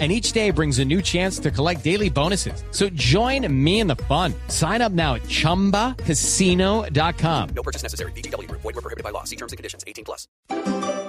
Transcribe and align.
And 0.00 0.10
each 0.10 0.32
day 0.32 0.50
brings 0.50 0.80
a 0.80 0.84
new 0.84 1.00
chance 1.00 1.38
to 1.38 1.52
collect 1.52 1.84
daily 1.84 2.10
bonuses. 2.10 2.64
So 2.72 2.88
join 2.96 3.46
me 3.48 3.78
in 3.78 3.86
the 3.86 3.94
fun. 4.08 4.34
Sign 4.48 4.82
up 4.82 4.90
now 4.90 5.14
at 5.14 5.22
chumbacasino.com. 5.28 7.48
No 7.54 7.62
purchase 7.62 7.84
necessary. 7.84 8.10
BGW. 8.12 8.50
Void 8.50 8.64
were 8.64 8.72
prohibited 8.72 9.04
by 9.04 9.10
law. 9.10 9.22
See 9.22 9.36
terms 9.36 9.52
and 9.52 9.56
conditions. 9.56 9.84
18 9.86 10.04
plus. 10.04 10.26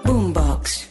Boombox. 0.03 0.89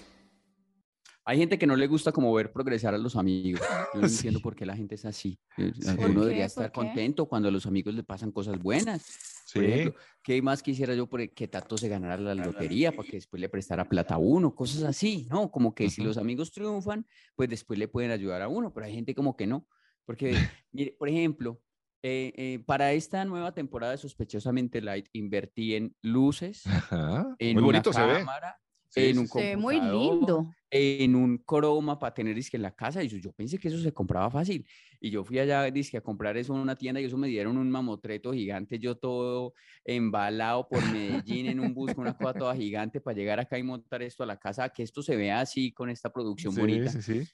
Hay 1.27 1.39
gente 1.39 1.59
que 1.59 1.67
no 1.67 1.75
le 1.75 1.87
gusta 1.87 2.13
como 2.13 2.35
ver 2.35 2.53
progresar 2.53 2.95
a 2.95 2.99
los 2.99 3.17
amigos. 3.17 3.63
Yo 3.95 4.01
no 4.01 4.07
entiendo 4.07 4.41
por 4.41 4.55
qué 4.55 4.67
la 4.67 4.77
gente 4.77 4.97
es 4.97 5.07
así. 5.07 5.39
Uno 5.57 6.21
debería 6.23 6.45
estar 6.45 6.71
qué? 6.71 6.81
contento 6.81 7.27
cuando 7.27 7.49
a 7.49 7.51
los 7.51 7.65
amigos 7.65 7.95
le 7.95 8.03
pasan 8.03 8.31
cosas 8.31 8.59
buenas. 8.59 9.34
Por 9.55 9.65
Sí. 9.65 9.67
ejemplo, 9.67 9.95
¿qué 10.23 10.43
más 10.43 10.63
quisiera 10.63 10.95
yo 10.95 11.09
por 11.09 11.29
que 11.33 11.49
Tato 11.49 11.79
se 11.79 11.89
ganara 11.89 12.17
la 12.19 12.35
lotería 12.35 12.93
para 12.95 13.07
que 13.07 13.17
después 13.19 13.41
le 13.41 13.49
prestara 13.49 13.89
plata 13.89 14.17
a 14.17 14.19
uno? 14.19 14.55
Cosas 14.55 14.83
así, 14.85 15.27
¿no? 15.31 15.51
Como 15.51 15.75
que 15.75 15.89
si 15.89 16.01
Ujú. 16.01 16.03
los 16.03 16.19
amigos 16.19 16.51
triunfan, 16.53 17.07
pues 17.37 17.49
después 17.49 17.79
le 17.79 17.89
pueden 17.89 18.11
ayudar 18.11 18.43
a 18.43 18.49
uno, 18.49 18.73
pero 18.73 18.87
hay 18.87 18.95
gente 18.95 19.15
como 19.15 19.37
que 19.37 19.47
no. 19.47 19.69
Porque, 20.05 20.33
mire, 20.73 20.97
por 20.99 21.09
ejemplo, 21.09 21.63
eh, 22.03 22.33
eh, 22.37 22.59
para 22.67 22.93
esta 22.93 23.25
nueva 23.25 23.55
temporada 23.55 23.93
de 23.93 23.99
Sospechosamente 23.99 24.81
Light 24.83 25.09
invertí 25.13 25.75
en 25.77 25.97
luces, 26.03 26.65
Ajá. 26.67 27.37
en 27.39 27.57
Muy 27.57 27.63
una 27.63 27.69
bonito 27.69 27.93
se 27.93 28.05
ve. 28.07 28.19
cámara, 28.19 28.61
Sí, 28.89 29.11
en 29.11 29.19
un. 29.19 29.29
Se 29.29 29.41
ve 29.41 29.57
muy 29.57 29.81
lindo. 29.81 30.55
en 30.71 31.15
un 31.15 31.39
croma 31.39 31.99
para 32.01 32.15
tener 32.15 32.37
en 32.53 32.63
la 32.63 32.75
casa 32.75 33.03
y 33.03 33.09
yo, 33.09 33.19
yo 33.19 33.33
pensé 33.33 33.59
que 33.59 33.69
eso 33.69 33.79
se 33.79 33.93
compraba 33.93 34.29
fácil 34.31 34.67
y 35.05 35.11
yo 35.11 35.23
fui 35.23 35.39
allá 35.39 35.63
disque 35.71 35.99
a 35.99 36.01
comprar 36.01 36.39
eso 36.39 36.55
en 36.55 36.61
una 36.61 36.77
tienda 36.77 36.99
y 36.99 37.05
eso 37.05 37.19
me 37.19 37.29
dieron 37.29 37.59
un 37.59 37.71
mamotreto 37.71 38.33
gigante 38.33 38.79
yo 38.79 38.97
todo 38.97 39.53
embalado 39.85 40.67
por 40.67 40.87
Medellín 40.87 41.45
en 41.47 41.61
un 41.61 41.75
bus 41.75 41.93
con 41.93 42.05
una 42.05 42.15
cosa 42.15 42.33
toda 42.35 42.57
gigante 42.57 43.03
para 43.03 43.15
llegar 43.15 43.39
acá 43.39 43.59
y 43.59 43.63
montar 43.63 44.01
esto 44.03 44.23
a 44.23 44.27
la 44.27 44.39
casa 44.39 44.71
que 44.71 44.83
esto 44.83 45.03
se 45.03 45.15
vea 45.17 45.41
así 45.41 45.73
con 45.75 45.91
esta 45.91 46.11
producción 46.11 46.55
Sí, 46.55 46.57
bonita 46.57 46.89
sí, 46.89 47.03
sí. 47.03 47.29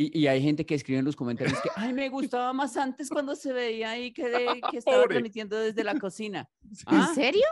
Y, 0.00 0.16
y 0.16 0.26
hay 0.28 0.40
gente 0.40 0.64
que 0.64 0.76
escribe 0.76 1.00
en 1.00 1.04
los 1.04 1.16
comentarios 1.16 1.60
que 1.60 1.68
ay 1.74 1.92
me 1.92 2.08
gustaba 2.08 2.52
más 2.52 2.76
antes 2.76 3.08
cuando 3.10 3.34
se 3.34 3.52
veía 3.52 3.90
ahí 3.90 4.12
que, 4.12 4.28
de- 4.28 4.60
que 4.70 4.76
estaba 4.78 4.98
Pobre. 4.98 5.08
transmitiendo 5.16 5.58
desde 5.58 5.82
la 5.82 5.98
cocina 5.98 6.48
¿En 6.86 6.96
Ah, 7.00 7.10
serio? 7.14 7.44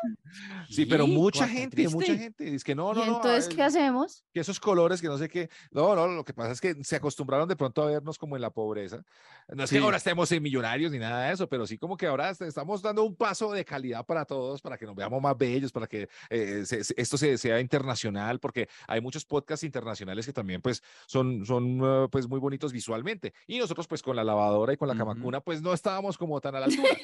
Sí, 0.69 0.85
pero 0.87 1.07
mucha 1.07 1.49
gente, 1.49 1.83
mucha 1.89 1.99
triste. 2.07 2.19
gente 2.23 2.45
dice 2.45 2.65
que 2.65 2.75
no, 2.75 2.93
¿Y 2.93 2.97
no, 2.97 3.07
no. 3.07 3.17
entonces 3.17 3.49
qué 3.49 3.63
ay, 3.63 3.69
hacemos? 3.69 4.25
que 4.33 4.41
esos 4.41 4.61
colores, 4.61 5.01
que 5.01 5.07
no 5.09 5.17
sé 5.17 5.29
qué. 5.29 5.49
No, 5.71 5.95
no, 5.97 6.07
lo 6.07 6.23
que 6.25 6.35
pasa 6.35 6.53
es 6.53 6.61
que 6.61 6.75
se 6.85 6.97
acostumbraron 6.97 7.49
de 7.49 7.57
pronto 7.57 7.83
a 7.83 7.87
vernos 7.87 8.19
como 8.19 8.37
en 8.37 8.43
la 8.43 8.51
pobreza. 8.51 9.03
No 9.49 9.65
es 9.65 9.71
que 9.71 9.79
Sí. 9.79 9.83
ahora 9.83 9.97
estemos 9.97 10.31
en 10.33 10.43
millonarios 10.43 10.93
ni 10.93 10.99
nada 10.99 11.27
de 11.29 11.33
eso, 11.33 11.49
pero 11.49 11.67
sí 11.67 11.79
como 11.79 11.97
que 11.97 12.07
ahora 12.07 12.29
est- 12.31 12.43
estamos 12.43 12.83
dando 12.83 13.05
un 13.05 13.17
paso 13.17 13.51
de 13.53 13.65
calidad 13.65 14.05
para 14.05 14.27
todos, 14.27 14.61
para 14.61 14.77
que 14.77 14.85
nos 14.85 14.95
veamos 14.95 15.23
más 15.23 15.37
bellos, 15.39 15.73
para 15.73 15.87
que 15.87 16.09
eh, 16.29 16.63
se- 16.67 16.85
se- 16.85 16.95
esto 16.99 17.17
se, 17.17 17.39
sea 17.39 17.59
internacional, 17.61 18.39
porque 18.39 18.69
hay 18.87 19.01
muchos 19.01 19.25
podcasts 19.25 19.65
internacionales 19.65 20.27
que 20.27 20.33
también 20.35 20.61
pues 20.61 20.83
son, 21.07 21.47
son 21.47 21.81
eh, 21.83 22.09
pues 22.11 22.29
muy 22.29 22.36
bonitos 22.41 22.73
visualmente. 22.73 23.33
Y 23.47 23.59
nosotros 23.59 23.87
pues 23.87 24.03
con 24.03 24.17
la 24.17 24.25
lavadora 24.25 24.73
y 24.73 24.77
con 24.77 24.89
la 24.89 24.95
Ujú. 24.95 24.98
camacuna 25.05 25.41
pues 25.41 25.62
no 25.62 25.73
estábamos 25.73 26.17
como 26.19 26.41
tan 26.41 26.55
a 26.56 26.61
la 26.61 26.67
altura. 26.91 26.97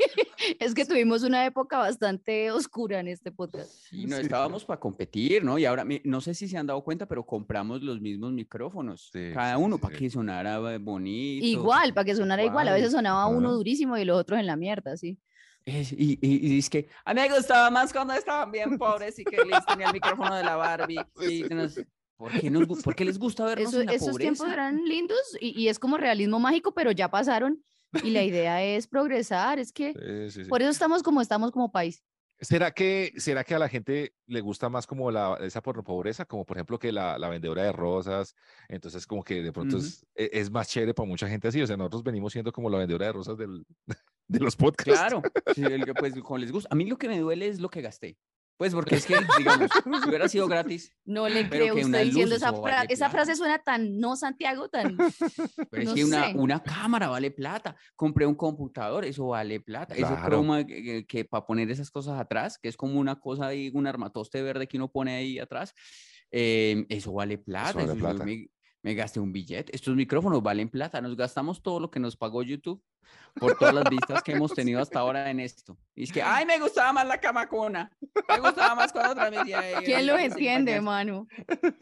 Es 0.58 0.74
que 0.74 0.84
tuvimos 0.84 1.22
una 1.22 1.46
época 1.46 1.78
bastante 1.78 2.50
oscura 2.50 2.98
en 3.00 3.08
este 3.08 3.30
podcast. 3.30 3.92
Y 3.92 4.06
no 4.06 4.16
Sí. 4.16 4.22
estábamos 4.22 4.64
para 4.64 4.80
competir, 4.80 5.44
¿no? 5.44 5.56
Y 5.58 5.64
ahora, 5.64 5.84
no 6.04 6.20
sé 6.20 6.34
si 6.34 6.48
se 6.48 6.58
han 6.58 6.66
dado 6.66 6.82
cuenta, 6.82 7.06
pero 7.06 7.24
compramos 7.24 7.82
los 7.82 8.00
mismos 8.00 8.32
micrófonos, 8.32 9.10
Sí, 9.12 9.30
cada 9.32 9.56
uno, 9.58 9.76
sí, 9.76 9.82
para 9.82 9.96
que 9.96 10.10
sonara 10.10 10.58
bonito. 10.78 11.46
Igual, 11.46 11.94
para 11.94 12.04
que 12.04 12.14
sonara 12.16 12.44
igual. 12.44 12.66
A 12.68 12.72
veces 12.72 12.90
Igual, 12.90 13.04
sonaba 13.04 13.26
uno 13.28 13.52
durísimo 13.52 13.96
y 13.96 14.04
los 14.04 14.18
otros 14.18 14.40
en 14.40 14.46
la 14.46 14.56
mierda, 14.56 14.96
sí. 14.96 15.18
Es- 15.64 15.92
y, 15.92 16.18
y, 16.20 16.54
y 16.54 16.58
es 16.58 16.68
que 16.68 16.88
a 17.04 17.14
mí 17.14 17.20
me 17.20 17.28
gustaba 17.36 17.70
más 17.70 17.92
cuando 17.92 18.14
estaban 18.14 18.50
bien 18.50 18.76
pobres 18.78 19.16
y 19.20 19.24
que 19.24 19.36
les 19.44 19.64
tenía 19.64 19.86
el 19.86 19.92
micrófono 19.92 20.34
de 20.34 20.42
la 20.42 20.56
Barbie. 20.56 20.98
Y 21.30 21.42
nos- 21.54 21.80
¿por, 22.30 22.40
qué 22.40 22.50
nos 22.50 22.82
por 22.82 22.94
qué 22.94 23.04
les 23.04 23.18
gusta 23.18 23.44
vernos 23.44 23.68
Eso- 23.72 23.80
en 23.80 23.86
la 23.86 23.92
esos 23.94 24.16
tiempos 24.16 24.38
pobreza? 24.40 24.54
eran 24.54 24.84
lindos 24.84 25.20
y, 25.40 25.60
y 25.60 25.68
es 25.68 25.78
como 25.78 25.96
realismo 25.96 26.38
mágico, 26.40 26.72
pero 26.74 26.90
ya 26.92 27.10
pasaron. 27.10 27.62
Y 28.02 28.10
la 28.10 28.22
idea 28.24 28.62
es 28.64 28.86
progresar. 28.86 29.58
Es 29.58 29.72
que 29.72 29.92
Sí, 29.92 30.30
sí, 30.30 30.44
sí. 30.44 30.48
por 30.50 30.62
eso 30.62 30.70
estamos 30.70 31.02
como 31.02 31.20
estamos 31.20 31.50
como 31.50 31.70
país. 31.72 32.02
¿Será 32.40 32.72
que, 32.72 33.12
¿Será 33.18 33.44
que 33.44 33.54
a 33.54 33.58
la 33.60 33.68
gente 33.68 34.14
le 34.26 34.40
gusta 34.40 34.68
más 34.68 34.84
como 34.86 35.12
la, 35.12 35.38
esa 35.42 35.62
por 35.62 35.84
pobreza? 35.84 36.24
Como 36.24 36.44
por 36.44 36.56
ejemplo 36.56 36.76
que 36.76 36.90
la, 36.90 37.16
la 37.16 37.28
vendedora 37.28 37.62
de 37.62 37.70
rosas, 37.70 38.34
entonces 38.68 39.06
como 39.06 39.22
que 39.22 39.42
de 39.42 39.52
pronto 39.52 39.76
Ujú. 39.76 39.86
es, 39.86 40.04
e- 40.16 40.30
es 40.32 40.50
más 40.50 40.68
chévere 40.68 40.92
para 40.92 41.06
mucha 41.08 41.28
gente 41.28 41.46
así, 41.46 41.62
o 41.62 41.66
sea, 41.68 41.76
nosotros 41.76 42.02
venimos 42.02 42.32
siendo 42.32 42.50
como 42.50 42.68
la 42.68 42.78
vendedora 42.78 43.06
de 43.06 43.12
rosas 43.12 43.38
del, 43.38 43.64
de 44.26 44.40
los 44.40 44.56
podcasts. 44.56 44.92
Claro, 44.92 45.22
sí, 45.54 45.62
el 45.62 45.84
pues 45.94 46.14
como 46.20 46.38
les 46.38 46.50
gusta. 46.50 46.68
A 46.72 46.74
mí 46.74 46.84
lo 46.86 46.96
que 46.98 47.06
me 47.08 47.20
duele 47.20 47.46
es 47.46 47.60
lo 47.60 47.68
que 47.68 47.80
gasté. 47.80 48.18
Pues 48.56 48.74
porque 48.74 48.96
es 48.96 49.06
que, 49.06 49.16
digamos, 49.38 49.70
si 50.02 50.08
hubiera 50.08 50.28
sido 50.28 50.46
gratis, 50.46 50.92
No 51.04 51.28
le 51.28 51.48
creo 51.48 51.74
usted 51.74 52.04
diciendo 52.04 52.34
esa, 52.36 52.52
fra- 52.52 52.60
vale 52.60 52.92
esa 52.92 53.10
frase 53.10 53.34
suena 53.36 53.58
tan 53.58 53.98
no 53.98 54.14
Santiago, 54.16 54.68
tan 54.68 54.96
Pero 55.70 55.82
es 55.82 55.88
No 55.88 55.94
que 55.94 56.04
una, 56.04 56.28
una 56.34 56.62
cámara 56.62 57.08
vale 57.08 57.30
plata. 57.30 57.74
Compré 57.96 58.26
un 58.26 58.34
computador, 58.34 59.04
eso 59.04 59.28
vale 59.28 59.60
plata. 59.60 59.94
Eso 59.94 60.06
Claro. 60.08 60.24
croma 60.24 60.64
que, 60.66 61.04
que, 61.06 61.24
para 61.24 61.46
poner 61.46 61.70
esas 61.70 61.90
cosas 61.90 62.18
atrás, 62.20 62.58
que 62.58 62.68
es 62.68 62.76
como 62.76 62.98
una 63.00 63.18
cosa 63.18 63.46
ahí, 63.48 63.70
un 63.74 63.86
armatoste 63.86 64.42
verde 64.42 64.66
que 64.68 64.76
uno 64.76 64.90
pone 64.90 65.14
ahí 65.14 65.38
atrás, 65.38 65.74
eh, 66.30 66.84
eso 66.88 67.12
vale 67.12 67.38
plata. 67.38 67.72
vale 67.74 67.84
eso 67.84 67.94
yo 67.94 68.00
plata. 68.00 68.24
me, 68.24 68.48
me 68.82 68.94
gasté 68.94 69.20
un 69.20 69.32
billete. 69.32 69.74
Estos 69.74 69.94
micrófonos 69.94 70.42
valen 70.42 70.68
plata. 70.68 71.00
Nos 71.00 71.16
gastamos 71.16 71.62
todo 71.62 71.78
lo 71.80 71.90
que 71.90 72.00
nos 72.00 72.16
pagó 72.16 72.42
YouTube 72.42 72.82
por 73.38 73.56
todas 73.56 73.74
las 73.74 73.84
vistas 73.88 74.22
que 74.22 74.32
hemos 74.32 74.52
tenido 74.54 74.80
hasta 74.80 74.98
ahora 75.00 75.30
en 75.30 75.40
esto. 75.40 75.76
Y 75.94 76.04
es 76.04 76.12
que, 76.12 76.20
ay, 76.22 76.44
me 76.46 76.58
gustaba 76.58 76.92
más 76.92 77.06
la 77.06 77.18
camacona. 77.20 77.90
Me 78.28 78.40
gustaba 78.40 78.74
más 78.74 78.92
cuando 78.92 79.14
transmitía. 79.14 79.62
¿Quién 79.84 80.06
lo 80.06 80.18
entiende, 80.18 80.72
payaso". 80.72 80.84
mano? 80.84 81.26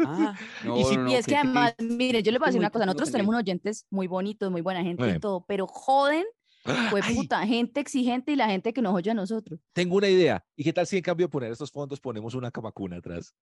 Ah, 0.06 0.34
no, 0.65 0.77
Y 0.78 0.84
si- 0.84 0.97
no, 0.97 1.05
no, 1.05 1.11
y 1.11 1.15
es 1.15 1.27
que 1.27 1.37
además, 1.37 1.75
triste. 1.77 1.94
mire, 1.97 2.22
yo 2.22 2.33
le 2.33 2.38
voy 2.38 2.47
a 2.47 2.49
decir 2.49 2.59
muy 2.61 2.65
una 2.66 2.71
cosa, 2.71 2.87
nosotros 2.87 3.11
tenemos 3.11 3.31
unos 3.31 3.43
oyentes 3.43 3.87
muy 3.91 4.06
bonitos, 4.06 4.50
muy 4.50 4.61
buena 4.61 4.82
gente 4.82 5.05
Eh. 5.09 5.15
y 5.17 5.21
todo, 5.21 5.44
pero 5.47 5.67
joden, 5.67 6.25
fue 6.91 7.00
Ay, 7.03 7.15
puta, 7.17 7.47
gente 7.47 7.81
exigente 7.81 8.32
y 8.32 8.37
la 8.37 8.47
gente 8.49 8.75
que 8.75 8.82
nos 8.82 8.94
oye 8.94 9.11
a 9.11 9.15
nosotros. 9.15 9.59
tengo 9.72 9.97
una 9.97 10.09
idea. 10.09 10.44
¿Y 10.55 10.65
qué 10.65 10.72
tal 10.75 10.87
si 10.87 10.99
en 10.99 11.03
cambio 11.03 11.27
de 11.27 11.31
poner 11.31 11.50
estos 11.53 11.71
fondos 11.71 11.99
ponemos 12.00 12.34
una 12.34 12.50
camacuna 12.50 12.97
atrás? 12.99 13.34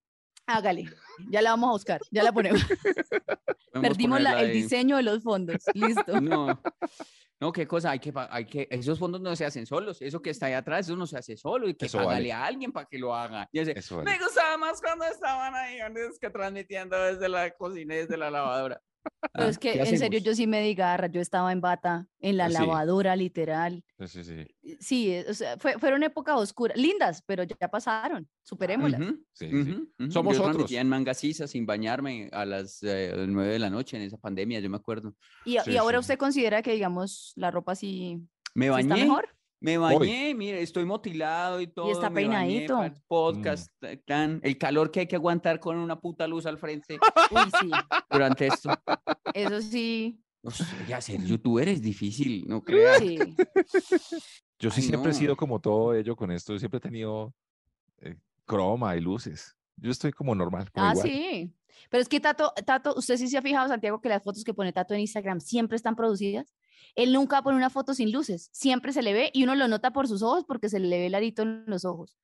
Hágale, 0.49 0.87
ya 1.31 1.43
la 1.43 1.51
vamos 1.51 1.69
a 1.69 1.73
buscar, 1.73 2.01
ya 2.11 2.23
la 2.23 2.33
ponemos. 2.33 2.63
Podemos 3.73 3.89
Perdimos 3.91 4.21
la- 4.23 4.41
el 4.41 4.51
diseño 4.53 4.97
de 4.97 5.03
los 5.03 5.23
fondos, 5.23 5.57
listo. 5.75 6.21
No, 6.23 6.59
no, 7.39 7.53
qué 7.53 7.67
cosa, 7.67 7.91
hay 7.91 7.99
que, 7.99 8.13
hay 8.31 8.47
que, 8.47 8.67
esos 8.71 8.99
fondos 8.99 9.21
no 9.21 9.37
se 9.37 9.45
hacen 9.45 9.67
solos, 9.67 10.01
eso 10.01 10.23
que 10.23 10.31
está 10.31 10.47
ahí 10.47 10.55
atrás, 10.55 10.87
eso 10.87 10.97
no 10.97 11.07
se 11.07 11.19
hace 11.19 11.37
solo, 11.37 11.69
y 11.69 11.75
que 11.75 11.87
vale. 11.95 12.33
a 12.33 12.47
alguien 12.47 12.73
para 12.73 12.87
que 12.87 12.99
lo 12.99 13.15
haga. 13.15 13.47
Y 13.53 13.59
ese, 13.59 13.79
Eso 13.79 14.03
me 14.03 14.19
gustaba 14.19 14.57
más 14.57 14.81
cuando 14.81 15.05
estaban 15.05 15.55
ahí, 15.55 15.81
antes 15.81 16.19
que 16.19 16.31
transmitiendo 16.31 16.97
desde 16.97 17.29
la 17.29 17.51
cocina 17.51 17.95
y 17.95 17.99
desde 17.99 18.17
la 18.17 18.31
lavadora. 18.31 18.81
Pero 19.33 19.47
Ah, 19.47 19.49
es 19.51 19.59
que 19.59 19.73
¿qué 19.73 19.83
en 19.83 19.99
serio 19.99 20.19
yo 20.21 20.35
sí 20.35 20.47
me 20.47 20.63
di 20.63 20.75
garra, 20.75 21.07
yo 21.09 21.21
estaba 21.21 21.53
en 21.53 21.61
bata, 21.61 22.07
en 22.21 22.37
la 22.37 22.49
Sí. 22.49 22.55
lavadora, 22.55 23.15
literal. 23.17 23.85
Sí, 23.99 24.07
sí, 24.09 24.25
sí. 24.25 24.77
Sí, 24.81 25.11
eh, 25.13 25.27
o 25.29 25.35
sea, 25.35 25.57
fue- 25.59 25.79
fueron 25.79 26.03
épocas 26.03 26.37
oscuras, 26.37 26.77
lindas, 26.77 27.23
pero 27.27 27.43
ya 27.45 27.69
pasaron, 27.69 28.29
superémoslas. 28.43 29.01
Ujú, 29.01 29.25
Sí, 29.33 29.49
sí. 29.51 29.55
ujú, 29.57 29.89
ujú. 29.99 30.11
Somos 30.11 30.37
Yo 30.39 30.45
otros. 30.45 30.71
en 30.73 30.89
mangasisa 30.89 31.47
sin 31.47 31.67
bañarme 31.67 32.29
a 32.33 32.45
las 32.45 32.83
eh, 32.83 33.13
nueve 33.29 33.53
de 33.53 33.59
la 33.59 33.71
noche 33.71 33.97
en 33.97 34.03
esa 34.05 34.19
pandemia, 34.19 34.61
yo 34.61 34.71
me 34.71 34.77
acuerdo. 34.77 35.15
Y, 35.45 35.57
y 35.57 35.61
Sí, 35.61 35.77
ahora 35.77 35.99
sí. 35.99 36.01
usted 36.03 36.19
considera 36.19 36.63
que, 36.63 36.73
digamos, 36.73 37.33
la 37.37 37.51
ropa 37.51 37.75
sí, 37.75 38.19
Me 38.55 38.67
sí 38.67 38.81
está 38.81 38.95
bañé, 38.95 39.05
mejor. 39.05 39.29
Me 39.61 39.77
bañé, 39.79 40.35
mire, 40.35 40.63
estoy 40.63 40.85
motilado 40.85 41.61
y 41.61 41.67
todo. 41.67 41.91
está 41.91 42.11
me 42.11 42.27
bañé 42.27 42.67
peinadito. 42.67 42.83
el 42.85 42.93
podcast, 43.09 43.73
eh, 43.83 43.97
tan- 44.07 44.41
el 44.43 44.57
calor 44.59 44.91
que 44.91 45.01
hay 45.01 45.07
que 45.07 45.17
aguantar 45.17 45.59
con 45.61 45.77
una 45.77 45.99
puta 46.01 46.27
luz 46.27 46.47
al 46.47 46.59
frente 46.59 46.99
Uy, 47.31 47.51
sí, 47.61 47.71
durante 48.11 48.47
esto. 48.47 48.71
eso 49.35 49.61
sí, 49.61 50.21
O 50.43 50.51
sea, 50.51 50.67
ya 50.89 51.01
ser 51.01 51.23
youtuber 51.25 51.69
es 51.69 51.83
difícil, 51.83 52.47
no 52.47 52.63
creas. 52.63 52.99
sí. 52.99 53.19
Yo 54.61 54.71
sí 54.71 54.81
Ay, 54.81 54.89
siempre 54.89 55.11
he 55.11 55.15
no. 55.15 55.19
sido 55.19 55.37
como 55.37 55.61
todo 55.61 55.95
ello 55.95 56.17
con 56.17 56.31
esto. 56.33 56.53
Yo 56.53 56.59
siempre 56.59 56.79
he 56.79 56.81
tenido 56.81 57.35
eh, 58.01 58.17
croma 58.45 58.97
y 58.97 59.01
luces. 59.01 59.57
Yo 59.77 59.91
estoy 59.91 60.13
como 60.13 60.35
normal. 60.35 60.71
como 60.73 60.87
Ah, 60.87 60.93
igual. 60.93 61.09
sí. 61.09 61.55
Pero 61.91 62.03
es 62.03 62.09
que 62.09 62.19
Tato, 62.19 62.53
Tato, 62.67 62.95
usted 62.97 63.17
sí 63.17 63.29
se 63.29 63.39
ha 63.39 63.43
fijado, 63.43 63.69
Santiago, 63.69 64.01
que 64.01 64.09
las 64.09 64.23
fotos 64.23 64.43
que 64.43 64.53
pone 64.55 64.73
Tato 64.73 64.95
en 64.95 65.01
Instagram 65.01 65.41
siempre 65.41 65.77
están 65.77 65.95
producidas. 65.95 66.53
Él 66.95 67.13
nunca 67.13 67.43
pone 67.43 67.57
una 67.57 67.71
foto 67.71 67.95
sin 67.95 68.13
luces, 68.13 68.49
siempre 68.53 68.93
se 68.93 69.03
le 69.03 69.13
ve 69.13 69.31
y 69.33 69.45
uno 69.45 69.55
lo 69.55 69.69
nota 69.69 69.93
por 69.93 70.09
sus 70.09 70.23
ojos 70.23 70.45
porque 70.47 70.69
se 70.69 70.81
le 70.81 70.99
ve 70.99 71.07
el 71.07 71.15
arito 71.15 71.43
en 71.43 71.65
los 71.67 71.85
ojos. 71.85 72.17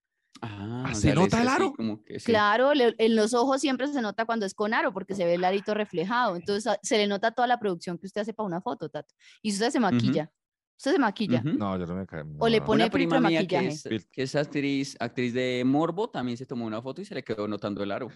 Ah, 0.43 0.85
Ah, 0.87 0.91
o 0.91 0.95
¿se 0.95 1.03
sea, 1.03 1.15
nota 1.15 1.41
el 1.41 1.49
así 1.49 1.57
aro? 1.57 1.73
como 1.75 2.03
que 2.03 2.19
sí. 2.19 2.27
Claro, 2.27 2.75
le- 2.75 2.95
en 2.99 3.15
los 3.17 3.33
ojos 3.35 3.61
siempre 3.61 3.87
se 3.89 4.03
nota 4.03 4.25
cuando 4.27 4.45
es 4.47 4.55
con 4.55 4.75
aro 4.75 4.93
porque 4.93 5.15
se 5.15 5.25
ve 5.25 5.35
el 5.35 5.45
arito 5.45 5.75
reflejado. 5.75 6.35
Entonces 6.37 6.67
a- 6.67 6.79
se 6.83 6.99
le 6.99 7.07
nota 7.07 7.31
toda 7.31 7.47
la 7.47 7.59
producción 7.61 7.99
que 7.99 8.07
usted 8.07 8.23
hace 8.23 8.35
para 8.35 8.47
una 8.47 8.61
foto, 8.61 8.89
Tato. 8.89 9.15
Y 9.43 9.53
usted 9.53 9.71
se 9.71 9.81
maquilla. 9.81 10.31
Usted 10.77 10.91
se 10.93 10.99
maquilla. 10.99 11.39
Ujú. 11.39 11.51
No, 11.57 11.79
yo 11.79 11.87
no 11.87 11.95
me 11.95 12.05
cae. 12.05 12.25
O 12.41 12.49
le 12.49 12.59
no. 12.59 12.65
pone 12.67 12.83
Una 12.85 12.91
prima 12.91 13.21
mía 13.21 13.47
que 13.47 13.57
maquillaje. 13.57 13.95
es, 13.95 14.07
que 14.07 14.23
es 14.25 14.35
actriz, 14.35 14.97
actriz 14.99 15.33
de 15.33 15.63
Morbo 15.65 16.11
también 16.11 16.37
se 16.37 16.47
tomó 16.47 16.67
una 16.67 16.83
foto 16.83 17.01
y 17.01 17.05
se 17.05 17.15
le 17.15 17.23
quedó 17.23 17.47
notando 17.47 17.85
el 17.85 17.93
aro. 17.93 18.09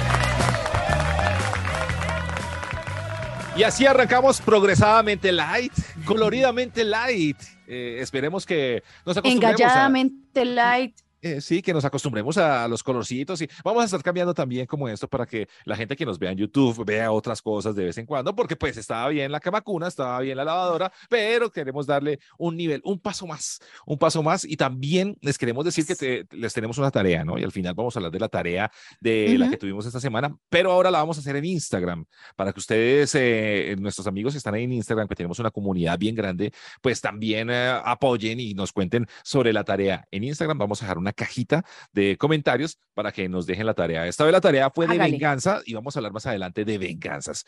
Y 3.61 3.63
así 3.63 3.85
arrancamos 3.85 4.41
progresadamente 4.41 5.31
light, 5.31 5.71
coloridamente 6.05 6.83
light. 6.83 7.37
Eh, 7.67 7.99
esperemos 8.01 8.43
que 8.43 8.81
nos 9.05 9.15
acostumbremos 9.17 9.61
Engalladamente 9.61 10.45
light. 10.45 10.97
Eh, 11.21 11.41
sí, 11.41 11.61
que 11.61 11.73
nos 11.73 11.85
acostumbremos 11.85 12.37
a 12.37 12.67
los 12.67 12.83
colorcitos 12.83 13.41
y 13.41 13.49
vamos 13.63 13.81
a 13.83 13.85
estar 13.85 14.01
cambiando 14.03 14.33
también 14.33 14.65
como 14.65 14.87
esto 14.89 15.07
para 15.07 15.25
que 15.25 15.47
la 15.65 15.75
gente 15.75 15.95
que 15.95 16.05
nos 16.05 16.17
vea 16.19 16.31
en 16.31 16.37
YouTube 16.37 16.85
vea 16.85 17.11
otras 17.11 17.41
cosas 17.41 17.75
de 17.75 17.85
vez 17.85 17.97
en 17.97 18.05
cuando, 18.05 18.35
porque 18.35 18.55
pues 18.55 18.77
estaba 18.77 19.07
bien 19.09 19.31
la 19.31 19.39
camacuna, 19.39 19.87
estaba 19.87 20.19
bien 20.21 20.37
la 20.37 20.43
lavadora, 20.45 20.91
pero 21.09 21.51
queremos 21.51 21.85
darle 21.85 22.19
un 22.37 22.55
nivel, 22.57 22.81
un 22.83 22.99
paso 22.99 23.27
más, 23.27 23.59
un 23.85 23.97
paso 23.97 24.23
más 24.23 24.45
y 24.45 24.57
también 24.57 25.17
les 25.21 25.37
queremos 25.37 25.65
decir 25.65 25.85
que 25.85 25.95
te- 25.95 26.25
les 26.35 26.53
tenemos 26.53 26.77
una 26.77 26.91
tarea, 26.91 27.23
¿no? 27.23 27.37
Y 27.37 27.43
al 27.43 27.51
final 27.51 27.73
vamos 27.73 27.95
a 27.95 27.99
hablar 27.99 28.11
de 28.11 28.19
la 28.19 28.29
tarea 28.29 28.71
de 28.99 29.37
la 29.37 29.49
que 29.49 29.57
tuvimos 29.57 29.85
esta 29.85 29.99
semana, 29.99 30.35
pero 30.49 30.71
ahora 30.71 30.91
la 30.91 30.99
vamos 30.99 31.17
a 31.17 31.21
hacer 31.21 31.35
en 31.35 31.45
Instagram 31.45 32.05
para 32.35 32.51
que 32.53 32.59
ustedes, 32.59 33.13
eh, 33.15 33.75
nuestros 33.79 34.07
amigos 34.07 34.33
que 34.33 34.37
están 34.37 34.53
ahí 34.55 34.63
en 34.63 34.73
Instagram, 34.73 35.07
que 35.07 35.15
tenemos 35.15 35.39
una 35.39 35.51
comunidad 35.51 35.97
bien 35.99 36.15
grande, 36.15 36.51
pues 36.81 37.01
también 37.01 37.49
eh, 37.49 37.79
apoyen 37.83 38.39
y 38.39 38.53
nos 38.53 38.71
cuenten 38.71 39.07
sobre 39.23 39.53
la 39.53 39.63
tarea. 39.63 40.07
En 40.11 40.23
Instagram 40.23 40.57
vamos 40.57 40.81
a 40.81 40.85
dejar 40.85 40.97
una 40.97 41.10
cajita 41.13 41.63
de 41.91 42.17
comentarios 42.17 42.79
para 42.93 43.11
que 43.11 43.27
nos 43.29 43.45
dejen 43.45 43.65
la 43.65 43.73
tarea. 43.73 44.07
Esta 44.07 44.23
vez 44.23 44.33
la 44.33 44.41
tarea 44.41 44.69
fue 44.69 44.87
de 44.87 44.93
Hágale. 44.95 45.11
venganza 45.11 45.61
y 45.65 45.73
vamos 45.73 45.95
a 45.95 45.99
hablar 45.99 46.11
más 46.13 46.25
adelante 46.25 46.65
de 46.65 46.77
venganzas. 46.77 47.45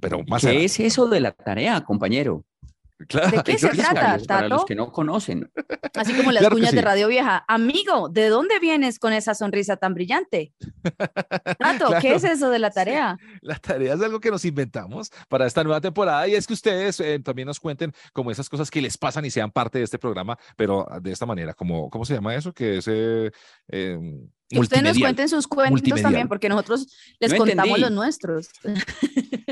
Pero 0.00 0.22
más 0.26 0.42
¿Qué 0.42 0.48
adelante. 0.48 0.66
es 0.66 0.80
eso 0.80 1.06
de 1.08 1.20
la 1.20 1.32
tarea, 1.32 1.80
compañero? 1.82 2.44
Claro, 3.08 3.30
¿De 3.38 3.42
qué 3.44 3.58
se 3.58 3.68
trata, 3.70 3.94
Para 3.94 4.16
los 4.16 4.26
Tato? 4.26 4.64
que 4.66 4.74
no 4.74 4.90
conocen. 4.92 5.50
Así 5.94 6.12
como 6.14 6.32
las 6.32 6.40
Claro 6.42 6.56
cuñas 6.56 6.72
de. 6.72 6.82
Radio 6.82 7.08
Vieja. 7.08 7.44
Amigo, 7.48 8.08
¿de 8.08 8.28
dónde 8.28 8.58
vienes 8.58 8.98
con 8.98 9.12
esa 9.12 9.34
sonrisa 9.34 9.76
tan 9.76 9.94
brillante? 9.94 10.52
Tato, 11.58 11.86
¿qué 12.00 12.08
Claro. 12.10 12.16
es 12.16 12.24
eso 12.24 12.50
de 12.50 12.58
la 12.58 12.70
tarea? 12.70 13.16
La 13.40 13.56
tarea 13.56 13.94
es 13.94 14.00
algo 14.02 14.20
que 14.20 14.30
nos 14.30 14.44
inventamos 14.44 15.10
para 15.28 15.46
esta 15.46 15.62
nueva 15.64 15.80
temporada 15.80 16.26
y 16.28 16.34
es 16.34 16.46
que 16.46 16.52
ustedes 16.54 17.00
eh, 17.00 17.18
también 17.20 17.46
nos 17.46 17.60
cuenten 17.60 17.92
como 18.12 18.30
esas 18.30 18.48
cosas 18.48 18.70
que 18.70 18.80
les 18.82 18.96
pasan 18.98 19.24
y 19.24 19.30
sean 19.30 19.50
parte 19.50 19.78
de 19.78 19.84
este 19.84 19.98
programa, 19.98 20.38
pero 20.56 20.86
de 21.00 21.12
esta 21.12 21.26
manera, 21.26 21.54
como, 21.54 21.90
¿cómo 21.90 22.04
se 22.04 22.14
llama 22.14 22.34
eso? 22.34 22.52
Que 22.52 22.78
es 22.78 22.88
eh, 22.88 23.30
eh, 23.68 23.98
Que 24.48 24.58
ustedes 24.60 24.82
nos 24.82 24.98
cuenten 24.98 25.28
sus 25.28 25.46
cuentos 25.46 26.02
también, 26.02 26.28
porque 26.28 26.48
nosotros 26.48 26.86
les 27.20 27.32
No 27.32 27.38
contamos 27.38 27.64
entendí. 27.66 27.80
los 27.80 27.90
nuestros. 27.92 28.48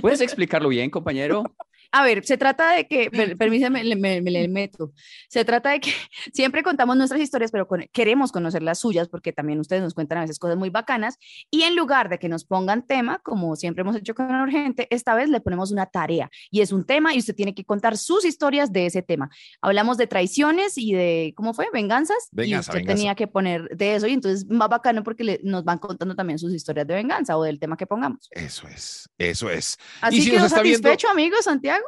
¿Puedes 0.01 0.21
explicarlo 0.21 0.69
bien, 0.69 0.91
compañero? 0.91 1.45
A 1.93 2.03
ver, 2.03 2.25
se 2.25 2.37
trata 2.39 2.73
de 2.73 2.89
que, 2.89 3.11
per- 3.11 3.37
permíteme, 3.37 3.85
le- 3.85 3.97
me, 3.97 4.21
me 4.23 4.49
meto. 4.49 4.93
Se 5.29 5.45
trata 5.45 5.71
de 5.71 5.81
que 5.81 5.93
siempre 6.33 6.63
contamos 6.63 6.97
nuestras 6.97 7.21
historias, 7.21 7.51
pero 7.51 7.69
con- 7.69 7.87
queremos 7.93 8.33
conocer 8.33 8.63
las 8.63 8.79
suyas 8.81 9.09
porque 9.09 9.33
también 9.33 9.61
ustedes 9.61 9.83
nos 9.83 9.95
cuentan 9.95 10.19
a 10.19 10.21
veces 10.23 10.39
cosas 10.39 10.57
muy 10.57 10.71
bacanas. 10.71 11.19
Y 11.51 11.63
en 11.63 11.77
lugar 11.77 12.09
de 12.09 12.19
que 12.19 12.29
nos 12.29 12.45
pongan 12.45 12.87
tema, 12.87 13.19
como 13.23 13.55
siempre 13.57 13.83
hemos 13.83 13.95
hecho 13.97 14.15
con 14.15 14.35
Urgente, 14.35 14.89
esta 14.91 15.15
vez 15.15 15.29
le 15.29 15.41
ponemos 15.41 15.71
una 15.71 15.87
tarea 15.87 16.31
y 16.51 16.61
es 16.63 16.73
un 16.73 16.85
tema 16.85 17.15
y 17.15 17.19
usted 17.19 17.35
tiene 17.35 17.55
que 17.55 17.65
contar 17.65 17.97
sus 17.99 18.25
historias 18.25 18.73
de 18.73 18.87
ese 18.87 19.03
tema. 19.03 19.29
Hablamos 19.61 19.97
de 19.99 20.07
traiciones 20.07 20.79
y 20.79 20.95
de, 20.95 21.35
¿cómo 21.37 21.53
fue? 21.55 21.67
Venganzas. 21.73 22.29
Venganza, 22.33 22.57
y 22.57 22.61
usted 22.61 22.75
venganza. 22.75 22.97
tenía 22.97 23.15
que 23.15 23.27
poner 23.27 23.69
de 23.77 23.97
eso 23.97 24.07
y 24.07 24.13
entonces 24.15 24.47
más 24.49 24.69
bacano 24.69 25.03
porque 25.03 25.25
le- 25.25 25.41
nos 25.43 25.65
van 25.65 25.79
contando 25.79 26.15
también 26.15 26.39
sus 26.39 26.55
historias 26.55 26.87
de 26.87 26.95
venganza 26.95 27.37
o 27.37 27.43
del 27.43 27.59
tema 27.59 27.77
que 27.77 27.87
pongamos. 27.87 28.29
Eso 28.31 28.67
es, 28.69 29.09
eso 29.19 29.51
es. 29.51 29.77
Así 30.01 30.23
si 30.23 30.31
que 30.31 30.39
¿no 30.39 30.47
está 30.47 30.63
viendo- 30.63 30.79
satisfecho, 30.89 31.09
amigo 31.11 31.37
Santiago. 31.43 31.82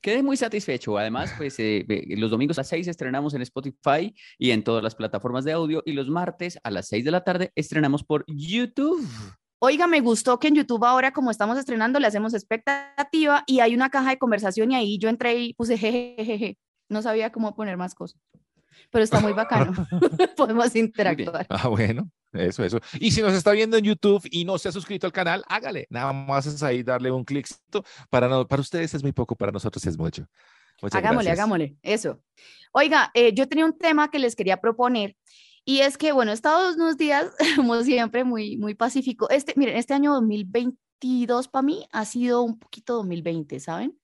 Quedé 0.00 0.22
muy 0.22 0.36
satisfecho. 0.36 0.96
Además, 0.98 1.34
pues 1.36 1.58
eh, 1.58 1.84
los 2.16 2.30
domingos 2.30 2.58
a 2.58 2.60
las 2.60 2.68
6 2.68 2.88
estrenamos 2.88 3.34
en 3.34 3.42
Spotify 3.42 4.14
y 4.38 4.50
en 4.50 4.62
todas 4.62 4.82
las 4.82 4.94
plataformas 4.94 5.44
de 5.44 5.52
audio 5.52 5.82
y 5.84 5.92
los 5.92 6.08
martes 6.08 6.58
a 6.62 6.70
las 6.70 6.88
6 6.88 7.04
de 7.04 7.10
la 7.10 7.24
tarde 7.24 7.52
estrenamos 7.54 8.04
por 8.04 8.24
YouTube. 8.28 9.06
Oiga, 9.60 9.88
me 9.88 10.00
gustó 10.00 10.38
que 10.38 10.48
en 10.48 10.54
YouTube 10.54 10.84
ahora, 10.84 11.12
como 11.12 11.32
estamos 11.32 11.58
estrenando, 11.58 11.98
le 11.98 12.06
hacemos 12.06 12.32
expectativa 12.32 13.42
y 13.46 13.58
hay 13.58 13.74
una 13.74 13.90
caja 13.90 14.10
de 14.10 14.18
conversación 14.18 14.70
y 14.70 14.76
ahí 14.76 14.98
yo 14.98 15.08
entré 15.08 15.36
y 15.36 15.54
puse 15.54 15.76
jejejeje. 15.76 16.58
No 16.88 17.02
sabía 17.02 17.32
cómo 17.32 17.56
poner 17.56 17.76
más 17.76 17.94
cosas. 17.94 18.20
Pero 18.90 19.02
está 19.02 19.18
muy 19.18 19.32
bacano. 19.32 19.72
Podemos 20.36 20.74
interactuar. 20.76 21.46
Ah, 21.50 21.66
bueno, 21.68 22.08
eso, 22.38 22.64
eso. 22.64 22.78
Y 23.00 23.10
si 23.10 23.20
nos 23.22 23.32
está 23.34 23.52
viendo 23.52 23.76
en 23.76 23.84
YouTube 23.84 24.26
y 24.30 24.44
no 24.44 24.58
se 24.58 24.68
ha 24.68 24.72
suscrito 24.72 25.06
al 25.06 25.12
canal, 25.12 25.44
hágale. 25.48 25.86
Nada 25.90 26.12
más 26.12 26.46
es 26.46 26.62
ahí 26.62 26.82
darle 26.82 27.10
un 27.10 27.24
cliccito. 27.24 27.84
Para, 28.10 28.28
no, 28.28 28.46
para 28.46 28.62
ustedes 28.62 28.94
es 28.94 29.02
muy 29.02 29.12
poco, 29.12 29.36
para 29.36 29.52
nosotros 29.52 29.84
es 29.86 29.98
mucho. 29.98 30.26
Muchas 30.80 30.98
Hagámosle, 30.98 31.30
gracias. 31.30 31.38
hagámosle. 31.38 31.76
Eso. 31.82 32.22
Oiga, 32.72 33.10
eh, 33.14 33.32
yo 33.34 33.48
tenía 33.48 33.64
un 33.64 33.76
tema 33.76 34.10
que 34.10 34.18
les 34.18 34.36
quería 34.36 34.60
proponer 34.60 35.16
y 35.64 35.80
es 35.80 35.98
que, 35.98 36.12
bueno, 36.12 36.30
he 36.30 36.34
estado 36.34 36.74
unos 36.74 36.96
días, 36.96 37.26
como 37.56 37.82
siempre, 37.82 38.24
muy, 38.24 38.56
muy 38.56 38.74
pacífico. 38.74 39.28
Este, 39.28 39.52
miren, 39.56 39.76
este 39.76 39.92
año 39.94 40.12
2022 40.14 41.48
para 41.48 41.62
mí 41.62 41.86
ha 41.92 42.04
sido 42.04 42.42
un 42.42 42.58
poquito 42.58 42.94
2020, 42.94 43.60
¿saben? 43.60 43.98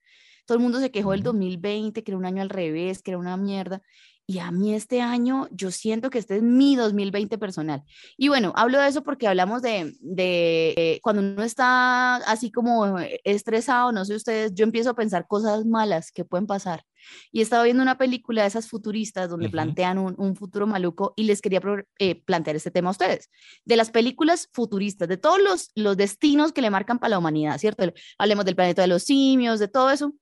Todo 0.46 0.58
el 0.58 0.62
mundo 0.62 0.78
se 0.80 0.90
quejó 0.90 1.12
del 1.12 1.20
Ujú. 1.20 1.30
2020, 1.32 2.04
que 2.04 2.10
era 2.10 2.18
un 2.18 2.26
año 2.26 2.42
al 2.42 2.50
revés, 2.50 3.02
que 3.02 3.12
era 3.12 3.18
una 3.18 3.36
mierda. 3.36 3.80
Y 4.26 4.38
a 4.38 4.50
mí 4.50 4.74
este 4.74 5.02
año, 5.02 5.48
yo 5.50 5.70
siento 5.70 6.08
que 6.08 6.18
este 6.18 6.36
es 6.36 6.42
mi 6.42 6.76
2020 6.76 7.36
personal. 7.36 7.82
Y 8.16 8.28
bueno, 8.28 8.54
hablo 8.56 8.80
de 8.80 8.88
eso 8.88 9.02
porque 9.02 9.28
hablamos 9.28 9.60
de, 9.60 9.94
de 10.00 10.74
eh, 10.76 11.00
cuando 11.02 11.20
uno 11.20 11.42
está 11.42 12.16
así 12.16 12.50
como 12.50 12.98
estresado, 13.24 13.92
no 13.92 14.04
sé 14.06 14.14
ustedes, 14.14 14.54
yo 14.54 14.64
empiezo 14.64 14.90
a 14.90 14.94
pensar 14.94 15.26
cosas 15.26 15.66
malas 15.66 16.10
que 16.10 16.24
pueden 16.24 16.46
pasar. 16.46 16.84
Y 17.32 17.42
estaba 17.42 17.64
viendo 17.64 17.82
una 17.82 17.98
película 17.98 18.42
de 18.42 18.48
esas 18.48 18.68
futuristas 18.68 19.28
donde 19.28 19.50
plantean 19.50 19.98
un, 19.98 20.14
un 20.16 20.36
futuro 20.36 20.66
maluco 20.66 21.12
y 21.16 21.24
les 21.24 21.42
quería 21.42 21.60
eh, 21.98 22.22
plantear 22.22 22.56
este 22.56 22.70
tema 22.70 22.88
a 22.88 22.92
ustedes. 22.92 23.30
De 23.66 23.76
las 23.76 23.90
películas 23.90 24.48
futuristas, 24.52 25.06
de 25.06 25.18
todos 25.18 25.40
los, 25.40 25.70
los 25.74 25.98
destinos 25.98 26.52
que 26.52 26.62
le 26.62 26.70
marcan 26.70 26.98
para 26.98 27.10
la 27.10 27.18
humanidad, 27.18 27.58
¿cierto? 27.58 27.84
Hablemos 28.16 28.46
del 28.46 28.56
planeta 28.56 28.80
de 28.80 28.88
los 28.88 29.02
simios, 29.02 29.60
de 29.60 29.68
todo 29.68 29.90
eso. 29.90 30.14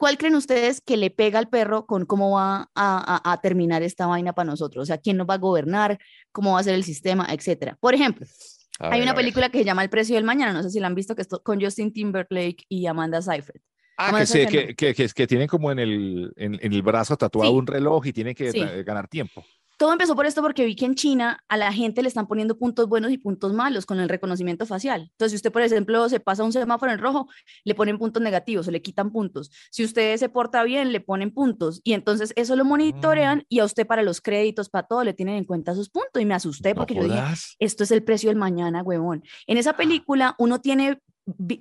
¿Cuál 0.00 0.16
creen 0.16 0.34
ustedes 0.34 0.80
que 0.80 0.96
le 0.96 1.10
pega 1.10 1.38
al 1.38 1.50
perro 1.50 1.84
con 1.84 2.06
cómo 2.06 2.30
va 2.30 2.70
a, 2.74 3.20
a- 3.22 3.32
a 3.32 3.40
terminar 3.42 3.82
esta 3.82 4.06
vaina 4.06 4.32
para 4.32 4.48
nosotros? 4.50 4.82
O 4.84 4.86
sea, 4.86 4.96
¿quién 4.96 5.18
nos 5.18 5.28
va 5.28 5.34
a 5.34 5.38
gobernar? 5.38 5.98
¿Cómo 6.32 6.54
va 6.54 6.60
a 6.60 6.62
ser 6.62 6.74
el 6.74 6.84
sistema? 6.84 7.26
Etcétera. 7.30 7.76
Por 7.78 7.92
ejemplo, 7.94 8.26
A 8.78 8.86
hay 8.86 8.92
ver, 8.92 9.02
una 9.02 9.12
ver. 9.12 9.16
película 9.22 9.50
que 9.50 9.58
se 9.58 9.64
llama 9.66 9.82
El 9.82 9.90
precio 9.90 10.14
del 10.14 10.24
mañana, 10.24 10.54
no 10.54 10.62
sé 10.62 10.70
si 10.70 10.80
la 10.80 10.86
han 10.86 10.94
visto, 10.94 11.14
que 11.14 11.20
es 11.20 11.28
con 11.44 11.60
Justin 11.60 11.92
Timberlake 11.92 12.64
y 12.70 12.86
Amanda 12.86 13.20
Seyfried. 13.20 13.60
Ah, 13.98 14.24
que, 14.26 14.74
que 14.74 14.94
que, 14.94 15.08
que, 15.08 15.26
tienen 15.26 15.46
como 15.46 15.70
en 15.70 15.78
el, 15.78 16.32
en, 16.36 16.58
en 16.62 16.72
el 16.72 16.80
brazo 16.80 17.18
tatuado 17.18 17.50
Sí. 17.50 17.56
un 17.58 17.66
reloj 17.66 18.06
y 18.06 18.14
tienen 18.14 18.34
que 18.34 18.50
Sí. 18.52 18.60
ganar 18.86 19.06
tiempo. 19.06 19.44
Todo 19.80 19.92
empezó 19.92 20.14
por 20.14 20.26
esto 20.26 20.42
porque 20.42 20.66
vi 20.66 20.76
que 20.76 20.84
en 20.84 20.94
China 20.94 21.42
a 21.48 21.56
la 21.56 21.72
gente 21.72 22.02
le 22.02 22.08
están 22.08 22.26
poniendo 22.26 22.58
puntos 22.58 22.86
buenos 22.86 23.10
y 23.12 23.16
puntos 23.16 23.54
malos 23.54 23.86
con 23.86 23.98
el 23.98 24.10
reconocimiento 24.10 24.66
facial. 24.66 25.08
Entonces, 25.12 25.30
si 25.32 25.36
usted, 25.36 25.50
por 25.50 25.62
ejemplo, 25.62 26.06
se 26.10 26.20
pasa 26.20 26.44
un 26.44 26.52
semáforo 26.52 26.92
en 26.92 26.98
rojo, 26.98 27.28
le 27.64 27.74
ponen 27.74 27.96
puntos 27.96 28.22
negativos 28.22 28.68
o 28.68 28.70
le 28.70 28.82
quitan 28.82 29.10
puntos. 29.10 29.50
Si 29.70 29.82
usted 29.82 30.18
se 30.18 30.28
porta 30.28 30.64
bien, 30.64 30.92
le 30.92 31.00
ponen 31.00 31.30
puntos. 31.32 31.80
Y 31.82 31.94
entonces 31.94 32.34
eso 32.36 32.56
lo 32.56 32.64
monitorean 32.66 33.46
y 33.48 33.60
a 33.60 33.64
usted 33.64 33.86
para 33.86 34.02
los 34.02 34.20
créditos, 34.20 34.68
para 34.68 34.86
todo, 34.86 35.02
le 35.02 35.14
tienen 35.14 35.36
en 35.36 35.44
cuenta 35.44 35.74
sus 35.74 35.88
puntos. 35.88 36.20
Y 36.20 36.26
me 36.26 36.34
asusté 36.34 36.74
porque 36.74 36.94
no 36.96 37.00
yo 37.00 37.06
dije, 37.06 37.18
esto 37.58 37.82
es 37.84 37.90
el 37.90 38.02
precio 38.04 38.28
del 38.28 38.36
mañana, 38.36 38.82
huevón. 38.82 39.24
En 39.46 39.56
esa 39.56 39.72
película 39.78 40.34
uno 40.38 40.60
tiene 40.60 41.00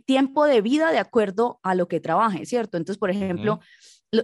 tiempo 0.05 0.45
de 0.45 0.61
vida 0.61 0.91
de 0.91 0.99
acuerdo 0.99 1.59
a 1.63 1.73
lo 1.73 1.87
que 1.87 1.99
trabaje, 2.01 2.45
¿cierto? 2.45 2.75
Entonces, 2.75 2.97
por 2.97 3.11
ejemplo, 3.11 3.55
lo- 3.55 3.59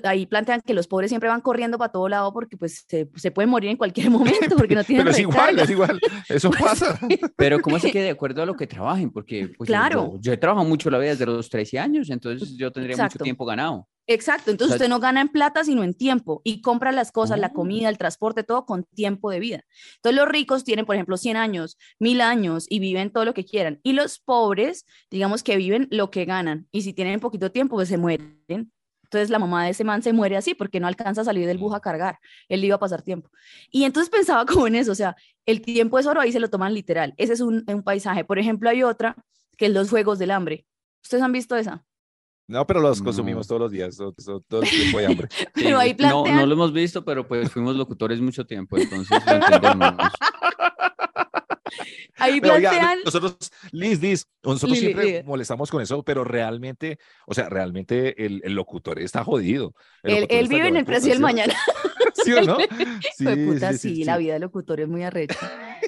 ahí 0.04 0.26
plantean 0.26 0.62
que 0.66 0.74
los 0.74 0.88
pobres 0.88 1.10
siempre 1.10 1.30
van 1.30 1.42
corriendo 1.42 1.78
para 1.78 1.92
todo 1.92 2.10
lado 2.10 2.34
porque 2.34 2.58
pues 2.58 2.86
se, 2.88 3.10
se 3.16 3.32
pueden 3.32 3.50
morir 3.50 3.70
en 3.70 3.78
cualquier 3.78 4.10
momento 4.12 4.56
porque 4.58 4.76
no 4.76 4.84
tienen 4.86 5.06
Pero 5.06 5.12
es 5.16 5.20
igual, 5.20 5.60
es 5.60 5.70
igual. 5.70 6.00
Eso 6.30 6.50
pasa. 6.60 7.00
Pero 7.36 7.60
¿cómo 7.62 7.80
se 7.80 7.92
que 7.92 8.02
de 8.02 8.10
acuerdo 8.12 8.42
a 8.42 8.46
lo 8.46 8.56
que 8.56 8.68
trabajen? 8.68 9.12
Porque 9.12 9.50
pues, 9.58 9.68
Claro. 9.68 10.14
yo, 10.14 10.20
yo 10.22 10.34
he 10.34 10.38
trabajado 10.38 10.68
mucho 10.68 10.90
la 10.90 10.98
vida 10.98 11.12
desde 11.12 11.26
los 11.26 11.50
13 11.50 11.80
años, 11.80 12.10
entonces 12.10 12.56
yo 12.58 12.72
tendría 12.72 12.96
mucho 12.96 13.06
Exacto. 13.06 13.24
tiempo 13.24 13.46
ganado. 13.46 13.88
Exacto, 14.08 14.52
entonces 14.52 14.76
O 14.76 14.78
sea, 14.78 14.86
usted 14.86 14.90
no 14.90 15.00
gana 15.00 15.20
en 15.22 15.30
plata, 15.30 15.64
sino 15.64 15.84
en 15.84 15.96
tiempo 15.96 16.42
y 16.44 16.62
compra 16.62 16.92
las 16.92 17.12
cosas, 17.12 17.40
la 17.40 17.48
Oh. 17.48 17.54
comida, 17.54 17.90
el 17.90 17.98
transporte, 17.98 18.44
todo 18.44 18.66
con 18.68 18.84
tiempo 18.84 19.32
de 19.32 19.40
vida. 19.40 19.64
Entonces 19.96 20.20
los 20.20 20.28
ricos 20.30 20.64
tienen, 20.64 20.86
por 20.86 20.94
ejemplo, 20.96 21.18
100 21.18 21.38
años, 21.38 21.78
1000 22.00 22.22
años 22.22 22.68
y 22.70 22.78
viven 22.80 23.10
todo 23.12 23.26
lo 23.26 23.34
que 23.34 23.46
quieran. 23.46 23.80
Y 23.82 23.94
los 23.94 24.20
pobres, 24.20 24.86
digamos 25.10 25.42
que 25.42 25.58
viven 25.58 25.88
lo 25.90 26.12
que 26.12 26.26
ganan. 26.26 26.68
Y 26.72 26.84
si 26.84 26.94
tienen 26.94 27.20
poquito 27.20 27.52
tiempo, 27.52 27.76
pues 27.78 27.90
se 27.90 27.98
mueren. 27.98 28.72
Entonces 29.06 29.30
la 29.30 29.40
mamá 29.40 29.64
de 29.64 29.70
ese 29.72 29.84
man 29.84 30.02
se 30.04 30.12
muere 30.14 30.36
así 30.36 30.54
porque 30.56 30.80
no 30.80 30.88
alcanza 30.88 31.22
a 31.22 31.24
salir 31.24 31.48
del 31.48 31.58
bus 31.58 31.74
a 31.74 31.80
cargar. 31.80 32.20
Él 32.50 32.60
le 32.62 32.68
iba 32.68 32.76
a 32.76 32.80
pasar 32.80 33.02
tiempo. 33.02 33.30
Y 33.72 33.84
entonces 33.86 34.10
pensaba 34.12 34.46
como 34.46 34.68
en 34.68 34.76
eso, 34.76 34.92
o 34.92 34.96
sea, 34.96 35.16
el 35.46 35.62
tiempo 35.62 35.98
es 36.00 36.06
oro, 36.06 36.20
ahí 36.22 36.32
se 36.32 36.40
lo 36.40 36.50
toman 36.50 36.74
literal. 36.74 37.14
Ese 37.18 37.34
es 37.34 37.40
un, 37.42 37.64
un 37.68 37.84
paisaje. 37.84 38.26
Por 38.26 38.40
ejemplo, 38.40 38.70
hay 38.70 38.84
otra 38.84 39.16
que 39.58 39.68
es 39.68 39.72
los 39.72 39.90
Juegos 39.90 40.20
del 40.20 40.32
Hambre. 40.32 40.66
¿Ustedes 41.04 41.24
han 41.24 41.32
visto 41.32 41.56
esa? 41.56 41.86
No, 42.48 42.68
pero 42.68 42.80
los 42.80 43.00
No. 43.00 43.06
consumimos 43.06 43.48
todos 43.48 43.62
los 43.62 43.72
días, 43.72 43.96
todo, 43.98 44.12
todo- 44.14 44.42
todo 44.42 44.62
el 44.64 44.70
tiempo 44.70 45.00
de 45.00 45.06
hambre. 45.08 45.28
Sí, 45.32 45.46
Pero 45.64 45.80
ahí 45.80 45.96
no, 45.98 46.08
no 46.10 46.24
plantean- 46.24 46.48
lo 46.48 46.54
hemos 46.54 46.74
visto, 46.74 47.04
pero 47.06 47.28
pues 47.28 47.52
fuimos 47.52 47.76
locutores 47.76 48.20
mucho 48.22 48.46
tiempo, 48.46 48.78
entonces 48.78 49.20
lo 49.26 49.32
entendemos. 49.34 49.94
Ahí 52.18 52.40
oiga, 52.44 52.70
plantean... 52.70 53.00
nosotros, 53.04 53.38
Liz, 53.72 54.00
Liz, 54.02 54.28
nosotros 54.44 54.72
Lili, 54.72 54.80
siempre 54.80 55.06
diga. 55.06 55.24
molestamos 55.26 55.70
con 55.72 55.82
eso, 55.82 56.04
pero 56.04 56.24
realmente, 56.24 56.98
o 57.28 57.34
sea, 57.34 57.50
realmente 57.50 58.26
el, 58.26 58.42
el 58.44 58.54
locutor 58.54 59.00
está 59.00 59.24
jodido. 59.24 59.74
El 60.04 60.26
Él, 60.30 60.48
vive 60.48 60.68
en 60.68 60.78
el 60.78 60.86
precio 60.86 61.12
del 61.12 61.20
mañana. 61.22 61.54
¿Sí, 62.14 62.24
¿Sí 62.24 62.34
o 62.34 62.42
no? 62.42 62.58
De 63.20 63.38
puta, 63.46 63.74
sí, 63.74 64.04
la 64.04 64.18
vida 64.18 64.34
del 64.34 64.44
locutor 64.44 64.80
es 64.82 64.88
muy 64.88 65.04
arrecha. 65.04 65.38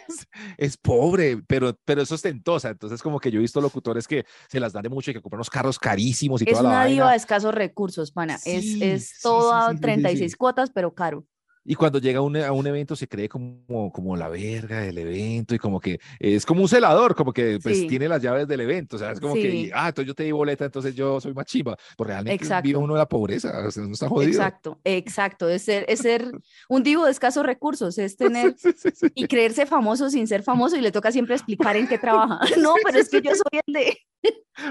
Es, 0.07 0.27
es 0.57 0.77
pobre, 0.77 1.37
pero, 1.47 1.77
pero 1.85 2.01
es 2.01 2.11
ostentosa. 2.11 2.69
Entonces, 2.69 3.01
como 3.01 3.19
que 3.19 3.31
yo 3.31 3.39
he 3.39 3.41
visto 3.41 3.61
locutores 3.61 4.07
que 4.07 4.25
se 4.49 4.59
las 4.59 4.73
dan 4.73 4.83
de 4.83 4.89
mucho 4.89 5.11
y 5.11 5.13
que 5.13 5.21
compran 5.21 5.39
unos 5.39 5.49
carros 5.49 5.79
carísimos 5.79 6.41
y 6.41 6.45
Es 6.45 6.51
toda 6.51 6.63
la 6.63 6.69
una 6.69 6.77
vaina. 6.79 6.91
diva 6.93 7.11
de 7.11 7.17
escasos 7.17 7.53
recursos, 7.55 8.11
pana. 8.11 8.39
es 8.43 8.73
Sí, 8.73 8.79
es 8.81 9.07
sí, 9.07 9.13
sí, 9.15 9.21
todo 9.23 9.71
sí, 9.71 9.77
sí, 9.77 9.77
sí, 9.77 9.81
36 9.81 10.31
sí. 10.31 10.37
cuotas, 10.37 10.71
pero 10.71 10.93
caro. 10.93 11.25
Y 11.69 11.75
cuando 11.75 11.99
llega 11.99 12.19
a 12.19 12.21
un, 12.21 12.37
a 12.37 12.53
un 12.53 12.65
evento 12.65 12.95
se 12.95 13.09
cree 13.09 13.27
como, 13.27 13.91
como 13.91 14.15
la 14.15 14.29
verga 14.29 14.79
del 14.79 14.97
evento 14.99 15.53
y 15.53 15.59
como 15.59 15.81
que 15.81 15.99
es 16.17 16.45
como 16.45 16.61
un 16.61 16.69
celador, 16.69 17.13
como 17.13 17.33
que 17.33 17.59
pues 17.61 17.79
Sí. 17.79 17.87
tiene 17.87 18.07
las 18.07 18.21
llaves 18.21 18.47
del 18.47 18.61
evento. 18.61 18.95
O 18.95 18.99
sea, 18.99 19.11
es 19.11 19.19
como 19.19 19.33
que, 19.33 19.69
ah, 19.73 19.89
entonces 19.89 20.07
yo 20.07 20.15
te 20.15 20.23
di 20.23 20.31
boleta, 20.31 20.63
entonces 20.63 20.95
yo 20.95 21.19
soy 21.19 21.33
más 21.33 21.45
chimba. 21.45 21.75
Pues 21.97 22.07
realmente 22.07 22.41
Exacto. 22.41 22.63
vive 22.63 22.79
uno 22.79 22.93
de 22.93 22.99
la 22.99 23.07
pobreza, 23.09 23.67
o 23.67 23.69
sea, 23.69 23.83
uno 23.83 23.91
está 23.91 24.07
jodido. 24.07 24.31
Exacto, 24.31 24.79
exacto. 24.85 25.49
Es 25.49 25.63
ser, 25.63 25.83
es 25.89 25.99
ser 25.99 26.31
un 26.69 26.83
divo 26.83 27.03
de 27.03 27.11
escasos 27.11 27.45
recursos, 27.45 27.97
es 27.97 28.15
tener 28.17 28.55
sí. 28.57 29.07
y 29.13 29.27
creerse 29.27 29.65
famoso 29.65 30.09
sin 30.09 30.25
ser 30.25 30.43
famoso 30.43 30.77
y 30.77 30.81
le 30.81 30.93
toca 30.93 31.11
siempre 31.11 31.35
explicar 31.35 31.75
en 31.75 31.87
qué 31.89 31.97
trabaja. 31.97 32.39
No, 32.57 32.75
pero 32.83 32.97
es 32.99 33.09
que 33.09 33.21
yo 33.21 33.31
soy 33.31 33.59
el 33.65 33.73
de... 33.73 33.97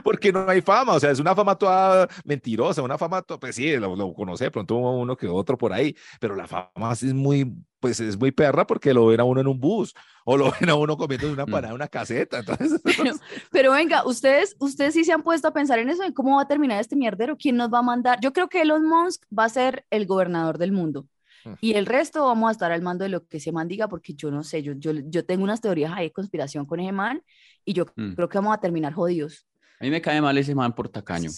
Porque 0.03 0.33
no 0.33 0.49
hay 0.49 0.61
fama, 0.61 0.95
o 0.95 1.01
sea, 1.01 1.13
es 1.13 1.21
una 1.21 1.35
fama 1.35 1.57
toda 1.57 2.09
mentirosa, 2.25 2.83
una 2.83 2.99
fama, 2.99 3.23
toda, 3.23 3.39
pues 3.39 3.55
sí, 3.55 3.77
lo, 3.77 3.95
lo 3.95 4.13
conoce 4.13 4.45
de 4.45 4.51
pronto 4.51 4.75
uno 4.77 5.17
que 5.17 5.29
otro 5.29 5.57
por 5.57 5.73
ahí, 5.73 5.95
pero 6.19 6.35
la 6.35 6.49
fama 6.49 6.86
sí 6.95 7.09
es 7.09 7.15
muy, 7.15 7.53
pues 7.81 8.01
es 8.01 8.19
muy 8.19 8.31
perra 8.33 8.67
porque 8.67 8.95
lo 8.95 9.07
ven 9.07 9.21
a 9.21 9.25
uno 9.25 9.41
en 9.41 9.47
un 9.49 9.59
bus 9.61 9.95
o 10.25 10.37
lo 10.37 10.51
ven 10.61 10.71
a 10.71 10.75
uno 10.75 10.97
comiendo 10.97 11.31
una 11.33 11.45
Mm. 11.47 11.51
panada 11.51 11.69
en 11.69 11.75
una 11.75 11.89
caseta, 11.89 12.39
entonces, 12.41 12.81
Pero 13.51 13.73
venga, 13.73 14.07
ustedes, 14.07 14.57
ustedes 14.59 14.95
sí 14.95 15.05
se 15.05 15.13
han 15.13 15.23
puesto 15.23 15.49
a 15.49 15.53
pensar 15.53 15.79
en 15.79 15.89
eso, 15.91 16.03
en 16.03 16.13
cómo 16.13 16.37
va 16.37 16.43
a 16.43 16.49
terminar 16.49 16.81
este 16.81 16.97
mierdero, 16.97 17.37
quién 17.37 17.57
nos 17.57 17.73
va 17.73 17.79
a 17.79 17.83
mandar. 17.83 18.19
Yo 18.21 18.33
creo 18.33 18.49
que 18.49 18.63
Elon 18.63 18.87
Musk 18.87 19.23
va 19.37 19.45
a 19.45 19.49
ser 19.49 19.85
el 19.91 20.07
gobernador 20.07 20.59
del 20.59 20.73
mundo. 20.73 21.07
Mm. 21.45 21.53
Y 21.61 21.75
el 21.75 21.87
resto 21.87 22.25
vamos 22.27 22.49
a 22.49 22.53
estar 22.53 22.73
al 22.73 22.83
mando 22.83 23.05
de 23.05 23.09
lo 23.11 23.27
que 23.27 23.37
ese 23.37 23.53
man 23.53 23.69
diga, 23.69 23.89
porque 23.89 24.15
yo 24.15 24.31
no 24.31 24.43
sé, 24.43 24.63
yo, 24.63 24.73
yo, 24.73 24.93
yo 24.93 25.25
tengo 25.25 25.45
unas 25.45 25.61
teorías 25.61 25.93
ahí 25.95 26.07
de 26.07 26.13
conspiración 26.13 26.67
con 26.67 26.81
ese 26.81 26.93
man 26.93 27.23
y 27.65 27.73
yo 27.73 27.87
Mm. 27.97 28.15
creo 28.15 28.29
que 28.29 28.39
vamos 28.39 28.55
a 28.55 28.61
terminar 28.61 28.93
jodidos. 28.95 29.47
A 29.79 29.85
mí 29.85 29.91
me 29.91 30.01
cae 30.01 30.21
mal 30.23 30.37
ese 30.39 30.55
man 30.55 30.75
por 30.75 30.89
tacaño, 30.89 31.31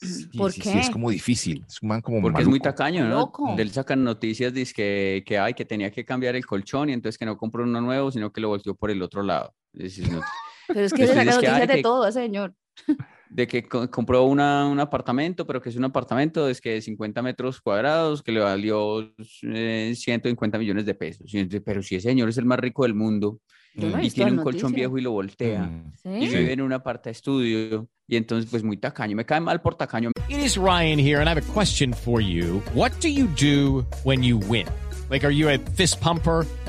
Sí, 0.00 0.28
¿Por 0.36 0.52
sí, 0.52 0.60
qué? 0.60 0.70
sí, 0.70 0.78
es 0.78 0.90
como 0.90 1.10
difícil, 1.10 1.64
es 1.66 1.82
un 1.82 1.88
man 1.88 2.00
como 2.00 2.22
porque 2.22 2.42
es 2.42 2.46
muy 2.48 2.60
maluco. 2.60 2.70
tacaño, 2.76 3.04
¿no? 3.08 3.18
Loco. 3.18 3.54
De 3.56 3.62
él 3.62 3.70
sacan 3.72 4.04
noticias 4.04 4.54
dice 4.54 4.72
que, 4.72 5.24
que, 5.26 5.38
ay, 5.38 5.54
que 5.54 5.64
tenía 5.64 5.90
que 5.90 6.04
cambiar 6.04 6.36
el 6.36 6.46
colchón 6.46 6.88
y 6.88 6.92
entonces 6.92 7.18
que 7.18 7.26
no 7.26 7.36
compró 7.36 7.64
uno 7.64 7.80
nuevo, 7.80 8.12
sino 8.12 8.32
que 8.32 8.40
lo 8.40 8.48
volteó 8.48 8.74
por 8.76 8.90
el 8.92 9.02
otro 9.02 9.22
lado. 9.24 9.54
Es 9.72 9.96
decir, 9.96 10.12
no- 10.12 10.22
Pero 10.68 10.80
es 10.82 10.92
que 10.92 11.06
se 11.06 11.14
saca 11.14 11.30
es 11.30 11.38
que, 11.38 11.46
ay, 11.48 11.52
noticias 11.52 11.68
de 11.68 11.74
que- 11.74 11.82
todo 11.82 12.06
ese 12.06 12.20
señor. 12.20 12.54
de 13.30 13.46
que 13.48 13.62
co- 13.68 13.90
compró 13.90 14.22
una, 14.24 14.66
un 14.68 14.78
apartamento, 14.80 15.46
pero 15.46 15.60
que 15.60 15.68
es 15.70 15.76
un 15.76 15.84
apartamento 15.84 16.48
es 16.48 16.60
que 16.60 16.70
de 16.74 16.80
50 16.80 17.20
metros 17.20 17.60
cuadrados, 17.60 18.22
que 18.22 18.30
le 18.32 18.40
valió 18.40 19.12
eh, 19.42 19.92
150 19.96 20.58
millones 20.58 20.86
de 20.86 20.94
pesos. 20.94 21.30
Pero 21.64 21.82
si 21.82 21.96
ese 21.96 22.08
señor 22.10 22.28
es 22.28 22.38
el 22.38 22.44
más 22.46 22.60
rico 22.60 22.84
del 22.84 22.94
mundo 22.94 23.40
Yo 23.74 23.88
no 23.90 23.98
he 23.98 24.06
y 24.06 24.10
tiene 24.10 24.32
un 24.32 24.38
colchón 24.42 24.72
viejo 24.72 24.98
y 24.98 25.02
lo 25.02 25.12
voltea 25.12 25.62
Mm. 26.04 26.16
y 26.22 26.28
¿Sí? 26.28 26.36
vive 26.36 26.52
en 26.52 26.60
un 26.62 26.72
aparta 26.72 27.10
estudio 27.10 27.86
y 28.06 28.16
entonces 28.16 28.50
pues 28.50 28.62
muy 28.64 28.76
tacaño. 28.76 29.14
Me 29.16 29.24
cae 29.24 29.40
mal 29.40 29.60
por 29.60 29.74
tacaño. 29.76 30.10
It 30.28 30.38
is 30.38 30.56
Ryan 30.56 30.98
here, 30.98 31.20
and 31.20 31.28
I 31.28 31.30
have 31.30 31.38
a 31.38 31.52
question 31.54 31.92
for 31.92 32.20
you. 32.20 32.62
What 32.74 32.92
do 33.00 33.08
you 33.08 33.26
do 33.40 33.84
when 34.04 34.22
you 34.22 34.38
win? 34.48 34.66
Like, 35.10 35.24
are 35.26 35.32
you 35.34 35.48
a 35.48 35.58
fist 35.74 36.00
pumper? 36.00 36.44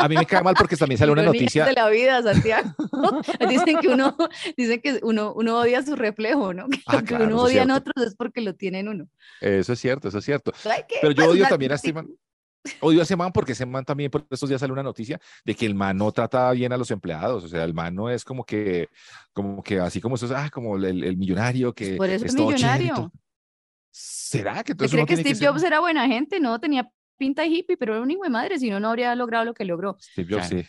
A 0.00 0.08
mí 0.08 0.16
me 0.16 0.26
cae 0.26 0.42
mal 0.42 0.54
porque 0.58 0.76
también 0.76 0.98
sale 0.98 1.12
una 1.12 1.22
noticia, 1.22 1.64
de 1.64 1.72
la 1.72 1.88
vida, 1.88 2.22
Santiago. 2.22 2.70
dicen 3.48 3.78
que 3.80 3.88
uno, 3.88 4.16
dicen 4.56 4.80
que 4.80 5.00
uno, 5.02 5.32
uno 5.34 5.58
odia 5.58 5.82
su 5.82 5.94
reflejo, 5.96 6.52
¿no? 6.54 6.68
Que 6.68 6.80
Ah, 6.86 6.94
lo 6.96 6.98
que 7.00 7.04
claro, 7.06 7.24
uno 7.24 7.34
eso 7.36 7.44
odia 7.44 7.62
en 7.62 7.70
otros 7.70 8.06
es 8.06 8.14
porque 8.16 8.40
lo 8.40 8.54
tiene 8.54 8.80
en 8.80 8.88
uno. 8.88 9.08
eso 9.40 9.72
es 9.72 9.78
cierto, 9.78 10.08
eso 10.08 10.18
es 10.18 10.24
cierto. 10.24 10.52
Que 10.52 10.96
Pero 11.00 11.12
yo 11.12 11.30
odio 11.30 11.46
también 11.48 11.72
a 11.72 11.74
este 11.76 11.92
man. 11.92 12.08
Odio 12.80 13.00
a 13.00 13.04
ese 13.04 13.16
man 13.16 13.32
porque 13.32 13.52
ese 13.52 13.64
man 13.64 13.86
también 13.86 14.10
por 14.10 14.26
estos 14.28 14.46
días 14.48 14.60
sale 14.60 14.72
una 14.74 14.82
noticia 14.82 15.18
de 15.46 15.54
que 15.54 15.64
el 15.64 15.74
man 15.74 15.96
no 15.96 16.12
trata 16.12 16.50
bien 16.52 16.72
a 16.72 16.76
los 16.76 16.90
empleados. 16.90 17.42
O 17.44 17.48
sea, 17.48 17.64
el 17.64 17.72
man 17.72 17.94
no 17.94 18.10
es 18.10 18.22
como 18.22 18.44
que, 18.44 18.88
como 19.32 19.62
que 19.62 19.80
así 19.80 19.98
como 19.98 20.16
esos, 20.16 20.30
ah, 20.30 20.50
como 20.52 20.76
el, 20.76 21.02
el 21.04 21.16
millonario 21.16 21.72
que 21.72 21.94
Por 21.96 22.10
eso 22.10 22.26
es 22.26 22.34
todo 22.36 22.52
chévere 22.52 22.56
millonario. 22.80 22.94
todo. 22.94 23.12
¿Será 23.90 24.62
que 24.62 24.68
¿Se 24.68 24.72
entonces 24.72 24.92
cree 24.94 25.06
que 25.06 25.16
Steve 25.16 25.34
ser- 25.34 25.48
Jobs 25.48 25.62
era 25.62 25.80
buena 25.80 26.06
gente? 26.06 26.38
No, 26.38 26.60
tenía 26.60 26.88
pinta 27.20 27.42
de 27.42 27.48
hippie, 27.48 27.76
pero 27.76 27.92
era 27.94 28.02
un 28.02 28.10
hijo 28.10 28.24
de 28.24 28.30
madre, 28.30 28.58
si 28.58 28.70
no, 28.70 28.80
no 28.80 28.88
habría 28.88 29.14
logrado 29.14 29.44
lo 29.44 29.54
que 29.54 29.64
logró. 29.64 29.96
Steve 30.00 30.34
Jobs, 30.34 30.48
Claro. 30.48 30.64
sí. 30.64 30.68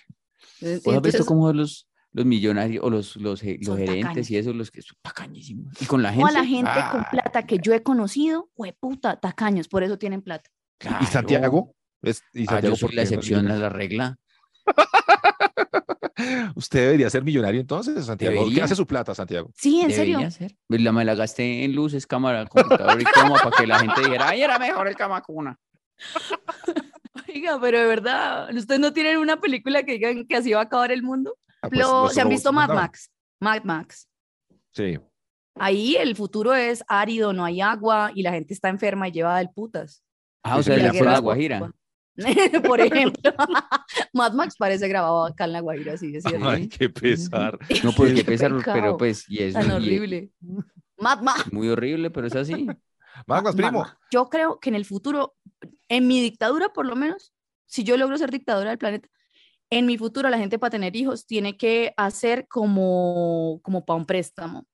Entonces, 0.61 0.83
¿Vos 0.83 0.95
has 0.95 1.01
visto 1.01 1.25
cómo 1.25 1.51
los, 1.53 1.87
los 2.11 2.25
millonarios 2.25 2.83
o 2.83 2.89
los, 2.89 3.15
los, 3.15 3.41
los 3.41 3.77
gerentes 3.77 4.01
tacaños. 4.01 4.29
y 4.31 4.37
eso, 4.37 4.53
los 4.53 4.69
que 4.69 4.81
son 4.81 4.97
tacañísimos? 5.01 5.81
Y 5.81 5.85
con 5.85 6.03
la 6.03 6.11
gente. 6.13 6.31
la 6.33 6.45
gente 6.45 6.71
con 6.91 7.01
Ah. 7.01 7.07
plata 7.09 7.43
que 7.47 7.57
yo 7.59 7.73
he 7.73 7.81
conocido, 7.81 8.49
fue 8.55 8.73
puta, 8.79 9.19
tacaños, 9.19 9.67
por 9.67 9.81
eso 9.83 9.97
tienen 9.97 10.21
plata. 10.21 10.49
¿Y 10.81 10.87
Claro. 10.87 11.05
Santiago? 11.05 11.75
Es- 12.01 12.21
¿Y 12.33 12.43
Ah, 12.43 12.51
Santiago 12.51 12.75
yo 12.75 12.87
soy 12.87 12.89
la 12.89 12.95
qué 12.95 13.01
excepción 13.03 13.47
a 13.49 13.55
la 13.55 13.69
regla. 13.69 14.17
Usted 16.55 16.79
debería 16.85 17.09
ser 17.09 17.23
millonario 17.23 17.61
entonces, 17.61 18.05
Santiago. 18.05 18.33
¿Qué 18.33 18.39
Debería. 18.41 18.65
hace 18.65 18.75
su 18.75 18.85
plata, 18.85 19.15
Santiago? 19.15 19.49
Sí, 19.55 19.81
en 19.81 19.91
serio. 19.91 20.17
Debería 20.19 20.31
ser. 20.31 20.55
Pues 20.67 20.81
La 20.81 20.91
me 20.91 21.05
la 21.05 21.15
gasté 21.15 21.63
en 21.63 21.73
luces, 21.73 22.05
cámara, 22.05 22.45
computador 22.45 23.01
y 23.01 23.05
coma 23.05 23.37
para 23.41 23.55
que 23.57 23.65
la 23.67 23.79
gente 23.79 24.01
dijera, 24.01 24.29
ay, 24.29 24.41
era 24.41 24.59
mejor 24.59 24.87
el 24.87 24.95
camacuna. 24.95 25.57
Oiga, 27.27 27.59
pero 27.61 27.79
de 27.79 27.85
verdad, 27.85 28.49
¿ustedes 28.55 28.79
no 28.79 28.93
tienen 28.93 29.17
una 29.17 29.39
película 29.39 29.83
que 29.83 29.93
digan 29.93 30.25
que 30.27 30.35
así 30.35 30.51
va 30.51 30.61
a 30.61 30.63
acabar 30.63 30.91
el 30.91 31.03
mundo? 31.03 31.37
Ah, 31.61 31.69
pues, 31.69 31.79
Lo- 31.81 32.09
¿Se 32.09 32.21
han 32.21 32.29
visto 32.29 32.51
Mad. 32.51 32.69
Max? 32.69 33.09
Mad 33.39 33.63
Max. 33.63 34.07
Sí. 34.73 34.99
Ahí 35.55 35.95
el 35.95 36.15
futuro 36.15 36.53
es 36.53 36.83
árido, 36.87 37.33
no 37.33 37.43
hay 37.43 37.61
agua 37.61 38.11
y 38.15 38.23
la 38.23 38.31
gente 38.31 38.53
está 38.53 38.69
enferma 38.69 39.07
y 39.07 39.11
lleva 39.11 39.37
del 39.37 39.49
putas. 39.49 40.03
Ah, 40.43 40.57
o 40.57 40.63
sea, 40.63 40.77
la 40.77 40.91
la 40.93 41.19
Guajira. 41.19 41.71
Por 42.67 42.79
ejemplo, 42.81 43.33
Mad 44.13 44.33
Max 44.33 44.55
parece 44.57 44.87
grabado 44.87 45.25
acá 45.25 45.45
en 45.45 45.53
La 45.53 45.59
Guajira, 45.61 45.97
sí, 45.97 46.15
es 46.15 46.23
cierto. 46.23 46.47
Ay, 46.47 46.67
qué 46.67 46.89
pesar. 46.89 47.57
No, 47.83 47.91
pues 47.93 48.13
Qué 48.13 48.23
pesar, 48.23 48.51
pero 48.51 48.61
pecado, 48.63 48.97
pues, 48.97 49.25
y 49.29 49.39
eso. 49.43 49.59
Tan 49.59 49.69
y- 49.69 49.73
horrible. 49.73 50.29
Mad 50.97 51.21
Max. 51.21 51.51
Muy 51.51 51.69
horrible, 51.69 52.11
pero 52.11 52.27
es 52.27 52.35
así. 52.35 52.67
Más, 53.27 53.43
más, 53.43 53.55
primo. 53.55 53.85
Yo 54.11 54.29
creo 54.29 54.59
que 54.59 54.69
en 54.69 54.75
el 54.75 54.85
futuro, 54.85 55.35
en 55.91 56.07
mi 56.07 56.21
dictadura 56.21 56.69
por 56.69 56.85
lo 56.85 56.95
menos, 56.95 57.33
si 57.65 57.83
yo 57.83 57.97
logro 57.97 58.17
ser 58.17 58.31
dictadora 58.31 58.69
del 58.69 58.79
planeta, 58.79 59.09
en 59.69 59.85
mi 59.85 59.97
futuro 59.97 60.29
la 60.29 60.37
gente 60.37 60.57
para 60.57 60.71
tener 60.71 60.95
hijos 60.95 61.25
tiene 61.25 61.57
que 61.57 61.93
hacer 61.97 62.47
como, 62.47 63.59
como 63.61 63.85
para 63.85 63.97
un 63.97 64.05
préstamo. 64.05 64.65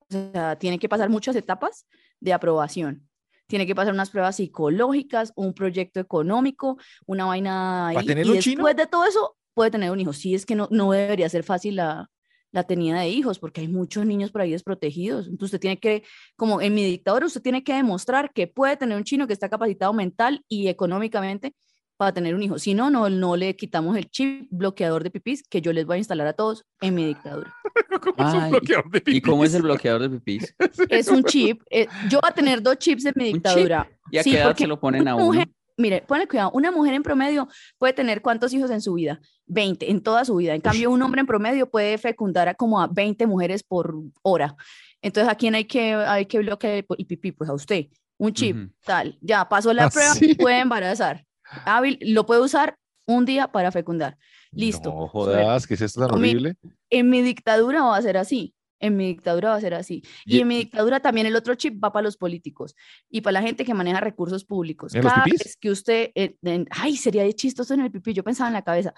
O 0.00 0.06
sea, 0.10 0.56
tiene 0.58 0.80
que 0.80 0.88
pasar 0.88 1.10
muchas 1.10 1.36
etapas 1.36 1.86
de 2.18 2.32
aprobación. 2.32 3.08
Tiene 3.46 3.68
que 3.68 3.74
pasar 3.74 3.94
unas 3.94 4.10
pruebas 4.10 4.36
psicológicas, 4.36 5.32
un 5.36 5.54
proyecto 5.54 6.00
económico, 6.00 6.76
una 7.06 7.26
vaina 7.26 7.88
ahí. 7.88 7.94
¿Para 7.94 8.06
tener 8.06 8.26
y 8.26 8.30
después 8.30 8.44
chino? 8.44 8.66
de 8.66 8.86
todo 8.88 9.04
eso, 9.04 9.36
puede 9.54 9.70
tener 9.70 9.92
un 9.92 10.00
hijo. 10.00 10.12
Sí, 10.12 10.34
es 10.34 10.44
que 10.44 10.56
no, 10.56 10.66
no 10.72 10.90
debería 10.90 11.28
ser 11.28 11.44
fácil 11.44 11.76
la, 11.76 12.10
la 12.54 12.62
tenida 12.62 13.00
de 13.00 13.08
hijos, 13.08 13.40
porque 13.40 13.60
hay 13.62 13.68
muchos 13.68 14.06
niños 14.06 14.30
por 14.30 14.40
ahí 14.40 14.52
desprotegidos. 14.52 15.26
Entonces 15.26 15.46
usted 15.54 15.60
tiene 15.60 15.78
que, 15.78 16.04
como 16.36 16.60
en 16.62 16.72
mi 16.72 16.84
dictadura, 16.84 17.26
usted 17.26 17.42
tiene 17.42 17.64
que 17.64 17.74
demostrar 17.74 18.30
que 18.32 18.46
puede 18.46 18.76
tener 18.76 18.96
un 18.96 19.02
chino 19.02 19.26
que 19.26 19.32
está 19.32 19.48
capacitado 19.48 19.92
mental 19.92 20.44
y 20.48 20.68
económicamente 20.68 21.52
para 21.96 22.12
tener 22.14 22.32
un 22.34 22.42
hijo. 22.44 22.58
Si 22.60 22.72
no, 22.74 22.90
no, 22.90 23.10
no 23.10 23.34
le 23.36 23.56
quitamos 23.56 23.96
el 23.96 24.08
chip 24.08 24.46
bloqueador 24.50 25.02
de 25.02 25.10
pipís 25.10 25.42
que 25.48 25.60
yo 25.60 25.72
les 25.72 25.84
voy 25.84 25.96
a 25.96 25.98
instalar 25.98 26.28
a 26.28 26.32
todos 26.32 26.64
en 26.80 26.94
mi 26.94 27.04
dictadura. 27.04 27.52
¿Cómo 28.00 28.28
es 28.28 28.34
un 28.34 28.50
bloqueador 28.50 28.90
de 28.90 29.02
¿Y 29.06 29.20
cómo 29.20 29.42
es 29.44 29.50
pipis? 29.50 29.56
el 29.56 29.62
bloqueador 29.62 30.02
de 30.02 30.10
pipís? 30.10 30.54
Es 30.88 31.08
un 31.08 31.24
chip. 31.24 31.60
eh, 31.70 31.88
yo 32.08 32.20
voy 32.20 32.30
a 32.30 32.34
tener 32.34 32.62
dos 32.62 32.78
chips 32.78 33.04
en 33.06 33.14
mi 33.16 33.24
dictadura. 33.32 33.90
¿Y 34.12 34.18
a 34.18 34.22
Sí, 34.22 34.30
qué 34.30 34.36
edad 34.38 34.56
se 34.56 34.68
lo 34.68 34.78
ponen 34.78 35.08
a 35.08 35.16
uno? 35.16 35.24
mujer- 35.26 35.48
mire, 35.76 36.02
ponle 36.06 36.26
cuidado, 36.26 36.50
una 36.52 36.70
mujer 36.70 36.94
en 36.94 37.02
promedio 37.02 37.48
puede 37.78 37.92
tener 37.92 38.22
cuántos 38.22 38.52
hijos 38.52 38.70
en 38.70 38.80
su 38.80 38.94
vida? 38.94 39.20
20, 39.46 39.90
en 39.90 40.02
toda 40.02 40.24
su 40.24 40.36
vida. 40.36 40.54
En 40.54 40.60
cambio, 40.60 40.90
un 40.90 41.02
hombre 41.02 41.20
en 41.20 41.26
promedio 41.26 41.70
puede 41.70 41.98
fecundar 41.98 42.48
a 42.48 42.54
como 42.54 42.80
a 42.80 42.86
20 42.86 43.26
mujeres 43.26 43.62
por 43.62 43.94
hora. 44.22 44.56
Entonces, 45.02 45.30
¿a 45.30 45.34
quién 45.34 45.54
hay 45.54 45.64
que, 45.64 45.94
hay 45.94 46.26
que 46.26 46.38
bloquear 46.38 46.74
el, 46.74 47.06
pipí? 47.06 47.32
Pues 47.32 47.50
a 47.50 47.54
usted. 47.54 47.86
Un 48.16 48.32
chip, 48.32 48.56
tal. 48.84 49.18
Ya 49.20 49.46
pasó 49.48 49.72
la 49.72 49.86
Ah, 49.86 49.90
prueba, 49.90 50.14
sí. 50.14 50.34
puede 50.34 50.60
embarazar. 50.60 51.26
Hábil, 51.66 51.98
lo 52.00 52.24
puede 52.24 52.40
usar 52.40 52.76
un 53.06 53.24
día 53.24 53.48
para 53.48 53.70
fecundar. 53.70 54.16
Listo. 54.50 54.90
No 54.90 55.08
jodas, 55.08 55.66
¿qué 55.66 55.74
es 55.74 55.80
esto 55.82 56.00
tan 56.00 56.12
horrible? 56.12 56.54
En 56.88 57.10
mi 57.10 57.22
dictadura 57.22 57.82
va 57.82 57.96
a 57.96 58.02
ser 58.02 58.16
así. 58.16 58.53
En 58.80 58.96
mi 58.96 59.06
dictadura 59.06 59.50
va 59.50 59.54
a 59.56 59.60
ser 59.60 59.74
así. 59.74 60.02
Y 60.26 60.36
Y- 60.36 60.40
en 60.40 60.48
mi 60.48 60.56
dictadura 60.56 61.00
también 61.00 61.26
el 61.26 61.36
otro 61.36 61.54
chip 61.54 61.82
va 61.82 61.92
para 61.92 62.04
los 62.04 62.16
políticos 62.16 62.74
y 63.08 63.20
para 63.22 63.32
la 63.32 63.42
gente 63.42 63.64
que 63.64 63.72
maneja 63.74 64.00
recursos 64.00 64.44
públicos. 64.44 64.94
¿En 64.94 65.02
Cada 65.02 65.24
vez 65.24 65.56
que 65.60 65.70
usted, 65.70 66.10
eh, 66.14 66.36
en- 66.42 66.66
ay, 66.70 66.96
sería 66.96 67.22
de 67.22 67.32
chistoso 67.34 67.72
en 67.74 67.80
el 67.80 67.90
pipí, 67.90 68.12
yo 68.12 68.22
pensaba 68.24 68.48
en 68.48 68.54
la 68.54 68.62
cabeza, 68.62 68.92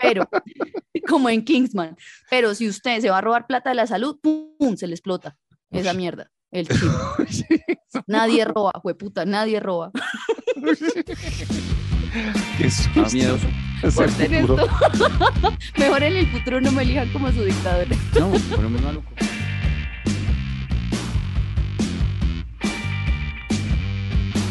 pero 0.00 0.28
como 1.08 1.28
en 1.30 1.44
Kingsman. 1.44 1.96
Pero 2.30 2.54
si 2.54 2.68
usted 2.68 3.00
se 3.00 3.10
va 3.10 3.18
a 3.18 3.20
robar 3.20 3.46
plata 3.46 3.70
de 3.70 3.76
la 3.76 3.86
salud, 3.86 4.18
pum, 4.20 4.76
se 4.76 4.86
le 4.86 4.94
explota 4.94 5.36
esa 5.70 5.92
mierda. 5.94 6.30
El 6.50 6.68
chip. 6.68 6.92
Nadie 8.06 8.44
roba, 8.44 8.72
hueputa, 8.84 9.24
nadie 9.24 9.58
roba. 9.58 9.90
Qué 12.58 12.70
susto. 12.70 13.06
Miedo. 13.12 13.38
Mejor 15.78 16.02
en 16.02 16.16
el 16.16 16.26
futuro 16.28 16.60
no 16.60 16.70
me 16.72 16.82
elijan 16.82 17.08
como 17.10 17.30
su 17.32 17.42
dictador. 17.44 17.86
No, 18.18 18.32
pero 18.56 18.68
muy 18.70 18.80
maluco. 18.80 19.10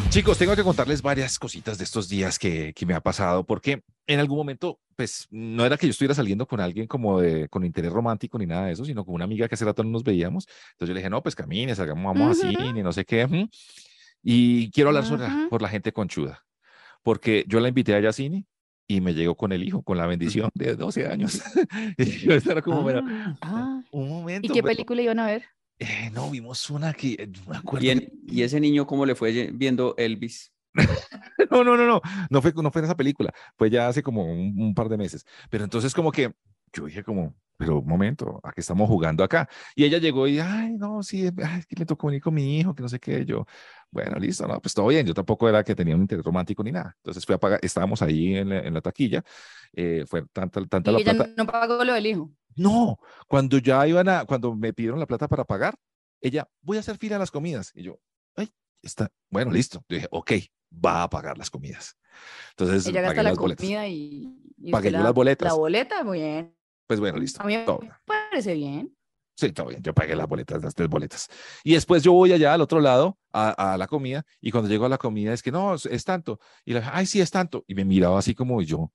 Chicos, 0.10 0.38
tengo 0.38 0.56
que 0.58 0.64
contarles 0.64 1.02
varias 1.02 1.40
cositas 1.40 1.78
de 1.78 1.86
estos 1.86 2.10
días 2.10 2.38
que, 2.38 2.74
que 2.74 2.86
me 2.86 2.94
ha 2.94 3.00
pasado, 3.00 3.46
porque 3.46 3.82
en 4.08 4.20
algún 4.20 4.38
momento, 4.40 4.78
pues, 4.98 5.26
no 5.32 5.66
era 5.66 5.78
que 5.78 5.88
yo 5.88 5.92
estuviera 5.92 6.14
saliendo 6.14 6.46
con 6.46 6.60
alguien 6.60 6.86
como 6.86 7.22
de, 7.22 7.48
con 7.48 7.64
interés 7.64 7.94
romántico 7.94 8.38
ni 8.38 8.46
nada 8.46 8.66
de 8.66 8.74
eso, 8.74 8.84
sino 8.84 9.06
con 9.06 9.16
una 9.16 9.24
amiga 9.24 9.48
que 9.48 9.56
hace 9.56 9.64
rato 9.64 9.86
no 9.86 9.90
nos 9.90 10.04
veíamos. 10.04 10.48
Entonces 10.74 10.90
yo 10.90 10.94
le 10.94 11.00
dije, 11.00 11.10
no, 11.10 11.24
pues 11.24 11.34
camine, 11.34 11.74
salgamos, 11.76 12.04
vamos 12.04 12.40
Ujú. 12.40 12.48
así, 12.48 12.74
ni 12.74 12.84
no 12.84 12.92
sé 12.92 13.06
qué. 13.06 13.48
Y 14.22 14.70
quiero 14.72 14.90
hablar 14.90 15.06
sobre 15.06 15.24
la- 15.24 15.34
Ujú. 15.34 15.50
por 15.50 15.62
la 15.62 15.70
gente 15.70 15.94
conchuda, 15.94 16.44
porque 17.04 17.46
yo 17.48 17.60
la 17.60 17.70
invité 17.70 17.94
a 17.94 18.00
ella 18.00 18.10
a 18.10 18.14
cine 18.14 18.46
y 18.88 19.02
me 19.02 19.14
llegó 19.14 19.36
con 19.36 19.52
el 19.52 19.64
hijo, 19.64 19.84
con 19.84 19.98
la 19.98 20.06
bendición 20.06 20.50
de 20.54 20.76
12 20.76 21.08
años. 21.08 21.42
y 21.98 22.06
yo 22.06 22.34
estaba 22.34 22.62
como, 22.62 22.86
pero, 22.86 23.02
Ah, 23.06 23.38
Ah, 23.42 23.82
un 23.92 24.10
momento. 24.10 24.48
¿Y 24.48 24.50
qué 24.56 24.62
pero, 24.62 24.74
película 24.74 25.02
iban 25.02 25.20
a 25.20 25.28
ver? 25.28 25.44
eh, 25.80 26.10
no, 26.14 26.30
vimos 26.30 26.70
una 26.70 26.94
que, 26.94 27.14
eh, 27.14 27.28
no 27.28 27.52
me 27.52 27.58
acuerdo. 27.58 27.86
¿Y, 27.86 27.90
en- 27.92 28.10
y 28.28 28.44
ese 28.44 28.60
niño 28.60 28.86
cómo 28.86 29.06
le 29.06 29.16
fue 29.16 29.50
viendo 29.54 29.96
Elvis? 29.98 30.52
No, 31.50 31.64
no, 31.66 31.76
no, 31.76 31.86
no, 31.86 32.02
no 32.30 32.42
fue, 32.42 32.54
no 32.56 32.72
fue 32.72 32.80
en 32.80 32.86
esa 32.86 32.96
película, 32.96 33.34
fue 33.58 33.70
ya 33.70 33.88
hace 33.88 34.02
como 34.04 34.24
un, 34.24 34.56
un 34.58 34.74
par 34.74 34.88
de 34.88 34.98
meses. 34.98 35.26
Pero 35.50 35.64
entonces 35.66 35.94
como 35.94 36.12
que 36.12 36.32
yo 36.74 36.86
dije 36.86 37.04
como, 37.04 37.36
pero 37.58 37.80
un 37.80 37.88
momento, 37.88 38.40
¿a 38.44 38.52
qué 38.54 38.62
estamos 38.62 38.88
jugando 38.90 39.24
acá? 39.24 39.48
Y 39.76 39.84
ella 39.86 40.00
llegó 40.00 40.28
y, 40.28 40.40
ay, 40.40 40.74
no, 40.78 41.04
sí, 41.04 41.30
ay, 41.44 41.60
es 41.60 41.68
que 41.68 41.76
me 41.78 41.86
tocó 41.86 42.08
venir 42.08 42.22
con 42.22 42.34
mi 42.34 42.58
hijo, 42.60 42.74
que 42.74 42.82
no 42.82 42.90
sé 42.90 43.00
qué. 43.00 43.24
Yo, 43.26 43.46
bueno, 43.92 44.18
listo, 44.18 44.48
no, 44.48 44.60
pues 44.60 44.74
todo 44.74 44.88
bien. 44.88 45.06
Yo 45.06 45.14
tampoco 45.14 45.48
era 45.48 45.64
que 45.64 45.76
tenía 45.76 45.94
un 45.96 46.02
interés 46.02 46.26
romántico 46.26 46.64
ni 46.64 46.72
nada. 46.72 46.96
Entonces 46.98 47.24
fui 47.26 47.36
a 47.36 47.38
pagar, 47.40 47.60
estábamos 47.62 48.02
ahí 48.02 48.36
en 48.36 48.50
la, 48.50 48.60
en 48.62 48.74
la 48.74 48.82
taquilla, 48.82 49.24
eh, 49.74 50.06
fue 50.08 50.24
tanta, 50.34 50.66
tanta 50.66 50.90
Y 50.92 50.94
la 50.94 51.00
ella 51.02 51.14
plata. 51.14 51.34
no 51.38 51.46
pagó 51.46 51.84
lo 51.84 51.94
del 51.94 52.06
hijo. 52.08 52.32
No, 52.56 52.98
cuando 53.28 53.60
ya 53.60 53.88
iban 53.88 54.10
a, 54.10 54.26
cuando 54.26 54.56
me 54.56 54.74
pidieron 54.74 55.00
la 55.00 55.06
plata 55.06 55.28
para 55.28 55.46
pagar, 55.46 55.76
ella, 56.20 56.48
voy 56.62 56.78
a 56.78 56.80
hacer 56.82 56.98
fila 56.98 57.18
a 57.18 57.20
las 57.20 57.32
comidas. 57.32 57.72
Y 57.76 57.84
yo, 57.84 58.00
ay, 58.36 58.50
está, 58.82 59.10
bueno, 59.30 59.52
listo. 59.52 59.84
Yo 59.88 59.96
dije, 59.98 60.08
ok, 60.12 60.32
va 60.84 61.04
a 61.04 61.10
pagar 61.10 61.38
las 61.38 61.50
comidas. 61.52 61.96
Entonces, 62.52 62.88
Ella 62.88 63.02
gasta 63.02 63.10
pagué 63.16 63.24
la 63.24 63.30
las 63.30 63.38
boletas. 63.38 63.66
comida 63.66 63.88
y, 63.88 64.54
y 64.58 64.72
Pagué 64.72 64.92
yo 64.92 64.98
la, 64.98 65.04
las 65.06 65.14
boletas. 65.14 65.48
La 65.48 65.54
boleta, 65.54 66.04
muy 66.04 66.20
bien. 66.20 66.56
Pues 66.92 67.00
bueno, 67.00 67.20
listo. 67.20 67.42
A 67.42 67.46
mí 67.46 67.56
me 67.56 67.64
todo 67.64 67.80
bien. 67.80 67.94
parece 68.04 68.54
bien. 68.54 68.94
Sí, 69.38 69.54
todo 69.54 69.68
bien. 69.68 69.82
Yo 69.82 69.94
pagué 69.94 70.14
las 70.14 70.28
boletas, 70.28 70.62
las 70.62 70.76
tres 70.76 70.90
boletas. 70.90 71.30
Y 71.64 71.72
después 71.72 72.04
yo 72.04 72.12
voy 72.12 72.34
allá 72.34 72.54
al 72.54 72.60
otro 72.60 72.82
lado 72.82 73.18
a, 73.32 73.72
a 73.72 73.78
la 73.78 73.88
comida 73.88 74.26
y 74.42 74.52
cuando 74.52 74.70
llego 74.70 74.86
a 74.88 74.90
la 74.90 74.98
comida 74.98 75.32
es 75.32 75.42
que 75.42 75.54
no, 75.54 75.74
es, 75.76 75.86
es 75.86 76.04
tanto. 76.04 76.42
Y 76.66 76.74
la, 76.74 76.92
ay, 76.94 77.06
sí, 77.06 77.22
es 77.22 77.32
tanto. 77.32 77.64
Y 77.66 77.76
me 77.76 77.86
miraba 77.86 78.20
así 78.20 78.36
como 78.36 78.62
yo, 78.62 78.92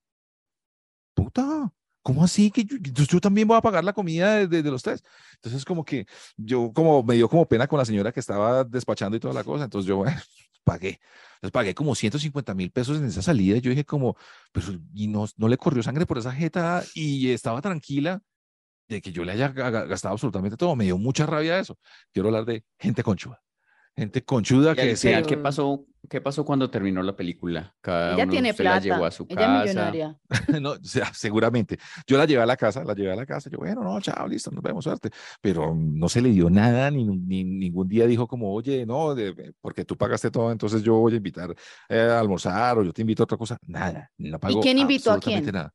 puta, 1.14 1.72
¿cómo 2.06 2.24
así? 2.24 2.50
Que 2.50 2.64
yo, 2.64 2.76
yo- 3.04 3.20
también 3.20 3.48
voy 3.48 3.56
a 3.56 3.60
pagar 3.62 3.82
la 3.84 3.92
comida 3.92 4.36
de, 4.36 4.46
de- 4.46 4.62
de 4.62 4.70
los 4.70 4.82
tres. 4.82 5.02
Entonces 5.34 5.64
como 5.64 5.84
que 5.84 6.06
yo 6.36 6.72
como 6.72 7.02
me 7.02 7.14
dio 7.16 7.28
como 7.28 7.46
pena 7.48 7.66
con 7.66 7.78
la 7.78 7.84
señora 7.84 8.12
que 8.12 8.20
estaba 8.20 8.62
despachando 8.64 9.16
y 9.16 9.20
toda 9.20 9.34
la 9.34 9.44
cosa. 9.44 9.64
Entonces 9.64 9.88
yo, 9.88 9.96
bueno, 9.98 10.20
pagué. 10.64 11.00
Entonces 11.36 11.52
pagué 11.52 11.74
como 11.74 11.94
150 11.94 12.54
mil 12.54 12.70
pesos 12.70 12.98
en 12.98 13.06
esa 13.06 13.22
salida. 13.22 13.58
Yo 13.58 13.70
dije 13.70 13.84
como, 13.84 14.16
pero 14.52 14.66
y 14.94 15.08
no, 15.08 15.26
no 15.36 15.48
le 15.48 15.56
corrió 15.58 15.82
sangre 15.82 16.06
por 16.06 16.18
esa 16.18 16.32
jeta 16.32 16.82
y 16.94 17.30
estaba 17.30 17.60
tranquila 17.60 18.22
de 18.88 19.00
que 19.02 19.12
yo 19.12 19.24
le 19.24 19.32
haya 19.32 19.52
ga- 19.54 19.70
ga- 19.72 19.86
gastado 19.88 20.12
absolutamente 20.14 20.56
todo. 20.56 20.76
Me 20.76 20.84
dio 20.84 20.98
mucha 20.98 21.26
rabia 21.26 21.58
eso. 21.58 21.76
Quiero 22.12 22.28
hablar 22.28 22.44
de 22.46 22.64
gente 22.78 23.02
conchuda. 23.02 23.42
Gente 23.98 24.22
conchuda 24.22 24.72
¿Y 24.72 24.76
que 24.76 24.86
decía, 24.88 25.22
qué 25.22 25.38
pasó, 25.38 25.86
qué 26.10 26.20
pasó 26.20 26.44
cuando 26.44 26.68
terminó 26.68 27.02
la 27.02 27.16
película? 27.16 27.74
Cada 27.80 28.12
Ella 28.12 28.24
uno 28.24 28.30
tiene 28.32 28.50
usted 28.50 28.64
la 28.64 28.72
plata. 28.72 28.84
llevó 28.84 29.04
a 29.06 29.10
su 29.10 29.26
Ella 29.26 29.36
casa. 29.40 29.62
millonaria. 29.64 30.18
no, 30.60 30.70
o 30.72 30.84
sea, 30.84 31.14
seguramente. 31.14 31.78
Yo 32.06 32.18
la 32.18 32.26
llevé 32.26 32.42
a 32.42 32.46
la 32.46 32.58
casa, 32.58 32.84
la 32.84 32.92
llevé 32.94 33.12
a 33.12 33.16
la 33.16 33.24
casa. 33.24 33.48
Yo, 33.48 33.56
bueno, 33.56 33.82
no, 33.82 33.98
chao, 34.02 34.28
listo, 34.28 34.50
nos 34.50 34.62
vemos, 34.62 34.84
suerte. 34.84 35.08
Pero 35.40 35.74
no 35.74 36.10
se 36.10 36.20
le 36.20 36.28
dio 36.28 36.50
nada, 36.50 36.90
ni, 36.90 37.04
ni 37.06 37.42
ningún 37.44 37.88
día 37.88 38.06
dijo 38.06 38.28
como, 38.28 38.52
oye, 38.52 38.84
no, 38.84 39.14
de- 39.14 39.54
porque 39.62 39.86
tú 39.86 39.96
pagaste 39.96 40.30
todo, 40.30 40.52
entonces 40.52 40.82
yo 40.82 40.96
voy 40.96 41.14
a 41.14 41.16
invitar 41.16 41.54
eh, 41.88 41.98
a 42.00 42.20
almorzar 42.20 42.76
o 42.76 42.82
yo 42.84 42.92
te 42.92 43.00
invito 43.00 43.22
a 43.22 43.24
otra 43.24 43.38
cosa. 43.38 43.56
Nada, 43.66 44.10
no 44.18 44.38
pagó 44.38 44.60
quién 44.60 44.78
invitó 44.78 45.10
a 45.10 45.14
absolutamente 45.14 45.50
quién? 45.52 45.54
nada. 45.54 45.74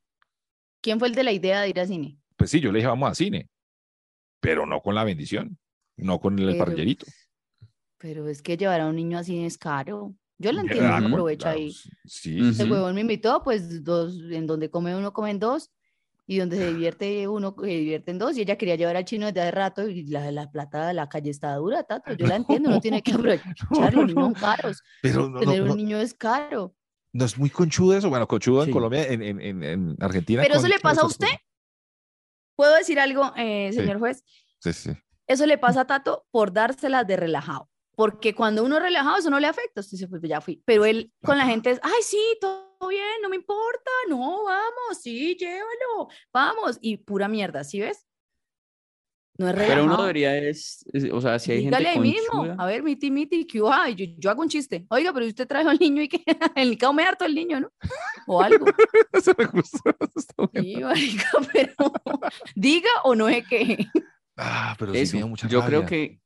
¿Quién 0.80 1.00
fue 1.00 1.08
el 1.08 1.16
de 1.16 1.24
la 1.24 1.32
idea 1.32 1.62
de 1.62 1.70
ir 1.70 1.80
al 1.80 1.88
cine? 1.88 2.18
Pues 2.38 2.52
sí, 2.52 2.60
yo 2.60 2.72
le 2.72 2.78
dije, 2.78 2.88
vamos 2.88 3.10
a 3.10 3.16
cine, 3.16 3.50
pero 4.40 4.68
no 4.68 4.80
con 4.82 4.94
la 4.94 5.04
bendición, 5.04 5.58
no 5.98 6.20
con 6.20 6.38
el 6.38 6.46
Pero- 6.52 6.58
parrillerito. 6.60 7.08
Pero 8.02 8.28
es 8.28 8.42
que 8.42 8.58
llevar 8.58 8.82
a 8.82 8.88
un 8.88 8.96
niño 8.96 9.18
así 9.20 9.44
es 9.46 9.58
caro. 9.58 10.16
Yo 10.38 10.52
la 10.52 10.58
Ya, 10.58 10.62
entiendo, 10.64 10.88
claro, 10.90 11.06
uno 11.06 11.16
aprovecha 11.16 11.44
claro, 11.52 11.60
ahí. 11.60 11.76
Sí, 12.06 12.40
Ujú. 12.42 12.50
Ese 12.50 12.64
sí. 12.64 12.70
huevón 12.72 12.96
me 12.96 13.02
invitó, 13.02 13.44
pues 13.44 13.84
dos, 13.84 14.18
en 14.32 14.48
donde 14.48 14.70
come 14.72 14.96
uno, 14.96 15.14
comen 15.14 15.38
dos, 15.40 15.70
y 16.26 16.40
donde 16.40 16.58
se 16.58 16.68
divierte 16.68 17.28
uno, 17.28 17.56
se 17.60 17.68
divierten 17.68 18.18
dos, 18.18 18.38
y 18.38 18.42
ella 18.42 18.58
quería 18.58 18.76
llevar 18.76 18.96
al 18.98 19.06
chino 19.06 19.28
desde 19.28 19.42
hace 19.42 19.52
rato, 19.52 19.88
y 19.88 20.06
la, 20.08 20.32
la 20.32 20.50
plata 20.50 20.88
de 20.88 20.94
la 20.96 21.08
calle 21.10 21.30
está 21.30 21.54
dura, 21.56 21.84
Tato, 21.84 22.14
yo 22.16 22.26
la 22.26 22.38
entiendo, 22.38 22.70
uno 22.70 22.80
tiene 22.82 23.04
que 23.04 23.12
aprovechar, 23.14 23.94
los 23.94 24.08
niños 24.08 24.24
son 24.26 24.34
caros, 24.34 24.82
Pero 25.02 25.30
no, 25.30 25.40
tener 25.40 25.64
no, 25.64 25.72
un 25.72 25.78
niño 25.78 25.98
es 26.00 26.14
caro. 26.16 26.74
no 27.14 27.26
es 27.26 27.38
muy 27.38 27.50
conchudo 27.52 27.96
eso. 27.96 28.10
Bueno, 28.10 28.28
conchudo 28.28 28.64
en. 28.64 28.72
Colombia, 28.72 29.06
en, 29.08 29.22
en, 29.22 29.42
en, 29.42 29.64
en 29.64 29.96
Argentina. 30.00 30.42
Pero 30.42 30.56
eso 30.56 30.68
le 30.68 30.80
pasa 30.80 31.02
a 31.02 31.06
usted. 31.06 31.28
¿Puedo 32.56 32.76
decir 32.76 33.00
algo, 33.00 33.32
eh, 33.38 33.70
Sí. 33.72 33.80
señor 33.80 34.00
juez? 34.00 34.24
Sí, 34.60 34.74
sí. 34.74 34.92
Eso 35.28 35.46
le 35.46 35.58
pasa 35.58 35.82
a 35.82 35.88
Tato 35.88 36.26
por 36.32 36.52
dárselas 36.52 37.06
de 37.08 37.16
relajado. 37.18 37.70
Porque 38.02 38.34
cuando 38.34 38.64
uno 38.64 38.78
es 38.78 38.82
relajado, 38.82 39.18
eso 39.18 39.30
no 39.30 39.40
le 39.40 39.46
afecta. 39.46 39.82
Usted 39.82 39.92
dice, 39.92 40.08
pues 40.08 40.24
ya 40.24 40.42
fui. 40.42 40.60
Pero 40.66 40.86
él 40.86 41.12
con 41.24 41.38
la 41.38 41.46
gente 41.46 41.70
es, 41.70 41.80
ay, 41.84 42.02
sí, 42.02 42.18
todo 42.42 42.66
bien, 42.90 43.22
no 43.22 43.30
me 43.30 43.36
importa, 43.36 43.92
no, 44.10 44.44
vamos, 44.44 44.98
sí, 45.00 45.38
llévalo, 45.40 46.08
vamos. 46.34 46.80
Y 46.82 46.98
pura 46.98 47.28
mierda, 47.28 47.64
¿sí 47.64 47.80
ves? 47.80 48.08
No 49.38 49.48
es 49.50 49.54
relajado. 49.54 49.82
Pero 49.84 49.86
uno 49.94 50.02
debería 50.02 50.36
es, 50.36 50.84
es- 50.92 51.12
o 51.12 51.22
sea, 51.22 51.38
si 51.38 51.52
hay 51.52 51.60
Dígale 51.60 51.86
gente 51.92 52.00
ahí 52.08 52.12
mismo, 52.12 52.56
a 52.58 52.66
ver, 52.66 52.82
miti, 52.82 53.12
miti, 53.12 53.46
que 53.46 53.62
ay, 53.72 53.94
yo, 53.94 54.06
yo 54.18 54.30
hago 54.32 54.42
un 54.42 54.50
chiste. 54.50 54.86
Oiga, 54.90 55.14
pero 55.14 55.28
usted 55.28 55.48
trajo 55.48 55.70
al 55.70 55.78
niño 55.78 56.02
y 56.02 56.10
que 56.10 56.24
el 56.56 56.78
come 56.80 57.04
harto 57.04 57.24
el 57.26 57.36
niño, 57.36 57.60
¿no? 57.60 57.72
O 58.26 58.42
algo. 58.42 58.66
Eso 59.14 59.34
me 59.38 59.46
gustó. 59.46 59.90
eso 60.00 60.12
está 60.16 60.34
bueno. 60.38 60.52
Sí, 60.62 60.76
marica, 60.84 61.30
pero 61.54 61.74
diga 62.56 62.90
o 63.04 63.14
no 63.14 63.30
es 63.30 63.48
que. 63.48 63.86
Ah, 64.38 64.76
pero 64.80 64.92
sí 64.94 65.00
eso, 65.02 65.14
me 65.14 65.20
dio 65.20 65.28
mucha 65.28 65.48
yo 65.48 65.64
creo 65.66 65.82
rabia. 65.82 65.88
que 65.88 66.21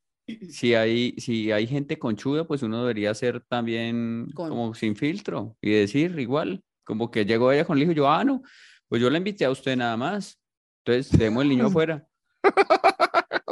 si 0.50 0.74
hay, 0.74 1.14
si 1.18 1.52
hay 1.52 1.68
gente 1.68 2.00
conchuda, 2.00 2.46
pues 2.46 2.64
uno 2.64 2.80
debería 2.82 3.14
ser 3.14 3.42
también 3.48 4.28
Con- 4.34 4.50
como 4.50 4.74
sin 4.74 4.96
filtro 4.96 5.56
y 5.62 5.72
decir 5.72 6.18
igual, 6.20 6.64
como 6.84 7.12
que 7.12 7.26
llegó 7.26 7.52
ella 7.52 7.66
con 7.66 7.78
el 7.78 7.84
hijo 7.84 7.92
yo, 7.92 8.10
ah, 8.10 8.24
no, 8.24 8.42
pues 8.88 9.02
yo 9.02 9.10
la 9.10 9.18
invité 9.18 9.46
a 9.46 9.52
usted 9.52 9.76
nada 9.76 9.98
más. 9.98 10.40
Entonces, 10.86 11.18
demos 11.18 11.44
el 11.44 11.50
niño 11.50 11.68
afuera. 11.68 12.08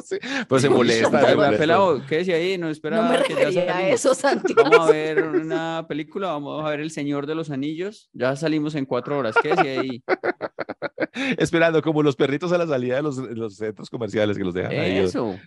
Sí, 0.03 0.17
Pero 0.47 0.59
se 0.59 0.69
molesta. 0.69 1.21
se 1.51 1.57
Pelado, 1.57 2.05
quédese 2.05 2.33
ahí, 2.33 2.57
no 2.57 2.69
espera 2.69 2.97
No 2.97 3.09
me 3.09 3.23
que 3.23 3.51
ya 3.51 3.77
a 3.77 3.87
eso, 3.89 4.13
Santiago. 4.13 4.69
Vamos 4.69 4.89
a 4.89 4.91
ver 4.91 5.23
una 5.23 5.85
película, 5.87 6.27
vamos 6.27 6.63
a 6.65 6.69
ver 6.69 6.79
El 6.81 6.91
Señor 6.91 7.25
de 7.27 7.35
los 7.35 7.49
Anillos. 7.49 8.09
Ya 8.13 8.35
salimos 8.35 8.75
en 8.75 8.85
cuatro 8.85 9.17
horas. 9.17 9.35
Quédese 9.41 9.79
ahí. 9.79 10.03
Esperando 11.37 11.81
como 11.81 12.01
los 12.03 12.15
perritos 12.15 12.51
a 12.51 12.57
la 12.57 12.67
salida 12.67 12.95
de 12.97 13.03
los, 13.03 13.17
los 13.17 13.55
centros 13.55 13.89
comerciales 13.89 14.37
que 14.37 14.43
los 14.43 14.53
dejan 14.53 14.71
ahí. 14.71 14.97
Eso. 14.97 15.37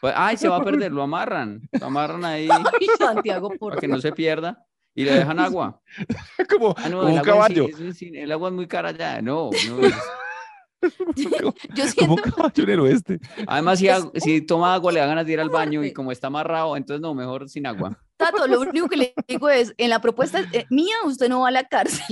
Pues, 0.00 0.12
ay, 0.16 0.36
se 0.36 0.48
va 0.48 0.56
a 0.56 0.64
perder, 0.64 0.90
lo 0.92 1.02
amarran. 1.02 1.60
Lo 1.72 1.86
amarran 1.86 2.24
ahí 2.24 2.48
Ay, 2.50 2.86
Santiago, 2.98 3.50
por 3.50 3.70
para 3.70 3.80
que 3.80 3.88
no 3.88 4.00
se 4.00 4.12
pierda. 4.12 4.64
Y 4.94 5.04
le 5.04 5.12
dejan 5.14 5.38
agua. 5.38 5.80
como, 6.50 6.74
Ah, 6.76 6.88
no, 6.90 6.98
como 7.00 7.12
un 7.12 7.18
agua 7.18 7.22
caballo. 7.22 7.66
es 7.68 7.80
un 7.80 7.94
cine, 7.94 8.24
el 8.24 8.32
agua 8.32 8.48
es 8.50 8.54
muy 8.54 8.66
cara 8.66 8.90
ya. 8.90 9.22
No, 9.22 9.48
no. 9.68 9.76
como, 11.14 11.54
Yo 11.74 11.84
como 11.96 12.16
siento, 12.16 12.16
caballo 12.16 12.64
en 12.64 12.70
el 12.70 12.80
oeste. 12.80 13.20
Además, 13.46 13.78
si, 13.78 13.88
si 14.16 14.40
toma 14.42 14.74
agua, 14.74 14.92
le 14.92 15.00
dan 15.00 15.10
ganas 15.10 15.26
de 15.26 15.32
ir 15.32 15.40
al 15.40 15.50
baño 15.50 15.84
y 15.84 15.92
como 15.92 16.12
está 16.12 16.26
amarrado, 16.28 16.76
entonces 16.76 17.00
no, 17.00 17.14
mejor 17.14 17.48
sin 17.48 17.66
agua. 17.66 17.98
Tato, 18.16 18.46
lo 18.46 18.60
único 18.60 18.88
que 18.88 18.96
le 18.96 19.14
digo 19.26 19.48
es, 19.48 19.74
en 19.78 19.90
la 19.90 20.00
propuesta 20.00 20.40
eh, 20.52 20.64
mía, 20.70 20.94
usted 21.06 21.28
no 21.28 21.40
va 21.40 21.48
a 21.48 21.50
la 21.50 21.64
cárcel. 21.64 22.04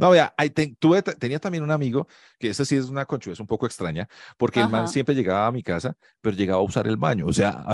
No, 0.00 0.10
vea, 0.10 0.34
ahí 0.36 0.50
ten- 0.50 0.74
tuve, 0.76 1.02
tenía 1.02 1.38
también 1.38 1.62
un 1.62 1.70
amigo 1.70 2.08
que 2.38 2.48
esta 2.48 2.64
sí 2.64 2.76
es 2.76 2.86
una 2.86 3.06
conchuda, 3.06 3.36
un 3.38 3.46
poco 3.46 3.64
extraña, 3.66 4.08
porque 4.36 4.60
el 4.60 4.68
man 4.68 4.82
Ajá. 4.84 4.92
siempre 4.92 5.14
llegaba 5.14 5.46
a 5.46 5.52
mi 5.52 5.62
casa, 5.62 5.96
pero 6.20 6.36
llegaba 6.36 6.60
a 6.60 6.64
usar 6.64 6.86
el 6.88 6.96
baño. 6.96 7.26
O 7.26 7.32
sea, 7.32 7.64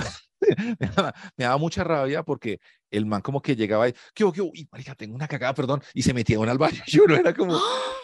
me 0.79 0.87
daba, 0.89 1.15
me 1.37 1.45
daba 1.45 1.57
mucha 1.59 1.85
rabia 1.85 2.23
porque 2.23 2.61
el 2.91 3.07
man 3.07 3.23
como 3.23 3.41
que 3.41 3.57
llegaba 3.57 3.89
y, 3.89 3.93
¿qué 4.15 4.25
qué? 4.33 4.43
Uy, 4.43 4.69
marica, 4.71 4.95
tengo 4.95 5.15
una 5.15 5.27
cagada, 5.29 5.55
perdón, 5.55 5.83
y 5.95 6.03
se 6.03 6.13
metía 6.13 6.39
uno 6.39 6.51
al 6.51 6.59
baño. 6.59 6.83
Y 6.87 6.99
uno 6.99 7.17
era 7.17 7.33
como, 7.35 7.59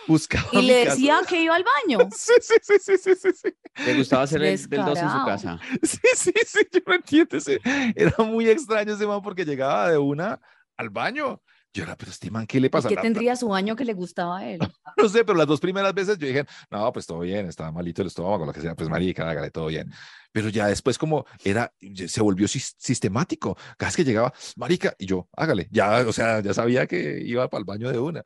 buscaba 0.07 0.48
Y 0.53 0.62
le 0.62 0.85
casa. 0.85 0.94
decía 0.96 1.20
que 1.29 1.42
iba 1.42 1.55
al 1.55 1.64
baño. 1.64 1.98
Sí, 2.16 2.33
sí, 2.40 2.55
sí, 2.62 2.74
sí, 2.81 2.98
sí, 2.98 3.14
sí, 3.14 3.29
sí. 3.33 3.55
Le 3.85 3.94
gustaba 3.94 4.22
hacer 4.22 4.42
el 4.42 4.68
del 4.68 4.85
dos 4.85 4.98
en 4.98 5.11
su 5.11 5.24
casa. 5.24 5.61
Sí, 5.83 5.98
sí, 6.14 6.33
sí, 6.46 6.61
yo 6.72 6.81
no 6.87 6.94
entiendo. 6.94 7.38
Era 7.94 8.14
muy 8.24 8.48
extraño 8.48 8.94
ese 8.94 9.07
man 9.07 9.20
porque 9.22 9.44
llegaba 9.44 9.90
de 9.90 9.98
una 9.98 10.40
al 10.77 10.90
baño. 10.90 11.42
Yo 11.74 11.85
era, 11.85 11.96
pero 11.96 12.11
este 12.11 12.31
man, 12.31 12.46
¿qué 12.46 12.61
le 12.61 12.66
¿Y 12.68 12.70
pasa? 12.70 12.88
qué 12.88 12.96
tendría 12.96 13.37
su 13.37 13.48
baño 13.48 13.76
que 13.76 13.85
le 13.85 13.92
gustaba 13.92 14.38
a 14.38 14.46
él? 14.48 14.59
No 14.96 15.09
sé, 15.09 15.24
pero 15.24 15.38
las 15.38 15.46
dos 15.46 15.61
primeras 15.61 15.94
veces 15.94 16.18
yo 16.18 16.26
dije, 16.26 16.44
no, 16.70 16.92
pues 16.92 17.07
todo 17.07 17.20
bien, 17.20 17.46
estaba 17.46 17.70
malito 17.70 18.02
el 18.02 18.09
estómago, 18.09 18.44
lo 18.46 18.52
que 18.52 18.61
sea, 18.61 18.74
pues 18.74 18.88
marica, 18.88 19.28
hágale 19.31 19.50
todo 19.52 19.66
bien. 19.66 19.92
Pero 20.33 20.48
ya 20.48 20.66
después 20.66 20.98
como 20.98 21.24
era, 21.44 21.72
se 22.09 22.20
volvió 22.20 22.48
sis- 22.48 22.74
sistemático. 22.78 23.57
Cada 23.76 23.88
vez 23.90 23.96
que 23.96 24.04
llegaba, 24.04 24.33
marica, 24.57 24.94
y 24.98 25.07
yo, 25.07 25.28
hágale, 25.37 25.68
ya, 25.70 26.00
o 26.07 26.12
sea, 26.12 26.40
ya 26.40 26.52
sabía 26.52 26.87
que 26.88 27.20
iba 27.24 27.48
para 27.48 27.61
el 27.61 27.64
baño 27.64 27.90
de 27.90 27.98
una. 27.98 28.24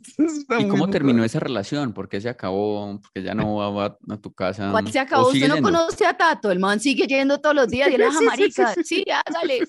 ¿Y 0.58 0.68
cómo 0.68 0.88
terminó 0.90 1.18
raro. 1.18 1.26
esa 1.26 1.38
relación? 1.40 1.92
¿Por 1.92 2.08
qué 2.08 2.20
se 2.20 2.28
acabó? 2.28 2.98
Porque 3.00 3.22
ya 3.22 3.34
no 3.34 3.56
va 3.56 3.86
a, 3.86 3.98
a 4.14 4.16
tu 4.16 4.32
casa. 4.32 4.70
¿Cuál 4.70 4.90
se 4.90 4.98
¿O 4.98 5.02
acabó? 5.02 5.28
Usted 5.28 5.48
no 5.48 5.54
yendo? 5.54 5.68
conoce 5.68 6.06
a 6.06 6.16
Tato, 6.16 6.50
el 6.50 6.58
man 6.58 6.80
sigue 6.80 7.06
yendo 7.06 7.40
todos 7.40 7.54
los 7.54 7.68
días 7.68 7.88
y 7.90 7.94
él, 7.94 8.00
Sí, 8.00 8.06
"Ajá, 8.08 8.18
sí, 8.18 8.18
sí, 8.18 8.26
marica, 8.26 8.74
sí, 8.74 8.84
sí, 8.84 9.04
hágale. 9.10 9.60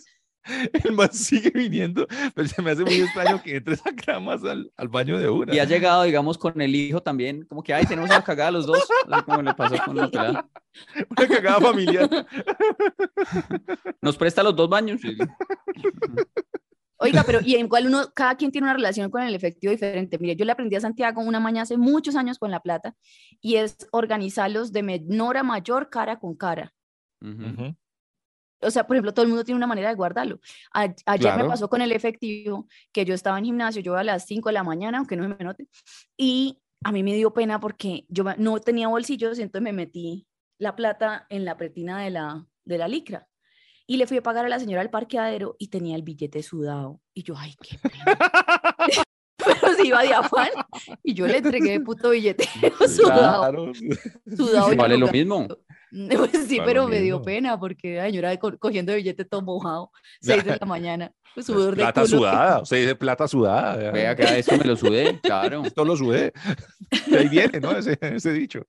El 0.85 0.93
man 0.93 1.11
sigue 1.11 1.51
viniendo, 1.51 2.07
pero 2.33 2.47
se 2.47 2.61
me 2.61 2.71
hace 2.71 2.83
muy 2.83 2.95
extraño 2.95 3.41
que 3.41 3.57
entre 3.57 3.75
esa 3.75 3.91
gramas 3.91 4.43
al, 4.43 4.71
al 4.75 4.87
baño 4.87 5.19
de 5.19 5.29
una. 5.29 5.53
Y 5.53 5.59
ha 5.59 5.65
llegado, 5.65 6.03
digamos, 6.03 6.37
con 6.37 6.59
el 6.61 6.75
hijo 6.75 7.01
también, 7.01 7.45
como 7.45 7.63
que, 7.63 7.73
ay, 7.73 7.85
tenemos 7.85 8.09
una 8.09 8.23
cagada 8.23 8.51
los 8.51 8.65
dos, 8.65 8.83
como 9.25 9.41
le 9.41 9.53
pasó 9.53 9.75
con 9.85 9.95
la 9.95 10.09
pelada. 10.09 10.49
Una 11.09 11.27
cagada 11.27 11.59
familiar. 11.59 12.09
Nos 14.01 14.15
presta 14.15 14.41
los 14.41 14.55
dos 14.55 14.69
baños. 14.69 15.01
Oiga, 16.97 17.23
pero 17.25 17.39
y 17.43 17.57
igual 17.57 17.87
uno, 17.87 18.05
cada 18.15 18.35
quien 18.35 18.51
tiene 18.51 18.65
una 18.65 18.75
relación 18.75 19.09
con 19.09 19.21
el 19.21 19.35
efectivo 19.35 19.71
diferente. 19.71 20.17
Mire, 20.17 20.35
yo 20.35 20.45
le 20.45 20.51
aprendí 20.53 20.75
a 20.75 20.81
Santiago 20.81 21.21
una 21.21 21.39
mañana 21.39 21.63
hace 21.63 21.75
muchos 21.75 22.15
años 22.15 22.39
con 22.39 22.51
la 22.51 22.61
plata 22.61 22.95
y 23.41 23.55
es 23.55 23.75
organizarlos 23.91 24.71
de 24.71 24.83
menor 24.83 25.35
a 25.37 25.43
mayor 25.43 25.89
cara 25.89 26.19
con 26.19 26.35
cara. 26.35 26.73
Ujú. 27.21 27.75
O 28.61 28.71
sea, 28.71 28.85
por 28.85 28.95
ejemplo, 28.95 29.13
todo 29.13 29.23
el 29.23 29.29
mundo 29.29 29.43
tiene 29.43 29.57
una 29.57 29.67
manera 29.67 29.89
de 29.89 29.95
guardarlo. 29.95 30.39
A- 30.73 30.93
ayer 31.05 31.31
me 31.31 31.35
Claro. 31.35 31.47
pasó 31.49 31.69
con 31.69 31.81
el 31.81 31.91
efectivo 31.91 32.67
que 32.91 33.05
yo 33.05 33.13
estaba 33.13 33.37
en 33.39 33.45
gimnasio, 33.45 33.81
yo 33.81 33.95
a 33.95 34.03
las 34.03 34.25
5 34.25 34.49
de 34.49 34.53
la 34.53 34.63
mañana, 34.63 34.97
aunque 34.99 35.15
no 35.15 35.27
me 35.27 35.35
note, 35.43 35.67
y 36.17 36.59
a 36.83 36.91
mí 36.91 37.03
me 37.03 37.13
dio 37.15 37.33
pena 37.33 37.59
porque 37.59 38.05
yo 38.09 38.23
me- 38.23 38.35
no 38.37 38.59
tenía 38.59 38.87
bolsillos 38.87 39.39
entonces 39.39 39.63
me 39.63 39.73
metí 39.73 40.27
la 40.57 40.75
plata 40.75 41.25
en 41.29 41.45
la 41.45 41.57
pretina 41.57 42.01
de 42.01 42.11
la, 42.11 42.45
de 42.65 42.77
la 42.77 42.87
licra. 42.87 43.27
Y 43.87 43.97
le 43.97 44.07
fui 44.07 44.17
a 44.17 44.23
pagar 44.23 44.45
a 44.45 44.49
la 44.49 44.59
señora 44.59 44.81
al 44.81 44.89
parqueadero 44.89 45.55
y 45.59 45.67
tenía 45.67 45.95
el 45.95 46.03
billete 46.03 46.41
sudado. 46.43 47.01
Y 47.13 47.23
yo, 47.23 47.33
ay, 47.37 47.55
qué 47.61 47.77
pena. 47.77 47.95
Pero 49.37 49.73
se 49.75 49.87
iba 49.87 50.01
de 50.03 50.13
afán. 50.13 50.49
Y 51.03 51.13
yo 51.15 51.25
le 51.27 51.37
entregué 51.39 51.73
el 51.75 51.83
puto 51.83 52.11
billete 52.11 52.47
sudado. 52.87 53.41
Claro. 53.41 53.71
sudado 54.37 54.75
Vale 54.75 54.97
lo 54.97 55.07
mismo. 55.11 55.47
Pues 56.31 56.47
sí, 56.47 56.59
pero 56.63 56.87
me 56.87 57.01
dio 57.01 57.21
pena 57.21 57.59
porque 57.59 57.95
la 57.97 58.05
señora 58.05 58.37
co- 58.37 58.57
cogiendo 58.57 58.93
el 58.93 58.99
billete 58.99 59.25
todo 59.25 59.41
mojado, 59.41 59.91
seis 60.21 60.43
de 60.45 60.57
la 60.59 60.65
mañana, 60.65 61.11
pues, 61.33 61.45
sudor 61.45 61.75
de 61.75 61.81
plata 61.83 62.01
culo. 62.05 62.17
sudada, 62.19 62.61
usted 62.61 62.77
dice 62.77 62.95
plata 62.95 63.27
sudada. 63.27 63.81
ya. 63.81 63.91
Vea 63.91 64.15
que 64.15 64.23
a 64.23 64.37
eso 64.37 64.57
me 64.57 64.63
lo 64.65 64.75
sudé, 64.77 65.19
claro. 65.21 65.65
Esto 65.65 65.83
lo 65.85 65.95
sudé. 65.97 66.31
De 67.07 67.17
ahí 67.19 67.27
viene, 67.29 67.59
¿no? 67.59 67.71
Ese, 67.71 67.97
ese 68.01 68.31
dicho. 68.33 68.65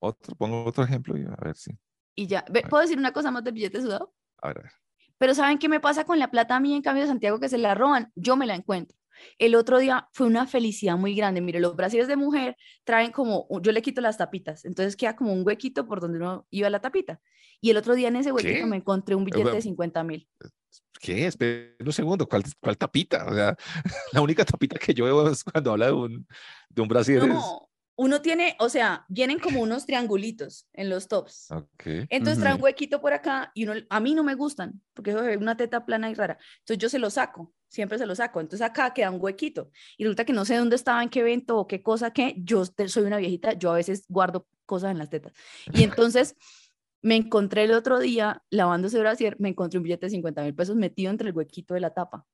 Otro, 0.00 0.34
pongo 0.36 0.64
otro 0.64 0.84
ejemplo 0.84 1.16
y 1.16 1.22
a 1.24 1.36
ver 1.42 1.56
si. 1.56 1.70
Y 2.14 2.26
ya, 2.26 2.44
¿puedo 2.68 2.82
decir 2.82 2.98
una 2.98 3.12
cosa 3.12 3.30
más 3.30 3.44
del 3.44 3.54
billete 3.54 3.80
sudado? 3.80 4.12
A 4.42 4.48
ver, 4.48 4.58
a 4.58 4.62
ver. 4.62 4.72
Pero 5.18 5.34
¿saben 5.34 5.58
qué 5.58 5.68
me 5.68 5.78
pasa 5.80 6.04
con 6.04 6.18
la 6.18 6.30
plata 6.30 6.56
a 6.56 6.60
mí 6.60 6.74
en 6.74 6.82
cambio 6.82 7.02
de 7.04 7.08
Santiago 7.08 7.38
que 7.38 7.48
se 7.48 7.58
la 7.58 7.74
roban? 7.74 8.10
Yo 8.16 8.36
me 8.36 8.46
la 8.46 8.56
encuentro. 8.56 8.96
El 9.38 9.54
otro 9.54 9.78
día 9.78 10.08
fue 10.12 10.26
una 10.26 10.46
felicidad 10.46 10.96
muy 10.96 11.14
grande. 11.14 11.40
Mire, 11.40 11.60
los 11.60 11.76
brasiles 11.76 12.08
de 12.08 12.16
mujer 12.16 12.56
traen 12.84 13.12
como, 13.12 13.46
yo 13.62 13.72
le 13.72 13.82
quito 13.82 14.00
las 14.00 14.18
tapitas, 14.18 14.64
entonces 14.64 14.96
queda 14.96 15.16
como 15.16 15.32
un 15.32 15.46
huequito 15.46 15.86
por 15.86 16.00
donde 16.00 16.18
uno 16.18 16.46
iba 16.50 16.70
la 16.70 16.80
tapita. 16.80 17.20
Y 17.60 17.70
el 17.70 17.76
otro 17.76 17.94
día 17.94 18.08
en 18.08 18.16
ese 18.16 18.32
huequito 18.32 18.54
¿Qué? 18.54 18.66
me 18.66 18.76
encontré 18.76 19.14
un 19.14 19.24
billete 19.24 19.52
de 19.52 19.62
50 19.62 20.02
mil. 20.04 20.28
¿Qué? 21.00 21.26
Espera 21.26 21.74
un 21.84 21.92
segundo. 21.92 22.28
¿Cuál, 22.28 22.44
cuál 22.60 22.78
tapita? 22.78 23.26
O 23.26 23.34
sea, 23.34 23.56
la 24.12 24.20
única 24.20 24.44
tapita 24.44 24.78
que 24.78 24.94
yo 24.94 25.04
veo 25.04 25.28
es 25.28 25.42
cuando 25.44 25.72
habla 25.72 25.86
de 25.86 25.92
un, 25.92 26.26
de 26.68 26.82
un 26.82 26.88
brasileño. 26.88 27.34
No, 27.34 27.68
uno 27.96 28.22
tiene, 28.22 28.56
o 28.58 28.68
sea, 28.68 29.04
vienen 29.08 29.38
como 29.38 29.60
unos 29.60 29.86
triangulitos 29.86 30.66
en 30.72 30.88
los 30.88 31.08
tops. 31.08 31.50
Ok. 31.50 32.08
Entonces 32.08 32.40
trae 32.40 32.54
un 32.54 32.62
huequito 32.62 33.00
por 33.00 33.12
acá 33.12 33.50
y 33.54 33.64
uno, 33.64 33.74
a 33.88 34.00
mí 34.00 34.14
no 34.14 34.24
me 34.24 34.34
gustan 34.34 34.80
porque 34.94 35.10
eso 35.10 35.24
es 35.26 35.36
una 35.36 35.56
teta 35.56 35.84
plana 35.84 36.10
y 36.10 36.14
rara. 36.14 36.38
Entonces 36.60 36.78
yo 36.78 36.88
se 36.88 36.98
lo 36.98 37.10
saco, 37.10 37.52
siempre 37.68 37.98
se 37.98 38.06
lo 38.06 38.14
saco. 38.14 38.40
Entonces 38.40 38.66
acá 38.66 38.94
queda 38.94 39.10
un 39.10 39.20
huequito 39.20 39.70
y 39.98 40.04
resulta 40.04 40.24
que 40.24 40.32
no 40.32 40.44
sé 40.44 40.56
dónde 40.56 40.76
estaba, 40.76 41.02
en 41.02 41.10
qué 41.10 41.20
evento 41.20 41.58
o 41.58 41.66
qué 41.66 41.82
cosa 41.82 42.12
que 42.12 42.34
yo 42.38 42.64
soy 42.64 43.04
una 43.04 43.18
viejita, 43.18 43.52
yo 43.52 43.70
a 43.70 43.74
veces 43.74 44.04
guardo 44.08 44.46
cosas 44.64 44.90
en 44.90 44.98
las 44.98 45.10
tetas. 45.10 45.32
Y 45.72 45.82
entonces 46.08 46.34
me 47.02 47.16
encontré 47.16 47.64
el 47.64 47.72
otro 47.72 47.98
día 47.98 48.42
lavándose 48.48 48.98
brasier, 49.00 49.36
me 49.38 49.50
encontré 49.50 49.78
un 49.78 49.84
billete 49.84 50.06
de 50.06 50.10
50 50.10 50.42
mil 50.44 50.54
pesos 50.54 50.76
metido 50.76 51.10
entre 51.10 51.28
el 51.28 51.36
huequito 51.36 51.74
de 51.74 51.80
la 51.80 51.92
tapa. 51.92 52.26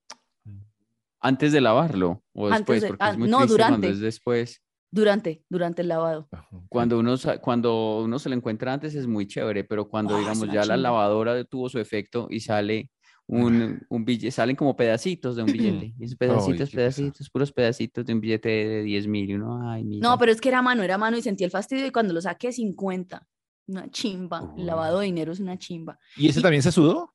Antes 1.21 1.51
de 1.51 1.59
lavarlo 1.59 2.23
o 2.33 2.49
después, 2.49 2.81
de- 2.81 2.87
porque 2.87 3.03
ah, 3.03 3.11
es 3.11 3.17
muy 3.17 3.27
no, 3.27 3.45
durante. 3.45 3.89
es 3.89 3.99
después. 3.99 4.61
Durante, 4.91 5.43
durante 5.49 5.81
el 5.83 5.87
lavado. 5.87 6.27
Cuando 6.67 6.97
uno, 6.99 7.15
cuando 7.41 8.01
uno 8.03 8.17
se 8.17 8.29
lo 8.29 8.35
encuentra 8.35 8.73
antes 8.73 8.95
es 8.95 9.05
muy 9.05 9.27
chévere, 9.27 9.63
pero 9.63 9.87
cuando, 9.87 10.15
Ah, 10.15 10.17
es 10.19 10.21
digamos, 10.25 10.47
ya 10.47 10.53
la 10.55 10.61
chimba. 10.63 10.77
lavadora 10.77 11.43
tuvo 11.43 11.69
su 11.69 11.77
efecto 11.79 12.27
y 12.31 12.39
sale 12.39 12.89
un, 13.27 13.79
un 13.89 14.05
billete, 14.05 14.31
salen 14.31 14.55
como 14.55 14.75
pedacitos 14.75 15.35
de 15.35 15.43
un 15.43 15.51
billete. 15.51 15.93
Y 15.99 16.03
esos 16.05 16.17
pedacitos, 16.17 16.69
pesar. 16.71 16.75
pedacitos, 16.75 17.29
puros 17.29 17.51
pedacitos 17.51 18.03
de 18.03 18.13
un 18.13 18.21
billete 18.21 18.49
de 18.49 18.81
10 18.81 19.07
mil. 19.07 19.29
Y 19.29 19.35
uno, 19.35 19.69
ay, 19.69 19.83
mira. 19.83 20.09
No, 20.09 20.17
pero 20.17 20.31
es 20.31 20.41
que 20.41 20.49
era 20.49 20.63
mano, 20.63 20.81
era 20.81 20.97
mano 20.97 21.17
y 21.17 21.21
sentí 21.21 21.43
el 21.43 21.51
fastidio 21.51 21.85
y 21.85 21.91
cuando 21.91 22.11
lo 22.13 22.21
saqué 22.21 22.51
50. 22.51 23.27
Una 23.67 23.87
chimba. 23.91 24.51
El 24.57 24.65
lavado 24.65 24.97
de 24.99 25.05
dinero 25.05 25.31
es 25.31 25.39
una 25.39 25.55
chimba. 25.59 25.99
¿Y 26.17 26.27
ese 26.29 26.39
Y- 26.39 26.41
también 26.41 26.63
se 26.63 26.71
sudó? 26.71 27.13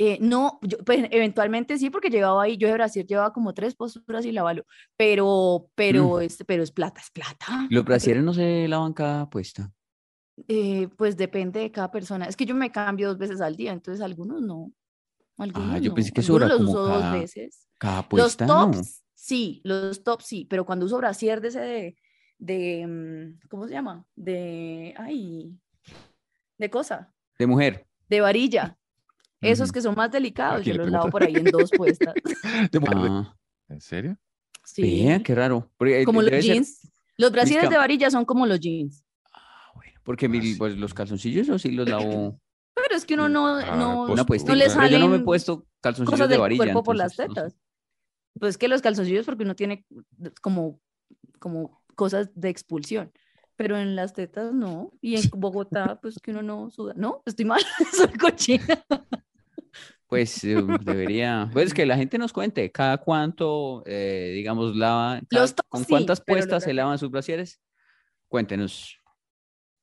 Eh, 0.00 0.16
no, 0.20 0.60
yo, 0.62 0.78
pues 0.84 1.08
eventualmente 1.10 1.76
sí, 1.76 1.90
porque 1.90 2.08
llevaba 2.08 2.44
ahí, 2.44 2.56
yo 2.56 2.68
de 2.68 2.74
Brasil 2.74 3.04
llevaba 3.04 3.32
como 3.32 3.52
tres 3.52 3.74
posturas 3.74 4.24
y 4.24 4.30
lavalo, 4.30 4.64
pero, 4.96 5.70
pero, 5.74 6.20
este, 6.20 6.44
pero 6.44 6.62
es 6.62 6.70
plata, 6.70 7.00
es 7.00 7.10
plata. 7.10 7.66
Los 7.68 7.84
brasieres 7.84 8.22
no 8.22 8.32
se 8.32 8.68
lavan 8.68 8.92
cada 8.92 9.28
puesta. 9.28 9.72
Eh, 10.46 10.86
pues 10.96 11.16
depende 11.16 11.58
de 11.58 11.72
cada 11.72 11.90
persona. 11.90 12.26
Es 12.26 12.36
que 12.36 12.46
yo 12.46 12.54
me 12.54 12.70
cambio 12.70 13.08
dos 13.08 13.18
veces 13.18 13.40
al 13.40 13.56
día, 13.56 13.72
entonces 13.72 14.00
algunos 14.00 14.40
no. 14.40 14.72
Algunos 15.36 15.70
Ah, 15.74 15.78
yo 15.78 15.88
no, 15.90 15.94
pensé 15.96 16.12
que 16.12 16.20
eso 16.20 16.36
algunos 16.36 16.48
era 16.50 16.58
los 16.58 16.66
como 16.74 16.80
uso 16.80 16.92
cada 16.92 17.10
dos 17.10 17.20
veces. 17.20 17.68
Cada 17.78 17.96
Los 17.98 18.06
puesta, 18.08 18.46
¿no? 18.46 18.70
tops, 18.70 19.02
sí, 19.14 19.60
los 19.64 20.04
tops 20.04 20.26
sí, 20.26 20.46
pero 20.48 20.64
cuando 20.64 20.86
uso 20.86 20.96
brasier 20.98 21.40
de 21.40 21.48
ese 21.48 21.60
de, 21.60 21.96
de, 22.38 22.86
mm, 22.86 23.48
¿cómo 23.48 23.66
se 23.66 23.72
llama? 23.74 24.04
De, 24.14 24.94
ay, 24.96 25.58
de 26.56 26.70
cosa, 26.70 27.12
De 27.36 27.46
mujer. 27.48 27.84
de 28.08 28.20
varilla. 28.20 28.78
Esos 29.40 29.68
Ujú. 29.68 29.74
que 29.74 29.80
son 29.82 29.94
más 29.94 30.10
delicados, 30.10 30.64
yo 30.64 30.72
le 30.72 30.78
los 30.80 30.90
lavo 30.90 31.10
por 31.10 31.22
ahí 31.22 31.34
en 31.36 31.44
dos 31.44 31.70
puestas. 31.76 32.14
De. 32.72 32.80
Ah, 32.88 33.34
¿En 33.68 33.80
serio? 33.80 34.16
Sí. 34.64 34.82
vea, 34.82 35.22
qué 35.22 35.34
raro. 35.34 35.70
Porque, 35.76 36.02
eh, 36.02 36.04
como 36.04 36.20
los 36.22 36.30
debe 36.30 36.42
ser- 36.42 36.54
jeans. 36.54 36.90
Los 37.16 37.32
brasieres 37.32 37.64
Vizca- 37.64 37.70
de 37.72 37.78
varilla 37.78 38.10
son 38.10 38.24
como 38.24 38.46
los 38.46 38.60
jeans. 38.60 39.04
Ah, 39.32 39.72
bueno, 39.74 39.92
porque 40.04 40.28
mi- 40.28 40.40
sí. 40.42 40.54
pues, 40.56 40.76
los 40.76 40.92
calzoncillos 40.94 41.48
o 41.48 41.58
sí 41.58 41.70
los 41.70 41.88
lavo 41.88 42.38
Pero 42.74 42.94
es 42.96 43.04
que 43.04 43.14
uno 43.14 43.28
no, 43.28 43.56
Ah, 43.56 43.76
no, 43.76 43.96
pues, 44.06 44.12
una 44.12 44.22
no 44.22 44.26
puesta. 44.26 44.54
le 44.54 44.64
Pero 44.66 44.74
Pero 44.76 44.88
yo 44.88 44.98
no 45.00 45.08
me 45.08 45.16
he 45.16 45.20
puesto 45.20 45.66
calzoncillos 45.80 46.10
cosas 46.18 46.28
de 46.28 46.38
varilla. 46.38 46.58
cuerpo 46.64 46.82
por 46.84 46.96
las 46.96 47.18
entonces, 47.18 47.28
no 47.28 47.34
tetas. 47.34 47.60
Pues 48.38 48.56
que 48.58 48.68
los 48.68 48.82
calzoncillos 48.82 49.26
porque 49.26 49.42
uno 49.44 49.56
tiene 49.56 49.84
como, 50.42 50.80
como 51.40 51.82
cosas 51.96 52.30
de 52.34 52.48
expulsión. 52.50 53.10
Pero 53.56 53.76
en 53.76 53.96
las 53.96 54.12
tetas 54.12 54.52
no. 54.54 54.92
Y 55.00 55.16
en 55.16 55.22
Bogotá, 55.34 55.98
pues 56.00 56.20
que 56.22 56.30
uno 56.30 56.42
no 56.42 56.70
suda. 56.70 56.94
No, 56.96 57.22
estoy 57.26 57.44
mal, 57.46 57.60
soy 57.92 58.12
cochina. 58.16 58.84
Pues 60.08 60.42
eh, 60.44 60.56
debería, 60.84 61.50
pues 61.52 61.74
que 61.74 61.84
la 61.84 61.96
gente 61.96 62.16
nos 62.18 62.32
cuente 62.32 62.72
cada 62.72 62.96
cuánto, 62.96 63.82
eh, 63.86 64.32
digamos, 64.34 64.74
lava, 64.74 65.20
cada- 65.28 65.42
Los 65.42 65.54
tops 65.54 65.68
con 65.68 65.84
cuántas 65.84 66.20
puestas 66.22 66.64
se 66.64 66.72
lavan 66.72 66.98
sus 66.98 67.10
brasieres. 67.10 67.60
Cuéntenos, 68.26 68.98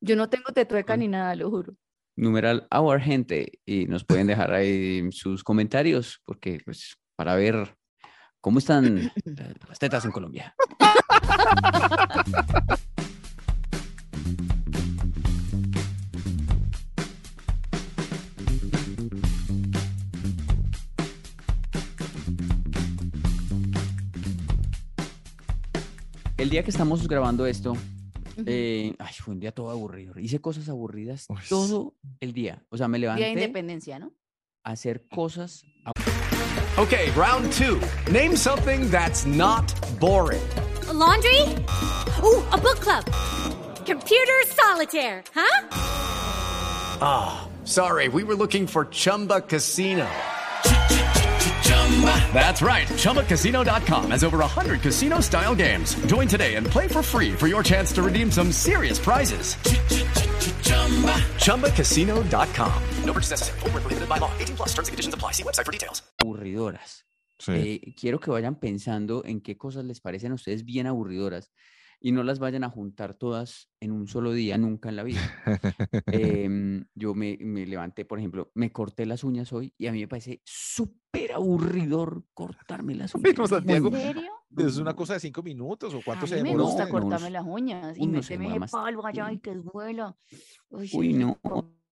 Yo 0.01 0.15
no 0.15 0.29
tengo 0.29 0.51
tetueca 0.53 0.97
ni 0.97 1.07
nada, 1.07 1.35
lo 1.35 1.49
juro. 1.49 1.75
numeral 2.17 2.67
our 2.71 2.99
gente, 2.99 3.59
y 3.65 3.85
nos 3.87 4.03
pueden 4.03 4.27
dejar 4.27 4.51
ahí 4.53 5.09
sus 5.11 5.43
comentarios, 5.43 6.21
porque 6.25 6.59
pues 6.65 6.95
para 7.15 7.35
ver 7.35 7.75
cómo 8.41 8.59
están 8.59 9.11
la- 9.25 9.53
las 9.67 9.79
tetas 9.79 10.05
en 10.05 10.11
Colombia. 10.11 10.55
El 26.37 26.49
día 26.49 26.63
que 26.63 26.69
estamos 26.69 27.07
grabando 27.07 27.45
esto, 27.45 27.77
eh, 28.45 28.93
ay, 28.99 29.13
fue 29.19 29.33
un 29.33 29.39
día 29.39 29.53
todo 29.53 29.69
aburrido. 29.69 30.19
Hice 30.19 30.39
cosas 30.41 30.67
aburridas 30.67 31.27
todo 31.47 31.93
el 32.19 32.33
día. 32.33 32.61
O 32.69 32.77
sea, 32.77 32.87
me 32.87 32.97
Día 32.97 33.13
de 33.13 33.17
levanté 33.17 33.31
independencia, 33.31 33.99
¿no? 33.99 34.13
a 34.63 34.71
hacer 34.71 35.07
cosas 35.07 35.63
Okay, 36.77 37.09
round 37.11 37.49
two. 37.53 37.79
Name 38.11 38.35
something 38.35 38.89
that's 38.91 39.25
not 39.25 39.63
boring. 39.97 40.41
A 40.89 40.93
laundry? 40.93 41.41
Ooh, 42.21 42.43
a 42.51 42.57
book 42.57 42.81
club. 42.81 43.05
Computer 43.85 44.43
solitaire, 44.49 45.23
huh? 45.33 45.67
Ah, 47.01 47.47
sorry, 47.63 48.09
we 48.09 48.25
were 48.25 48.35
looking 48.35 48.67
for 48.67 48.89
Chumba 48.91 49.39
Casino. 49.39 50.05
That's 52.33 52.61
right. 52.61 52.87
ChumbaCasino.com 52.87 54.11
has 54.11 54.23
over 54.25 54.39
100 54.39 54.81
casino 54.81 55.21
style 55.21 55.55
games. 55.55 55.95
Join 56.07 56.27
today 56.27 56.55
and 56.55 56.67
play 56.67 56.87
for 56.89 57.01
free 57.01 57.31
for 57.31 57.47
your 57.47 57.63
chance 57.63 57.93
to 57.93 58.03
redeem 58.03 58.29
some 58.29 58.51
serious 58.51 58.99
prizes. 58.99 59.55
ChumbaCasino.com. 61.45 62.83
No 63.05 63.13
purchase 63.13 63.31
necessary. 63.31 63.59
Void 63.59 63.73
where 63.73 63.81
prohibited 63.81 64.09
by 64.09 64.17
law. 64.17 64.31
18 64.39 64.55
plus 64.57 64.73
terms 64.73 64.89
and 64.89 64.93
conditions 64.93 65.13
apply. 65.13 65.31
See 65.31 65.43
website 65.43 65.65
for 65.65 65.71
details. 65.71 66.03
aburridoras. 66.21 67.05
Sí. 67.39 67.51
Eh, 67.51 67.93
quiero 67.99 68.19
que 68.19 68.31
vayan 68.31 68.55
pensando 68.55 69.23
en 69.25 69.41
qué 69.41 69.57
cosas 69.57 69.83
les 69.85 69.99
parecen 69.99 70.31
a 70.31 70.35
ustedes 70.35 70.63
bien 70.63 70.87
aburridoras 70.87 71.51
y 72.05 72.11
no 72.11 72.21
las 72.21 72.37
vayan 72.37 72.63
a 72.63 72.69
juntar 72.69 73.15
todas 73.15 73.71
en 73.79 73.91
un 73.91 74.07
solo 74.07 74.31
día, 74.31 74.59
nunca 74.59 74.89
en 74.89 74.95
la 74.95 75.01
vida. 75.01 75.19
Em, 76.05 76.85
yo 76.93 77.15
me, 77.15 77.35
me 77.41 77.65
levanté, 77.65 78.05
por 78.05 78.19
ejemplo, 78.19 78.51
me 78.53 78.71
corté 78.71 79.07
las 79.07 79.23
uñas 79.23 79.51
hoy 79.51 79.73
y 79.75 79.87
a 79.87 79.91
mí 79.91 80.01
me 80.01 80.07
parece 80.07 80.39
súper 80.45 81.31
aburridor 81.31 82.23
cortarme 82.35 82.93
las 82.93 83.15
uñas. 83.15 83.23
Pero, 83.33 83.47
Santiago, 83.47 83.87
¿En 83.87 83.93
serio? 83.93 84.31
Es 84.55 84.77
una 84.77 84.95
cosa 84.95 85.13
de 85.15 85.19
cinco 85.19 85.41
minutos 85.41 85.95
o 85.95 86.01
cuánto 86.05 86.25
a 86.25 86.27
se 86.27 86.43
mí 86.43 86.51
me 86.51 86.55
gusta 86.61 86.87
cortarme 86.87 87.31
las 87.31 87.43
uñas 87.43 87.97
y 87.97 88.07
meterme 88.07 88.49
demora 88.49 88.65
ese 88.65 88.77
polvo 88.77 89.07
allá 89.07 89.31
y 89.31 89.39
que 89.39 89.55
duela. 89.55 90.15
Uy, 90.69 90.91
Uy, 90.93 91.13
no, 91.13 91.39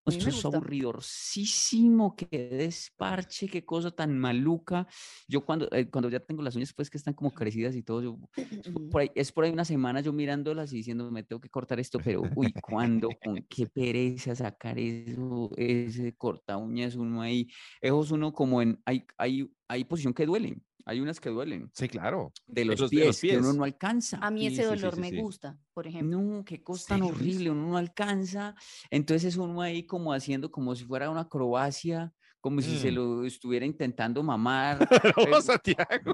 me 0.06 0.18
es 0.30 0.44
aburridorcísimo, 0.46 2.16
qué 2.16 2.28
desparche, 2.50 3.48
qué 3.48 3.66
cosa 3.66 3.92
tan 3.92 4.18
maluca. 4.20 4.88
Yo 5.28 5.46
cuando, 5.46 5.68
eh, 5.72 5.90
cuando 5.90 6.10
ya 6.10 6.20
tengo 6.20 6.42
las 6.42 6.56
uñas 6.56 6.74
pues 6.74 6.90
que 6.90 6.98
están 6.98 7.14
como 7.14 7.34
crecidas 7.34 7.76
y 7.76 7.84
todo, 7.84 8.02
yo, 8.02 8.20
es 8.36 8.70
por- 8.92 9.02
ahí, 9.02 9.12
es 9.16 9.32
por 9.32 9.46
ahí 9.46 9.52
una 9.52 9.66
semana 9.66 10.02
yo 10.02 10.12
mirándolas 10.14 10.74
y 10.74 10.78
diciendo, 10.78 11.10
me 11.12 11.24
tengo 11.24 11.40
que 11.42 11.50
cortar 11.50 11.80
esto, 11.80 12.02
pero 12.02 12.32
uy, 12.36 12.54
¿cuándo? 12.60 13.18
¿Con 13.18 13.46
qué 13.50 13.68
pereza 13.68 14.36
sacar 14.36 14.78
eso? 14.80 15.52
Ese 15.58 16.16
corta 16.18 16.58
uñas 16.58 16.96
uno 16.96 17.22
ahí. 17.22 17.48
Esos 17.82 18.12
uno 18.12 18.34
como 18.34 18.62
en, 18.62 18.82
hay, 18.86 19.06
hay, 19.18 19.48
hay 19.68 19.84
posición 19.86 20.14
que 20.14 20.26
duelen, 20.26 20.66
hay 20.86 21.00
unas 21.02 21.20
que 21.20 21.30
duelen. 21.30 21.72
Sí, 21.74 21.88
claro. 21.90 22.32
De 22.48 22.66
los, 22.66 22.76
Esos 22.76 22.90
pies, 22.90 23.02
de 23.02 23.06
los 23.06 23.24
que 23.26 23.38
uno 23.38 23.52
pies. 23.52 23.54
no 23.54 23.64
alcanza. 23.64 24.18
A 24.22 24.32
mí 24.32 24.46
Sí, 24.46 24.48
ese 24.48 24.64
sí, 24.64 24.78
sí, 24.78 24.80
dolor 24.82 24.92
sí, 24.92 25.04
me 25.04 25.10
sí. 25.10 25.18
gusta, 25.22 25.60
por 25.74 25.88
ejemplo. 25.88 26.20
No, 26.20 26.44
qué 26.46 26.64
cosa 26.64 26.88
tan 26.90 27.02
horrible, 27.04 27.52
uno 27.52 27.68
no 27.70 27.78
alcanza. 27.78 28.56
Entonces 28.90 29.38
uno 29.38 29.62
ahí 29.62 29.86
como 29.86 30.14
haciendo 30.14 30.52
como 30.52 30.76
si 30.76 30.86
fuera 30.86 31.10
una 31.10 31.22
acrobacia, 31.22 32.14
como 32.44 32.60
si 32.62 32.78
se 32.78 32.92
Mm. 32.92 32.96
lo 32.96 33.24
estuviera 33.26 33.66
intentando 33.66 34.22
mamar. 34.22 34.78
No, 35.30 35.42
Santiago. 35.42 36.14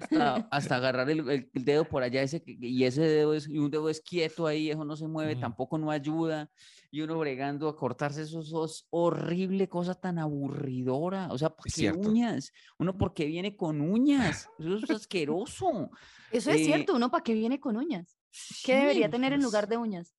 hasta, 0.00 0.48
hasta 0.50 0.74
agarrar 0.74 1.08
el, 1.08 1.20
el- 1.30 1.50
dedo 1.54 1.84
por 1.84 2.02
allá 2.02 2.20
ese, 2.20 2.42
y 2.44 2.82
ese 2.82 3.02
dedo 3.02 3.32
es, 3.34 3.48
y 3.48 3.58
un 3.58 3.70
dedo 3.70 3.88
es 3.88 4.00
quieto 4.00 4.48
ahí, 4.48 4.70
eso 4.72 4.84
no 4.84 4.96
se 4.96 5.06
mueve, 5.06 5.36
Mm. 5.36 5.40
tampoco 5.40 5.78
no 5.78 5.92
ayuda. 5.92 6.50
Y 6.90 7.02
uno 7.02 7.16
bregando 7.20 7.68
a 7.68 7.76
cortarse 7.76 8.22
esos 8.22 8.52
ojos, 8.52 8.88
horrible 8.90 9.68
cosa 9.68 9.94
tan 9.94 10.18
aburridora. 10.18 11.28
O 11.30 11.38
sea, 11.38 11.50
¿por 11.50 11.66
qué 11.72 11.92
uñas? 11.92 12.52
Uno 12.76 12.98
porque 12.98 13.24
viene 13.26 13.56
con 13.56 13.80
uñas. 13.80 14.48
Eso 14.58 14.76
es 14.78 14.90
asqueroso. 14.90 15.90
Eso 16.32 16.50
es 16.50 16.62
Eh, 16.62 16.64
cierto, 16.64 16.96
uno 16.96 17.08
para 17.08 17.22
qué 17.22 17.34
viene 17.34 17.60
con 17.60 17.76
uñas. 17.76 18.18
¿Qué 18.64 18.72
Sí, 18.74 18.80
debería 18.80 19.08
tener 19.08 19.32
en 19.32 19.42
lugar 19.42 19.64
es- 19.64 19.70
de 19.70 19.76
uñas? 19.76 20.16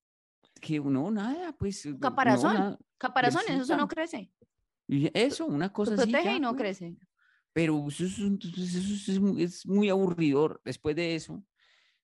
Que 0.62 0.80
no, 0.80 1.12
nada, 1.12 1.54
pues. 1.60 1.86
no, 1.86 2.00
Caparazón. 2.00 2.54
nada. 2.54 2.80
Caparazones, 2.97 3.60
eso 3.62 3.76
no 3.76 3.89
crece. 3.89 4.32
Y 4.91 5.10
eso, 5.13 5.45
una 5.45 5.67
Se 5.67 5.73
cosa 5.73 5.93
así. 5.95 6.12
protege 6.12 6.25
ya, 6.25 6.36
y 6.36 6.39
no 6.39 6.49
pues. 6.51 6.62
crece. 6.62 6.97
Pero 7.54 7.86
eso 7.88 8.06
es, 8.06 8.19
un- 8.19 8.39
eso 8.43 8.62
es- 8.80 9.10
es 9.10 9.19
mu- 9.19 9.38
es 9.39 9.65
muy 9.65 9.89
aburridor. 9.89 10.62
Después 10.65 10.95
de 10.95 11.15
eso, 11.15 11.43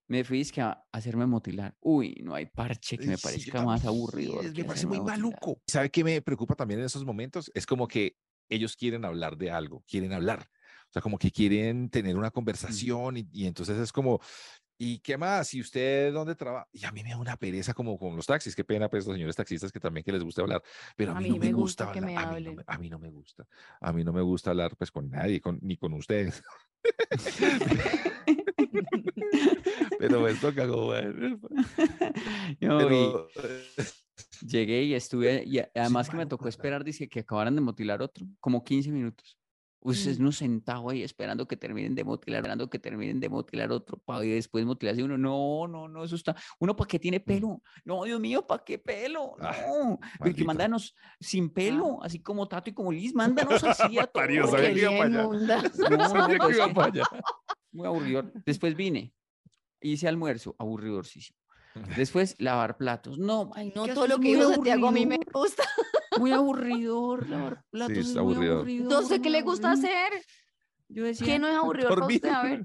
me 0.07 0.23
fui 0.23 0.39
es 0.41 0.51
que 0.51 0.61
a 0.61 0.83
hacerme 0.91 1.25
motilar. 1.25 1.75
Uy, 1.81 2.15
no 2.23 2.33
hay 2.33 2.45
parche 2.45 2.97
que 2.97 3.07
me 3.07 3.17
Sí, 3.17 3.23
parezca 3.23 3.61
más 3.63 3.83
aburridor. 3.85 4.45
es- 4.45 4.53
que 4.53 4.61
Me 4.61 4.67
parece 4.69 4.87
muy 4.87 4.99
motilar. 4.99 5.19
maluco. 5.19 5.61
¿Sabe 5.67 5.89
qué 5.89 6.03
me 6.03 6.21
preocupa 6.21 6.55
también 6.55 6.79
en 6.79 6.85
esos 6.85 7.03
momentos? 7.05 7.51
Es 7.53 7.65
como 7.65 7.87
que 7.87 8.17
ellos 8.49 8.75
quieren 8.77 9.03
hablar 9.03 9.37
de 9.37 9.51
algo, 9.51 9.83
quieren 9.87 10.13
hablar. 10.13 10.49
O 10.89 10.93
sea, 10.93 11.01
como 11.01 11.17
que 11.17 11.31
quieren 11.31 11.89
tener 11.89 12.15
una 12.15 12.31
conversación 12.31 13.17
y, 13.17 13.27
y 13.33 13.45
entonces 13.47 13.77
es 13.77 13.91
como, 13.91 14.21
¿y 14.77 14.99
qué 14.99 15.17
más? 15.17 15.53
¿Y 15.53 15.61
usted 15.61 16.13
dónde 16.13 16.35
trabaja? 16.35 16.67
Y 16.71 16.85
a 16.85 16.91
mí 16.91 17.03
me 17.03 17.09
da 17.09 17.17
una 17.17 17.37
pereza 17.37 17.73
como 17.73 17.97
con 17.97 18.15
los 18.15 18.25
taxis. 18.25 18.55
Qué 18.55 18.63
pena, 18.63 18.89
pues, 18.89 19.05
los 19.05 19.15
señores 19.15 19.35
taxistas 19.35 19.71
que 19.71 19.79
también 19.79 20.03
que 20.03 20.11
les 20.11 20.23
gusta 20.23 20.41
hablar. 20.41 20.63
Pero 20.95 21.11
a, 21.11 21.19
mí, 21.19 21.29
no 21.29 21.37
me 21.37 21.51
gusta, 21.51 21.91
me 21.93 22.15
hablar, 22.15 22.27
a, 22.27 22.31
mí 22.35 22.43
no 22.43 22.53
me, 22.53 22.63
a 22.65 22.77
mí 22.77 22.89
no 22.89 22.99
me 22.99 23.09
gusta. 23.09 23.47
A 23.81 23.93
mí 23.93 24.03
no 24.03 24.13
me 24.13 24.21
gusta 24.21 24.51
hablar 24.51 24.75
pues 24.75 24.91
con 24.91 25.09
nadie, 25.09 25.41
con, 25.41 25.59
ni 25.61 25.77
con 25.77 25.93
ustedes. 25.93 26.43
Pero 29.99 30.21
me 30.21 30.33
toca 30.35 30.67
como... 30.67 30.93
No, 32.59 32.77
Pero, 32.79 33.27
llegué 34.41 34.83
y 34.83 34.93
estuve, 34.93 35.43
y 35.45 35.59
además 35.75 36.09
que 36.09 36.17
me 36.17 36.25
tocó 36.25 36.47
esperar, 36.47 36.83
dice 36.83 37.07
que 37.07 37.21
acabaran 37.21 37.55
de 37.55 37.61
motilar 37.61 38.01
otro, 38.01 38.25
como 38.39 38.63
15 38.63 38.91
minutos. 38.91 39.37
Ustedes 39.79 40.19
Mm. 40.19 40.23
no 40.23 40.31
sentado 40.31 40.89
ahí 40.89 41.03
esperando 41.03 41.47
que 41.47 41.55
terminen 41.55 41.93
de 41.95 42.03
motilar, 42.03 42.39
esperando 42.39 42.69
que 42.69 42.79
terminen 42.79 43.19
de 43.19 43.29
motilar 43.29 43.71
otro, 43.71 43.97
para 43.99 44.21
después 44.21 44.65
motilarse 44.65 45.03
uno. 45.03 45.17
No, 45.17 45.67
no, 45.67 45.87
no, 45.87 46.03
eso 46.03 46.15
está. 46.15 46.35
Uno, 46.59 46.75
¿para 46.75 46.87
qué 46.87 46.99
tiene 46.99 47.19
pelo? 47.19 47.61
No, 47.85 48.03
Dios 48.03 48.19
mío, 48.19 48.45
¿para 48.45 48.63
qué 48.63 48.79
pelo? 48.79 49.35
Mm. 49.37 49.41
Ah, 49.45 49.55
No, 50.19 50.25
el 50.25 50.35
que 50.35 50.43
mándanos 50.43 50.95
sin 51.19 51.49
pelo, 51.51 52.03
así 52.03 52.19
como 52.21 52.47
Tato 52.47 52.69
y 52.69 52.73
como 52.73 52.91
Liz, 52.91 53.13
mándanos 53.15 53.63
así 53.63 53.97
a 53.99 54.07
Parió, 54.07 54.41
todos. 54.45 54.55
sabía 54.59 54.73
que 54.73 54.81
iba 54.81 54.91
para 54.91 55.03
allá. 55.05 55.21
No, 55.89 55.97
no, 55.97 56.09
Sabía 56.09 56.27
que 56.27 56.37
pues 56.43 56.57
iba 56.57 56.67
que- 56.67 56.73
para 56.73 56.87
allá. 56.87 57.03
muy 57.71 57.85
aburridor. 57.87 58.31
Después 58.45 58.75
vine, 58.75 59.13
hice 59.79 60.07
almuerzo, 60.07 60.55
aburridorcísimo. 60.57 61.37
Después 61.95 62.35
lavar 62.39 62.77
platos. 62.77 63.19
No, 63.19 63.51
Ay, 63.53 63.71
no, 63.75 63.85
todo 63.87 64.07
lo 64.07 64.19
que 64.19 64.29
dijo 64.35 64.51
Santiago 64.51 64.87
a 64.87 64.91
mí 64.91 65.05
me 65.05 65.15
aburridor, 65.15 65.33
gusta. 65.41 65.63
Muy 66.19 66.31
aburridor 66.31 67.27
lavar 67.29 67.63
platos. 67.69 67.97
es 67.97 68.07
es 68.09 68.15
muy 68.15 68.19
aburridor. 68.33 68.57
aburridor. 68.57 69.05
Sé 69.05 69.21
qué 69.21 69.29
le 69.29 69.41
gusta 69.41 69.71
aburrido. 69.71 69.89
hacer. 69.89 70.21
Yo 70.89 71.03
decía, 71.03 71.25
¿Qué 71.27 71.39
no 71.39 71.47
es 71.47 71.55
aburrido 71.55 71.89
para 71.89 72.05
usted? 72.05 72.29
A 72.29 72.43
ver. 72.43 72.63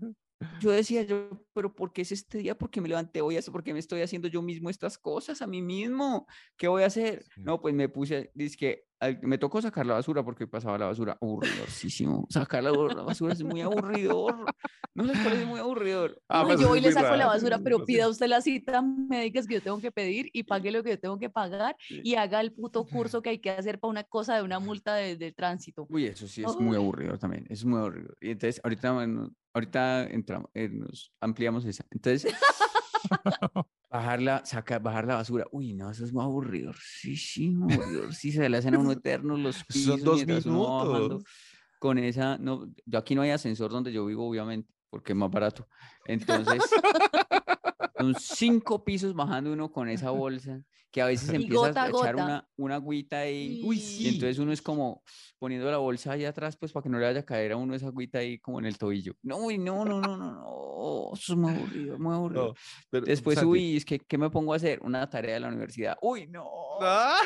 Yo 0.61 0.71
decía, 0.71 1.03
yo, 1.03 1.29
pero 1.53 1.75
¿por 1.75 1.93
qué 1.93 2.03
es 2.03 2.13
este 2.13 2.39
día? 2.39 2.57
¿Por 2.57 2.71
qué 2.71 2.81
me 2.81 2.89
levanté 2.89 3.21
hoy? 3.21 3.39
¿Por 3.51 3.63
qué 3.63 3.73
me 3.73 3.79
estoy 3.79 4.03
haciendo 4.03 4.29
yo 4.29 4.43
mismo 4.43 4.71
estas 4.71 4.99
cosas 4.99 5.43
a 5.43 5.47
mí 5.47 5.63
mismo? 5.63 6.27
¿Qué 6.57 6.69
voy 6.69 6.83
a 6.83 6.87
hacer? 6.87 7.25
Sí. 7.35 7.41
No, 7.43 7.61
pues 7.61 7.75
me 7.75 7.89
puse, 7.89 8.31
dice 8.35 8.57
que 8.57 8.85
me 9.23 9.39
tocó 9.39 9.61
sacar 9.61 9.85
la 9.85 9.95
basura 9.95 10.25
porque 10.25 10.47
pasaba 10.47 10.79
la 10.79 10.87
basura 10.87 11.19
aburridorcísimo. 11.21 12.27
Sacar 12.31 12.63
la, 12.63 12.71
la 12.71 13.03
basura 13.03 13.33
es 13.33 13.43
muy 13.43 13.61
aburridor. 13.61 14.45
No 14.95 15.05
les 15.05 15.19
parece 15.19 15.45
muy 15.45 15.59
aburridor. 15.59 16.21
Ah, 16.29 16.41
Ay, 16.43 16.47
pues 16.47 16.61
yo 16.61 16.67
es 16.67 16.69
voy 16.69 16.79
y 16.79 16.83
le 16.83 16.89
muy 16.89 16.95
saco 16.95 17.17
la 17.17 17.17
raro, 17.17 17.29
basura, 17.31 17.57
sí, 17.57 17.65
pero 17.65 17.79
no 17.79 17.85
sé. 17.85 17.93
pida 17.93 18.09
usted 18.09 18.27
la 18.29 18.41
cita 18.41 18.83
médica 18.83 19.43
que 19.43 19.55
yo 19.55 19.63
tengo 19.63 19.81
que 19.81 19.91
pedir 19.91 20.29
y 20.33 20.45
pague 20.45 20.71
lo 20.71 20.83
que 20.85 20.91
yo 20.91 21.01
tengo 21.01 21.19
que 21.19 21.31
pagar 21.31 21.77
y 21.89 22.15
haga 22.15 22.41
el 22.41 22.53
puto 22.53 22.85
curso 22.87 23.23
que 23.23 23.31
hay 23.31 23.39
que 23.39 23.51
hacer 23.51 23.81
para 23.81 23.91
una 23.91 24.05
cosa 24.05 24.37
de 24.37 24.43
una 24.43 24.61
multa 24.61 24.95
de, 24.95 25.17
de 25.17 25.33
tránsito. 25.33 25.87
Uy, 25.89 26.07
eso 26.07 26.29
sí 26.29 26.45
es 26.45 26.57
muy 26.61 26.77
Ay. 26.77 26.83
aburrido 26.83 27.19
también, 27.19 27.47
es 27.49 27.65
muy 27.65 27.81
aburrido. 27.81 28.15
Y 28.21 28.31
entonces, 28.31 28.61
ahorita, 28.63 28.93
bueno, 28.93 29.31
ahorita 29.53 30.05
entramos, 30.05 30.51
eh, 30.55 30.69
nos 30.69 31.13
ampliamos 31.21 31.65
esa. 31.65 31.85
Entonces, 31.91 32.33
bajar 33.91 34.23
la, 34.23 34.45
saca, 34.45 34.79
bajar 34.79 35.07
la 35.07 35.17
basura. 35.17 35.47
Uy, 35.53 35.75
no, 35.75 35.91
eso 35.91 36.05
es 36.05 36.13
muy 36.13 36.25
aburrido. 36.25 36.73
Sí, 36.81 37.17
sí, 37.17 37.51
muy 37.51 37.75
aburrido. 37.75 38.13
Sí, 38.13 38.33
se 38.33 38.49
le 38.49 38.57
hacen 38.57 38.75
a 38.75 38.79
uno 38.79 38.93
eternos 38.93 39.39
los 39.39 39.65
pisos 39.65 40.01
Son 40.01 40.05
dos 40.05 40.27
minutos. 40.27 41.25
Con 41.79 41.99
esa, 41.99 42.39
no, 42.39 42.73
yo 42.87 42.99
aquí 42.99 43.15
no 43.17 43.23
hay 43.23 43.31
ascensor 43.31 43.71
donde 43.71 43.93
yo 43.93 44.07
vivo, 44.07 44.29
obviamente, 44.29 44.73
porque 44.89 45.13
es 45.13 45.17
más 45.17 45.31
barato. 45.31 45.67
Entonces, 46.07 46.63
son 48.03 48.15
cinco 48.19 48.85
pisos 48.85 49.15
bajando 49.15 49.53
uno 49.53 49.71
con 49.71 49.89
esa 49.89 50.11
bolsa, 50.11 50.61
que 50.91 51.01
a 51.01 51.07
veces 51.07 51.33
Y 51.33 51.37
empieza 51.37 51.69
gota 51.69 51.83
a 51.85 51.89
echar 51.89 52.13
gota. 52.15 52.25
una, 52.25 52.49
una 52.57 52.75
agüita 52.75 53.21
ahí. 53.21 53.63
Uy, 53.65 53.77
Y 53.77 53.81
sí. 53.81 54.09
entonces 54.09 54.39
uno 54.39 54.53
es 54.53 54.61
como 54.61 55.03
poniendo 55.39 55.71
la 55.71 55.79
bolsa 55.79 56.13
ahí 56.13 56.25
atrás, 56.25 56.57
pues 56.57 56.71
para 56.73 56.83
que 56.85 56.89
no 56.91 56.99
le 56.99 57.07
vaya 57.07 57.21
a 57.21 57.25
caer 57.25 57.53
a 57.53 57.57
uno 57.57 57.75
esa 57.75 57.87
agüita 57.89 58.19
ahí 58.19 58.39
como 58.39 58.59
en 58.59 58.67
el 58.67 58.77
tobillo. 58.79 59.15
No, 59.23 59.39
uy, 59.39 59.59
no, 59.59 59.85
no, 59.85 60.01
no, 60.01 60.17
no, 60.17 60.33
no. 60.33 61.11
Eso 61.15 61.33
es 61.33 61.39
muy 61.39 61.53
aburrido, 61.55 61.99
muy 61.99 62.15
aburrido. 62.15 62.49
No, 62.49 62.55
pero, 62.91 63.07
Después, 63.07 63.37
Santi, 63.37 63.51
uy, 63.51 63.77
es 63.77 63.85
que, 63.85 63.99
¿qué 63.99 64.19
me 64.19 64.29
pongo 64.31 64.53
a 64.53 64.57
hacer? 64.57 64.81
Una 64.83 65.09
tarea 65.09 65.35
de 65.35 65.41
la 65.41 65.49
universidad. 65.49 65.97
Uy, 66.03 66.27
no. 66.27 66.47
¡Ah! 66.81 67.19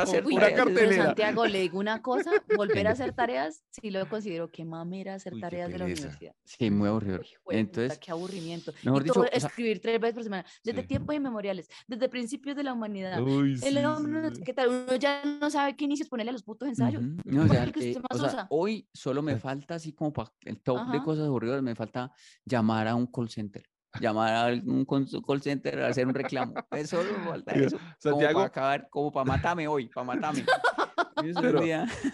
hacer 0.00 0.24
Uy, 0.26 0.36
desde 0.36 0.54
cartelera. 0.54 1.04
Santiago, 1.06 1.46
le 1.46 1.60
digo 1.60 1.78
una 1.78 2.02
cosa, 2.02 2.30
volver 2.56 2.86
a 2.88 2.90
hacer 2.90 3.12
tareas, 3.12 3.62
sí 3.70 3.90
lo 3.90 4.08
considero 4.08 4.50
que 4.50 4.64
mamera 4.64 5.14
hacer 5.14 5.34
Uy, 5.34 5.40
tareas 5.40 5.70
de 5.70 5.78
la 5.78 5.84
universidad. 5.86 6.34
Sí, 6.44 6.70
muy 6.70 6.88
aburrido. 6.88 7.18
Puta, 7.44 7.56
Entonces, 7.58 7.98
qué 7.98 8.10
aburrimiento. 8.10 8.72
mejor 8.82 9.02
y 9.02 9.04
dicho, 9.04 9.14
todo 9.14 9.24
o 9.24 9.28
sea- 9.28 9.48
escribir 9.48 9.80
tres 9.80 10.00
veces 10.00 10.15
por 10.16 10.24
semana, 10.24 10.44
desde 10.64 10.80
Sí. 10.82 10.88
tiempos 10.88 11.14
inmemoriales, 11.14 11.68
desde 11.86 12.08
principios 12.08 12.56
de 12.56 12.64
la 12.64 12.72
humanidad. 12.72 13.22
Uy, 13.22 13.52
El 13.52 13.58
sí, 13.78 13.84
hombre, 13.84 14.22
no 14.22 14.34
sí. 14.34 14.42
¿qué 14.42 14.52
tal? 14.52 14.68
Uno 14.68 14.96
ya 14.96 15.22
no 15.24 15.48
sabe 15.50 15.76
qué 15.76 15.84
inicios 15.84 16.08
ponerle 16.08 16.30
a 16.30 16.32
los 16.32 16.42
putos 16.42 16.68
ensayos. 16.68 17.02
Ujú. 17.02 17.16
No, 17.24 17.42
o 17.42 17.46
¿Cuál 17.46 17.48
sea, 17.50 17.64
eh, 17.64 17.96
o 18.10 18.18
sea, 18.28 18.46
hoy 18.50 18.88
solo 18.92 19.22
me 19.22 19.36
falta 19.36 19.76
así 19.76 19.92
como 19.92 20.12
para 20.12 20.32
el 20.42 20.60
top 20.60 20.78
de 20.90 20.96
Ajá. 20.96 21.04
cosas 21.04 21.26
aburridas, 21.26 21.62
me 21.62 21.74
falta 21.76 22.10
llamar 22.44 22.88
a 22.88 22.94
un 22.94 23.06
call 23.06 23.28
center. 23.28 23.62
llamar 23.98 24.32
a 24.34 24.44
algún 24.44 24.84
call 24.84 25.40
center 25.40 25.80
a 25.80 25.88
hacer 25.88 26.06
un 26.06 26.12
reclamo. 26.12 26.52
Es 26.72 26.90
solo 26.90 27.08
falta 27.24 27.54
Mira, 27.54 27.66
eso. 27.68 27.78
Como 27.78 27.94
Santiago- 27.98 28.34
para 28.40 28.46
acabar, 28.46 28.88
como 28.90 29.10
para 29.10 29.24
matarme 29.24 29.66
hoy, 29.68 29.88
para 29.88 30.04
matarme. 30.06 30.44
Eso 31.24 31.40
Pero- 31.40 31.62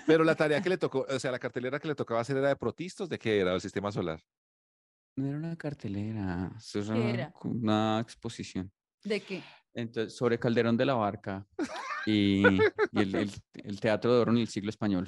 Pero 0.07 0.23
la 0.23 0.37
tarea 0.37 0.61
que 0.63 0.69
le 0.69 0.79
tocó, 0.79 1.05
o 1.09 1.19
sea, 1.19 1.33
la 1.33 1.41
cartelera 1.41 1.81
que 1.81 1.89
le 1.89 1.97
tocaba 1.97 2.21
hacer 2.21 2.37
era 2.37 2.49
de 2.49 2.57
protistos, 2.57 3.09
¿de 3.09 3.19
qué 3.19 3.41
era? 3.41 3.53
¿El 3.53 3.61
sistema 3.61 3.91
solar? 3.91 4.21
No 5.17 5.27
era 5.27 5.37
una 5.37 5.57
cartelera, 5.57 6.53
eso 6.57 6.79
era 6.81 6.95
¿Qué 6.95 7.01
una, 7.01 7.11
era? 7.11 7.35
una 7.45 8.01
exposición. 8.01 8.73
¿De 9.05 9.21
qué? 9.21 9.43
Entonces, 9.75 10.17
sobre 10.17 10.39
Calderón 10.39 10.77
de 10.77 10.87
la 10.87 10.95
Barca 10.95 11.47
y, 12.07 12.59
y 12.93 13.01
el, 13.03 13.15
el- 13.17 13.33
el 13.65 13.81
Teatro 13.81 14.15
de 14.15 14.21
Oro 14.21 14.33
en 14.33 14.39
el 14.39 14.49
siglo 14.49 14.71
español. 14.71 15.07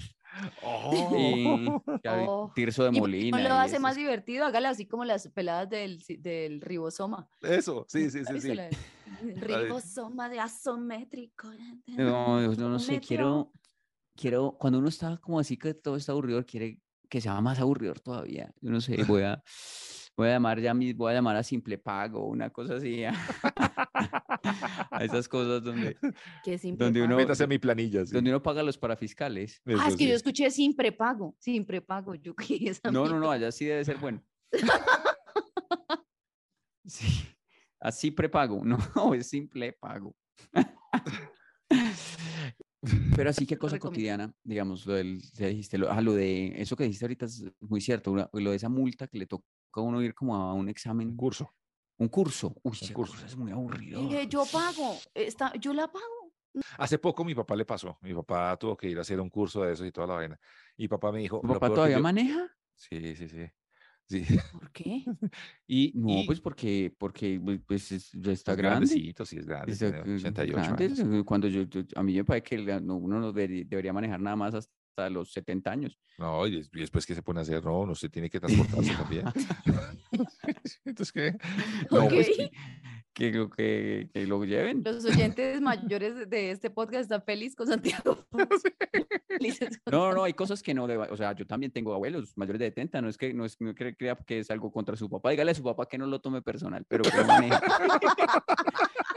Y 0.92 1.64
que 2.02 2.08
hay 2.08 2.26
Oh. 2.28 2.52
Tirso 2.54 2.84
de 2.84 2.90
¿Y 2.90 3.00
Molina. 3.00 3.38
no 3.38 3.48
lo 3.48 3.54
y 3.54 3.58
hace 3.58 3.78
más 3.78 3.96
divertido? 3.96 4.44
Hágalo 4.44 4.68
así 4.68 4.86
como 4.86 5.04
las 5.04 5.28
peladas 5.28 5.70
del, 5.70 6.02
del 6.18 6.60
ribosoma. 6.60 7.28
Eso, 7.40 7.86
sí, 7.88 8.10
sí, 8.10 8.18
¿Ha 8.28 8.38
sí, 8.38 8.40
sí. 8.40 8.58
Ribosoma 9.40 10.28
de 10.28 10.40
asométrico. 10.40 11.48
No, 11.86 12.42
yo 12.52 12.68
no 12.68 12.78
sé, 12.78 12.92
Metro. 12.92 13.06
quiero, 13.06 13.52
quiero, 14.16 14.56
cuando 14.58 14.80
uno 14.80 14.88
está 14.88 15.16
como 15.18 15.38
así 15.38 15.56
que 15.56 15.72
todo 15.74 15.96
está 15.96 16.12
aburrido, 16.12 16.44
quiere 16.44 16.80
que 17.08 17.20
sea 17.20 17.40
más 17.40 17.58
aburrido 17.60 17.94
todavía. 17.94 18.52
Yo 18.60 18.70
no 18.70 18.80
sé, 18.80 19.02
voy 19.04 19.22
a, 19.24 19.42
voy 20.16 20.28
a 20.28 20.32
llamar 20.32 20.60
ya 20.60 20.74
mis, 20.74 20.96
voy 20.96 21.12
a 21.12 21.14
llamar 21.14 21.36
a 21.36 21.42
Simple 21.42 21.78
Pago, 21.78 22.26
una 22.26 22.50
cosa 22.50 22.76
así, 22.76 23.04
a, 23.04 23.12
a 24.90 25.04
esas 25.04 25.28
cosas 25.28 25.62
donde, 25.62 25.96
simple 26.58 26.84
donde 26.84 27.00
pago. 27.00 27.06
uno, 27.06 27.16
Métase 27.16 27.44
a 27.44 27.46
mi 27.46 27.58
planilla. 27.58 28.04
sí. 28.06 28.12
donde 28.12 28.30
uno 28.30 28.42
paga 28.42 28.62
los 28.62 28.78
parafiscales. 28.78 29.60
Ah, 29.66 29.72
Eso 29.72 29.88
es 29.88 29.96
que 29.96 30.04
sí. 30.04 30.08
yo 30.10 30.14
escuché 30.16 30.50
sin 30.50 30.74
prepago. 30.74 31.34
Sin 31.38 31.64
prepago. 31.64 32.14
Yo 32.14 32.34
No, 32.90 33.06
no, 33.06 33.18
no, 33.18 33.30
allá 33.30 33.50
sí 33.52 33.64
debe 33.66 33.84
ser 33.84 33.96
bueno. 33.98 34.22
Sí, 36.86 37.06
así 37.80 38.10
prepago, 38.10 38.62
no, 38.64 38.78
es 39.14 39.28
simple 39.28 39.72
pago. 39.72 40.14
Pero 43.16 43.30
así 43.30 43.46
que 43.46 43.56
cosa 43.58 43.78
cotidiana, 43.78 44.34
digamos, 44.42 44.86
lo 44.86 44.94
del, 44.94 45.20
dijiste, 45.36 45.78
lo, 45.78 45.90
ah, 45.90 46.00
lo 46.00 46.12
de 46.14 46.60
eso 46.60 46.76
que 46.76 46.84
dijiste 46.84 47.04
ahorita 47.04 47.26
es 47.26 47.44
muy 47.60 47.80
cierto, 47.80 48.12
una- 48.12 48.28
lo 48.32 48.50
de 48.50 48.56
esa 48.56 48.68
multa 48.68 49.06
que 49.06 49.18
le 49.18 49.26
toca 49.26 49.44
a 49.72 49.80
uno 49.80 50.02
ir 50.02 50.14
como 50.14 50.36
a 50.36 50.52
un 50.54 50.68
examen, 50.68 51.08
Un 51.08 51.16
curso. 51.16 51.54
un 51.98 52.08
curso. 52.08 52.54
Uy, 52.62 52.72
ese 52.80 52.92
curso. 52.92 53.12
curso 53.12 53.26
es 53.26 53.36
muy 53.36 53.52
aburrido. 53.52 54.00
Dije, 54.00 54.26
yo 54.28 54.44
pago. 54.50 54.96
Está, 55.14 55.52
yo 55.56 55.72
la 55.72 55.86
pago. 55.90 56.04
Hace 56.78 56.98
poco 56.98 57.24
mi 57.24 57.34
papá 57.34 57.56
le 57.56 57.64
pasó. 57.64 57.98
Mi 58.00 58.14
papá 58.14 58.56
tuvo 58.56 58.76
que 58.76 58.88
ir 58.88 58.98
a 58.98 59.00
hacer 59.02 59.20
un 59.20 59.28
curso 59.30 59.62
de 59.62 59.72
eso 59.72 59.84
y 59.84 59.90
toda 59.92 60.06
la 60.06 60.14
vaina. 60.14 60.40
Y 60.76 60.86
papá 60.88 61.10
me 61.12 61.20
dijo. 61.20 61.40
¿Tu 61.40 61.46
"Lo 61.48 61.54
papá 61.54 61.74
todavía 61.74 61.96
yo-". 61.96 62.02
maneja? 62.02 62.48
Sí, 62.76 63.16
sí, 63.16 63.28
sí. 63.28 63.46
Sí. 64.08 64.24
¿Por 64.52 64.70
qué? 64.70 65.02
Y, 65.66 65.92
No, 65.94 66.10
y- 66.22 66.26
pues 66.26 66.40
porque, 66.40 66.94
porque 66.98 67.40
pues, 67.42 67.60
pues, 67.66 67.92
es- 67.92 68.12
ya 68.12 68.32
está 68.32 68.52
es 68.52 68.58
grande. 68.58 68.86
grandecito, 68.86 69.24
sí, 69.24 69.38
es 69.38 69.46
grande. 69.46 69.72
Está 69.72 69.90
tiene 70.02 70.04
que- 70.04 70.26
88 70.28 70.52
grande, 70.56 70.84
años. 70.84 70.98
eh, 71.00 71.22
Cuando 71.24 71.48
yo, 71.48 71.62
yo- 71.62 71.82
a 71.94 72.02
mí 72.02 72.14
me 72.14 72.24
parece 72.24 72.44
que 72.44 72.56
uno 72.58 73.20
no 73.20 73.32
debería 73.32 73.92
manejar 73.92 74.20
nada 74.20 74.36
más 74.36 74.54
hasta 74.54 75.08
los 75.10 75.32
70 75.32 75.70
años. 75.72 75.98
No, 76.18 76.46
y, 76.46 76.56
des- 76.56 76.70
y 76.72 76.80
después, 76.80 77.06
¿qué 77.06 77.14
se 77.14 77.22
pone 77.22 77.40
a 77.40 77.42
hacer? 77.42 77.64
No, 77.64 77.86
no 77.86 77.94
se 77.94 78.08
tiene 78.10 78.28
que 78.30 78.38
transportarse 78.84 78.92
también. 78.94 79.24
Entonces, 80.84 81.12
¿qué? 81.12 81.32
No, 81.90 82.08
pues 82.08 82.28
Ok. 82.28 82.52
Que, 83.14 83.30
que 83.32 83.38
lo, 83.38 83.48
que, 83.50 84.10
que 84.12 84.26
lo 84.26 84.44
lleven. 84.44 84.82
Los 84.84 85.04
oyentes 85.34 85.60
mayores 85.60 86.28
de- 86.28 86.50
este 86.50 86.68
podcast 86.70 87.02
están 87.02 87.22
felices 87.22 87.56
con 87.56 87.66
Santiago. 87.68 88.18
Felices 89.28 89.78
con 89.84 89.92
No, 89.92 90.08
no, 90.08 90.14
no, 90.16 90.24
hay 90.24 90.32
cosas 90.34 90.62
que 90.62 90.74
no 90.74 90.86
deba- 90.86 91.08
O 91.10 91.16
sea, 91.16 91.32
yo 91.32 91.46
también 91.46 91.72
tengo 91.72 91.94
abuelos 91.94 92.36
mayores 92.36 92.58
de 92.60 92.66
70. 92.66 93.00
No 93.02 93.08
es 93.08 93.16
que 93.18 93.32
no 93.34 93.44
es 93.44 93.60
no 93.60 93.72
cre- 93.74 93.96
crea 93.96 94.16
que 94.16 94.40
es 94.40 94.50
algo 94.50 94.70
contra 94.70 94.96
su 94.96 95.08
papá. 95.08 95.30
Dígale 95.30 95.52
a 95.52 95.54
su 95.54 95.62
papá 95.62 95.86
que 95.86 95.96
no 95.98 96.06
lo 96.06 96.20
tome 96.20 96.42
personal, 96.42 96.84
pero 96.88 97.02
que 97.04 97.24
maneje. 97.24 97.56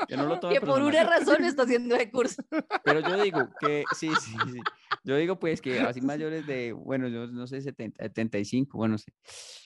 que 0.07 0.15
no 0.17 0.25
lo 0.25 0.39
tome 0.39 0.53
Que 0.53 0.62
por 0.65 0.81
una 0.81 1.03
razón 1.03 1.43
está 1.43 1.63
haciendo 1.63 1.95
el 1.95 2.10
curso. 2.12 2.41
Pero 2.83 2.99
yo 3.01 3.21
digo 3.21 3.49
que 3.60 3.83
sí, 3.95 4.10
sí, 4.21 4.31
sí. 4.51 4.60
Yo 5.03 5.15
digo 5.15 5.39
pues 5.39 5.62
que 5.62 5.79
así 5.79 6.01
mayores 6.01 6.45
de, 6.47 6.73
bueno, 6.73 7.07
yo 7.07 7.27
no 7.27 7.47
sé, 7.47 7.62
70, 7.62 8.03
75, 8.03 8.77
bueno, 8.77 8.93
no 8.93 8.97
sé. 8.97 9.12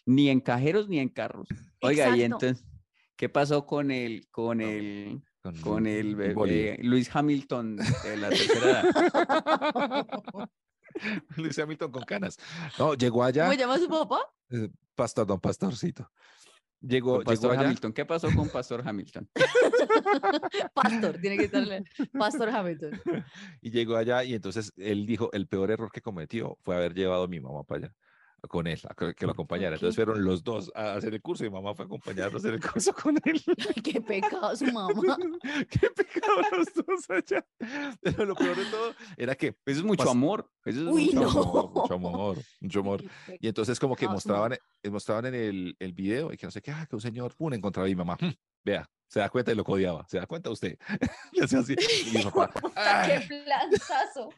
Ni 0.06 0.30
en 0.30 0.40
cajeros 0.40 0.88
ni 0.88 1.00
en 1.00 1.10
carros. 1.10 1.48
Oiga, 1.82 2.16
y 2.16 2.24
entonces, 2.24 2.64
¿qué 3.22 3.30
pasó 3.30 3.68
con 3.68 3.92
el, 3.92 4.28
con 4.32 4.62
el, 4.62 5.22
con 5.62 5.86
el, 5.86 6.20
el 6.20 6.34
boli. 6.34 6.54
bebé 6.56 6.80
Luis 6.82 7.16
Hamilton 7.16 7.76
de 7.76 8.18
la 8.18 8.30
tercera 8.30 8.82
edad? 8.82 10.50
Luis 11.38 11.60
Hamilton 11.60 11.92
con 11.92 12.02
canas. 12.02 12.40
No, 12.80 12.96
llegó 12.96 13.24
allá. 13.24 13.46
¿Cómo 13.46 13.54
llama 13.56 13.78
su 13.78 13.88
papá? 13.88 14.22
eh, 14.50 14.70
Pastor, 14.96 15.28
don 15.28 15.40
Pastorcito. 15.40 16.12
Llegó, 16.80 17.18
Con 17.18 17.20
llegó 17.20 17.32
Pastor 17.32 17.52
allá. 17.52 17.62
Hamilton. 17.62 17.94
¿Qué 17.94 18.06
pasó 18.08 18.28
con 18.36 18.50
Pastor 18.50 18.82
Hamilton? 18.84 19.30
Pastor, 20.74 21.20
tiene 21.22 21.38
que 21.38 21.44
estarle. 21.44 21.84
Pastor 22.18 22.50
Hamilton. 22.50 23.00
Y 23.62 23.70
llegó 23.70 23.98
allá 23.98 24.24
y 24.24 24.34
entonces 24.34 24.74
él 24.78 25.06
dijo, 25.06 25.30
el 25.32 25.48
peor 25.48 25.70
error 25.70 25.92
que 25.92 26.02
cometió 26.02 26.58
fue 26.64 26.76
haber 26.76 26.96
llevado 26.96 27.26
a 27.26 27.28
mi 27.28 27.40
mamá 27.40 27.64
para 27.66 27.86
allá 27.86 27.96
con 28.48 28.68
él, 28.68 28.82
que 29.18 29.26
lo 29.26 29.32
acompañara. 29.34 29.76
Entonces 29.76 29.96
qué? 29.96 30.04
fueron 30.04 30.24
los 30.26 30.44
dos 30.44 30.72
a 30.76 30.94
hacer 30.96 31.14
el 31.14 31.22
curso 31.22 31.46
y 31.46 31.50
mi 31.50 31.54
mamá 31.56 31.76
fue 31.76 31.84
a 31.84 31.86
acompañarlo 31.86 32.38
a 32.38 32.40
hacer 32.40 32.54
el 32.56 32.62
curso 32.62 32.94
con 32.94 33.16
él. 33.24 33.42
Qué 33.84 34.02
pecado 34.02 34.56
su 34.56 34.66
mamá. 34.66 35.18
Qué 35.70 35.90
pecado 35.92 36.42
los 36.58 36.68
dos 36.74 37.10
allá. 37.10 37.46
Pero 38.02 38.26
lo 38.26 38.36
peor 38.36 38.56
de 38.56 38.66
todo 38.66 38.94
era 39.18 39.36
que 39.36 39.48
Eso 39.66 39.80
es 39.80 39.84
mucho 39.84 40.10
amor. 40.10 40.50
Eso 40.66 40.82
es 40.82 40.88
Uy, 40.88 41.06
mucho 41.14 41.22
no. 41.22 41.30
amor. 41.30 41.72
mucho 41.76 41.94
amor, 41.94 42.38
mucho 42.60 42.80
amor. 42.80 43.04
Qué 43.26 43.38
Y 43.42 43.48
entonces 43.48 43.80
como 43.80 43.96
que 43.96 44.08
mostraban, 44.08 44.54
eh, 44.54 44.90
mostraban 44.90 45.28
en 45.28 45.36
el, 45.36 45.76
el 45.80 45.94
video 45.94 46.34
y 46.34 46.38
que 46.38 46.48
no 46.48 46.52
sé 46.52 46.62
qué, 46.62 46.72
ah, 46.72 46.86
que 46.90 46.96
un 46.96 47.02
señor, 47.02 47.36
pum, 47.36 47.54
encontraba 47.54 47.86
a 47.86 47.90
mi 47.90 47.96
mamá. 47.96 48.18
"Hmm, 48.20 48.32
Vea, 48.64 48.90
se 49.08 49.20
da 49.20 49.30
cuenta 49.30 49.52
y 49.52 49.56
lo 49.56 49.64
codiaba. 49.64 50.06
¿Se 50.08 50.18
da 50.18 50.26
cuenta 50.26 50.50
usted? 50.50 50.78
y 51.32 51.42
hacía 51.44 51.60
así. 51.60 51.76
Y 52.08 52.18
mi 52.18 52.24
papá, 52.24 52.48
Puta, 52.60 53.04
"Ah". 53.04 53.08
qué 53.08 53.28
planzazo. 53.44 54.30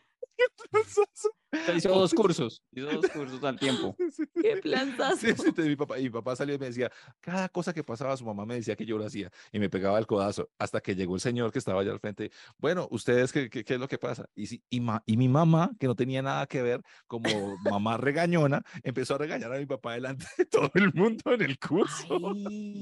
Hizo 1.76 1.90
dos 1.90 2.14
cursos. 2.14 2.64
Hizo 2.72 2.88
dos 2.92 3.08
cursos 3.14 3.44
al 3.44 3.60
tiempo. 3.60 3.96
Qué 4.42 4.58
planzazo. 4.58 5.18
Sí, 5.18 5.28
sí, 5.28 5.44
entonces 5.48 5.68
mi 5.68 5.76
papá, 5.76 6.00
y 6.00 6.04
mi 6.04 6.10
papá 6.10 6.36
salió 6.36 6.56
y 6.56 6.60
me 6.60 6.66
decía, 6.68 6.92
cada 7.22 7.50
cosa 7.50 7.74
que 7.74 7.84
pasaba, 7.84 8.16
su 8.18 8.26
mamá 8.26 8.46
me 8.46 8.56
decía 8.56 8.76
que 8.76 8.86
yo 8.86 8.98
lo 8.98 9.06
hacía 9.06 9.30
y 9.52 9.60
me 9.60 9.70
pegaba 9.70 10.00
el 10.00 10.08
codazo 10.08 10.50
hasta 10.58 10.82
que 10.82 10.96
llegó 10.96 11.16
el 11.16 11.22
señor 11.22 11.52
que 11.52 11.60
estaba 11.60 11.82
allá 11.82 11.92
al 11.92 12.00
frente. 12.00 12.32
Bueno, 12.58 12.88
¿ustedes 12.92 13.32
qué, 13.32 13.50
qué, 13.50 13.64
qué 13.64 13.74
es 13.76 13.80
lo 13.80 13.88
que 13.88 13.98
pasa? 13.98 14.26
Y, 14.36 14.48
sí, 14.48 14.64
y, 14.70 14.80
ma- 14.80 15.04
y 15.06 15.18
mi 15.18 15.30
mamá, 15.30 15.72
que 15.80 15.88
no 15.88 15.96
tenía 15.96 16.22
nada 16.22 16.46
que 16.48 16.62
ver, 16.62 16.82
como 17.08 17.24
mamá 17.80 17.98
regañona, 17.98 18.64
empezó 18.84 19.16
a 19.16 19.18
regañar 19.20 19.54
a 19.54 19.58
mi 19.60 19.66
papá 19.66 19.94
delante 19.94 20.26
de 20.38 20.46
todo 20.46 20.72
el 20.76 20.94
mundo 20.94 21.34
en 21.34 21.42
el 21.42 21.60
curso. 21.60 22.20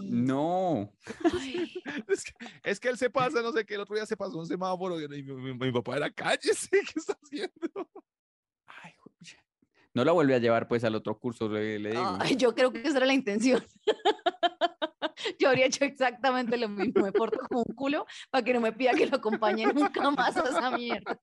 No. 0.09 0.91
Ay, 1.39 1.71
Es 2.07 2.23
que, 2.23 2.31
es 2.63 2.79
que 2.79 2.89
él 2.89 2.97
se 2.97 3.09
pasa, 3.09 3.41
no 3.41 3.51
sé 3.51 3.65
qué, 3.65 3.75
el 3.75 3.81
otro 3.81 3.95
día 3.95 4.05
se 4.05 4.15
pasó 4.17 4.37
un 4.37 4.45
semáforo 4.47 4.99
y 5.01 5.07
mi, 5.07 5.23
mi- 5.23 5.53
mi 5.53 5.71
papá 5.71 5.97
era 5.97 6.09
cállese, 6.09 6.69
¿qué 6.69 6.93
está 6.99 7.17
haciendo? 7.21 7.89
No 9.93 10.05
la 10.05 10.11
vuelve 10.13 10.35
a 10.35 10.39
llevar 10.39 10.67
pues 10.67 10.83
al 10.83 10.95
otro 10.95 11.19
curso, 11.19 11.49
le, 11.49 11.77
le 11.79 11.91
digo. 11.91 12.17
ay, 12.19 12.35
yo 12.37 12.55
creo 12.55 12.71
que 12.71 12.79
esa 12.81 12.97
era 12.97 13.05
la 13.05 13.13
intención. 13.13 13.63
Yo 15.39 15.49
habría 15.49 15.65
hecho 15.65 15.85
exactamente 15.85 16.57
lo 16.57 16.69
mismo. 16.69 17.03
Me 17.03 17.11
porto 17.11 17.39
como 17.47 17.63
un 17.67 17.75
culo 17.75 18.05
para 18.29 18.43
que 18.43 18.53
no 18.53 18.61
me 18.61 18.71
pida 18.71 18.93
que 18.93 19.07
lo 19.07 19.17
acompañe 19.17 19.65
nunca 19.67 20.09
más 20.11 20.37
a 20.37 20.43
esa 20.43 20.71
mierda. 20.71 21.19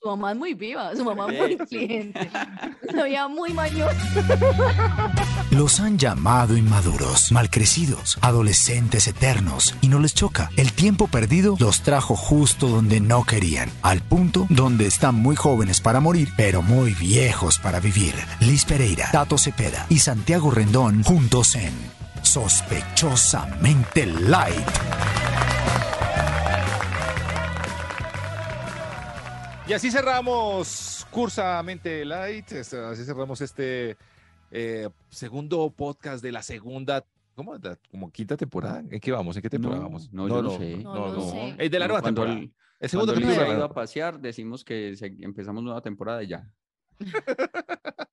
Su 0.00 0.10
mamá 0.10 0.30
es 0.30 0.38
muy 0.38 0.54
viva, 0.54 0.94
su 0.94 1.04
mamá 1.04 1.26
es 1.28 1.40
muy 1.40 1.52
inteligente. 1.52 2.30
Una 2.88 3.04
vida 3.04 3.26
muy 3.26 3.52
mayor. 3.52 3.92
Los 5.50 5.80
han 5.80 5.98
llamado 5.98 6.56
inmaduros, 6.56 7.32
malcrecidos, 7.32 8.16
adolescentes 8.20 9.08
eternos, 9.08 9.74
y 9.80 9.88
no 9.88 9.98
les 9.98 10.14
choca. 10.14 10.50
El 10.56 10.72
tiempo 10.72 11.08
perdido 11.08 11.56
los 11.58 11.82
trajo 11.82 12.14
justo 12.14 12.68
donde 12.68 13.00
no 13.00 13.24
querían, 13.24 13.70
al 13.82 14.00
punto 14.00 14.46
donde 14.50 14.86
están 14.86 15.16
muy 15.16 15.34
jóvenes 15.34 15.80
para 15.80 15.98
morir, 15.98 16.28
pero 16.36 16.62
muy 16.62 16.94
viejos 16.94 17.58
para 17.58 17.80
vivir. 17.80 18.14
Liz 18.38 18.64
Pereira, 18.66 19.08
Tato 19.10 19.36
Cepeda 19.36 19.86
y 19.88 19.98
Santiago 19.98 20.52
Rendón 20.52 21.02
juntos 21.02 21.56
en 21.56 21.97
Sospechosamente 22.22 24.06
Light. 24.06 24.66
Y 29.66 29.72
así 29.72 29.90
cerramos 29.90 31.06
Cursamente 31.10 32.04
Light, 32.04 32.52
es- 32.52 32.72
así 32.74 33.04
cerramos 33.04 33.40
este 33.40 33.96
eh, 34.50 34.88
segundo 35.10 35.70
podcast 35.70 36.22
de 36.22 36.32
la 36.32 36.42
segunda, 36.42 37.04
¿cómo? 37.34 37.54
Como 37.90 38.10
quinta 38.10 38.36
temporada. 38.36 38.82
¿En 38.90 39.00
qué 39.00 39.12
vamos? 39.12 39.36
¿En 39.36 39.42
qué 39.42 39.50
temporada 39.50 39.80
No, 39.82 39.86
vamos? 39.88 40.12
no, 40.12 40.26
yo 40.28 40.42
no 40.42 40.50
sé. 40.58 40.76
No 40.78 41.30
sé. 41.30 41.54
Es 41.58 41.70
de 41.70 41.78
la 41.78 41.86
No, 41.86 41.88
nueva 41.92 42.00
cuando 42.02 42.22
temporada. 42.22 42.38
el- 42.44 42.54
El 42.80 42.88
segundo 42.88 43.12
Cuando 43.12 43.28
la 43.42 43.48
ido 43.54 43.64
a 43.64 43.74
pasear, 43.74 44.20
decimos 44.20 44.64
que 44.64 44.94
se- 44.96 45.16
empezamos 45.20 45.62
nueva 45.62 45.80
temporada 45.82 46.22
y 46.22 46.28
ya. 46.28 46.48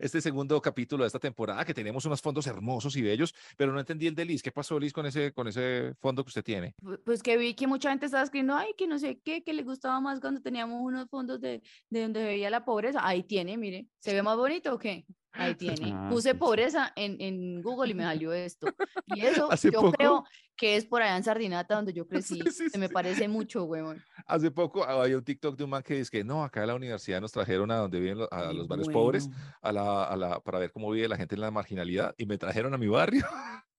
este 0.00 0.20
segundo 0.20 0.60
capítulo 0.60 1.04
de 1.04 1.08
esta 1.08 1.18
temporada, 1.18 1.64
que 1.64 1.74
tenemos 1.74 2.04
unos 2.04 2.20
fondos 2.20 2.46
hermosos 2.46 2.96
y 2.96 3.02
bellos, 3.02 3.34
pero 3.56 3.72
no 3.72 3.80
entendí 3.80 4.06
el 4.06 4.14
de 4.14 4.24
Liz. 4.24 4.42
¿Qué 4.42 4.52
pasó, 4.52 4.78
Liz, 4.78 4.92
con 4.92 5.06
ese, 5.06 5.32
con 5.32 5.48
ese 5.48 5.94
fondo 6.00 6.24
que 6.24 6.28
usted 6.28 6.44
tiene? 6.44 6.74
Pu- 6.82 7.00
Pues 7.04 7.22
que 7.22 7.36
vi 7.36 7.54
que 7.54 7.66
mucha 7.66 7.90
gente 7.90 8.06
estaba 8.06 8.24
escribiendo, 8.24 8.54
ay, 8.54 8.72
que 8.76 8.86
no 8.86 8.98
sé 8.98 9.20
qué, 9.24 9.42
que 9.42 9.52
le 9.52 9.62
gustaba 9.62 10.00
más 10.00 10.20
cuando 10.20 10.40
teníamos 10.40 10.80
unos 10.82 11.08
fondos 11.08 11.40
de, 11.40 11.62
de 11.90 12.02
donde 12.02 12.22
veía 12.24 12.50
la 12.50 12.64
pobreza. 12.64 13.00
Ahí 13.06 13.22
tiene, 13.22 13.56
mire, 13.56 13.86
¿se 14.00 14.12
ve 14.14 14.22
más 14.22 14.36
bonito 14.36 14.74
o 14.74 14.78
qué? 14.78 15.04
Ahí 15.38 15.54
tiene. 15.54 15.92
Ah, 15.94 16.08
Puse 16.10 16.34
pobreza 16.34 16.92
en, 16.96 17.16
en 17.20 17.62
Google 17.62 17.90
y 17.90 17.94
me 17.94 18.02
salió 18.02 18.32
esto. 18.32 18.66
Y 19.06 19.20
eso 19.24 19.48
yo 19.62 19.72
poco- 19.72 19.92
creo 19.92 20.24
que 20.56 20.74
es 20.76 20.84
por 20.84 21.00
allá 21.02 21.16
en 21.16 21.22
Sardinata 21.24 21.76
donde 21.76 21.92
yo 21.92 22.06
crecí. 22.08 22.40
sí, 22.50 22.68
Se 22.70 22.78
me 22.78 22.88
sí. 22.88 22.92
parece 22.92 23.28
mucho, 23.28 23.64
huevón. 23.64 24.02
Hace 24.26 24.50
poco 24.50 24.84
había 24.84 25.16
un 25.16 25.24
TikTok 25.24 25.56
de 25.56 25.64
un 25.64 25.70
man 25.70 25.82
que 25.82 25.94
dice 25.94 26.10
que 26.10 26.24
no, 26.24 26.42
acá 26.44 26.62
en 26.62 26.66
la 26.68 26.74
universidad 26.74 27.20
nos 27.20 27.32
trajeron 27.32 27.70
a 27.70 27.76
donde 27.76 28.00
viven 28.00 28.18
lo- 28.18 28.32
a 28.32 28.52
los 28.52 28.66
barrios 28.66 28.88
pobres 28.88 29.28
a 29.62 29.72
la, 29.72 30.04
a 30.04 30.16
la, 30.16 30.40
para 30.40 30.58
ver 30.58 30.72
cómo 30.72 30.90
vive 30.90 31.08
la 31.08 31.16
gente 31.16 31.34
en 31.36 31.40
la 31.42 31.50
marginalidad 31.50 32.14
y 32.18 32.26
me 32.26 32.36
trajeron 32.36 32.74
a 32.74 32.78
mi 32.78 32.88
barrio. 32.88 33.24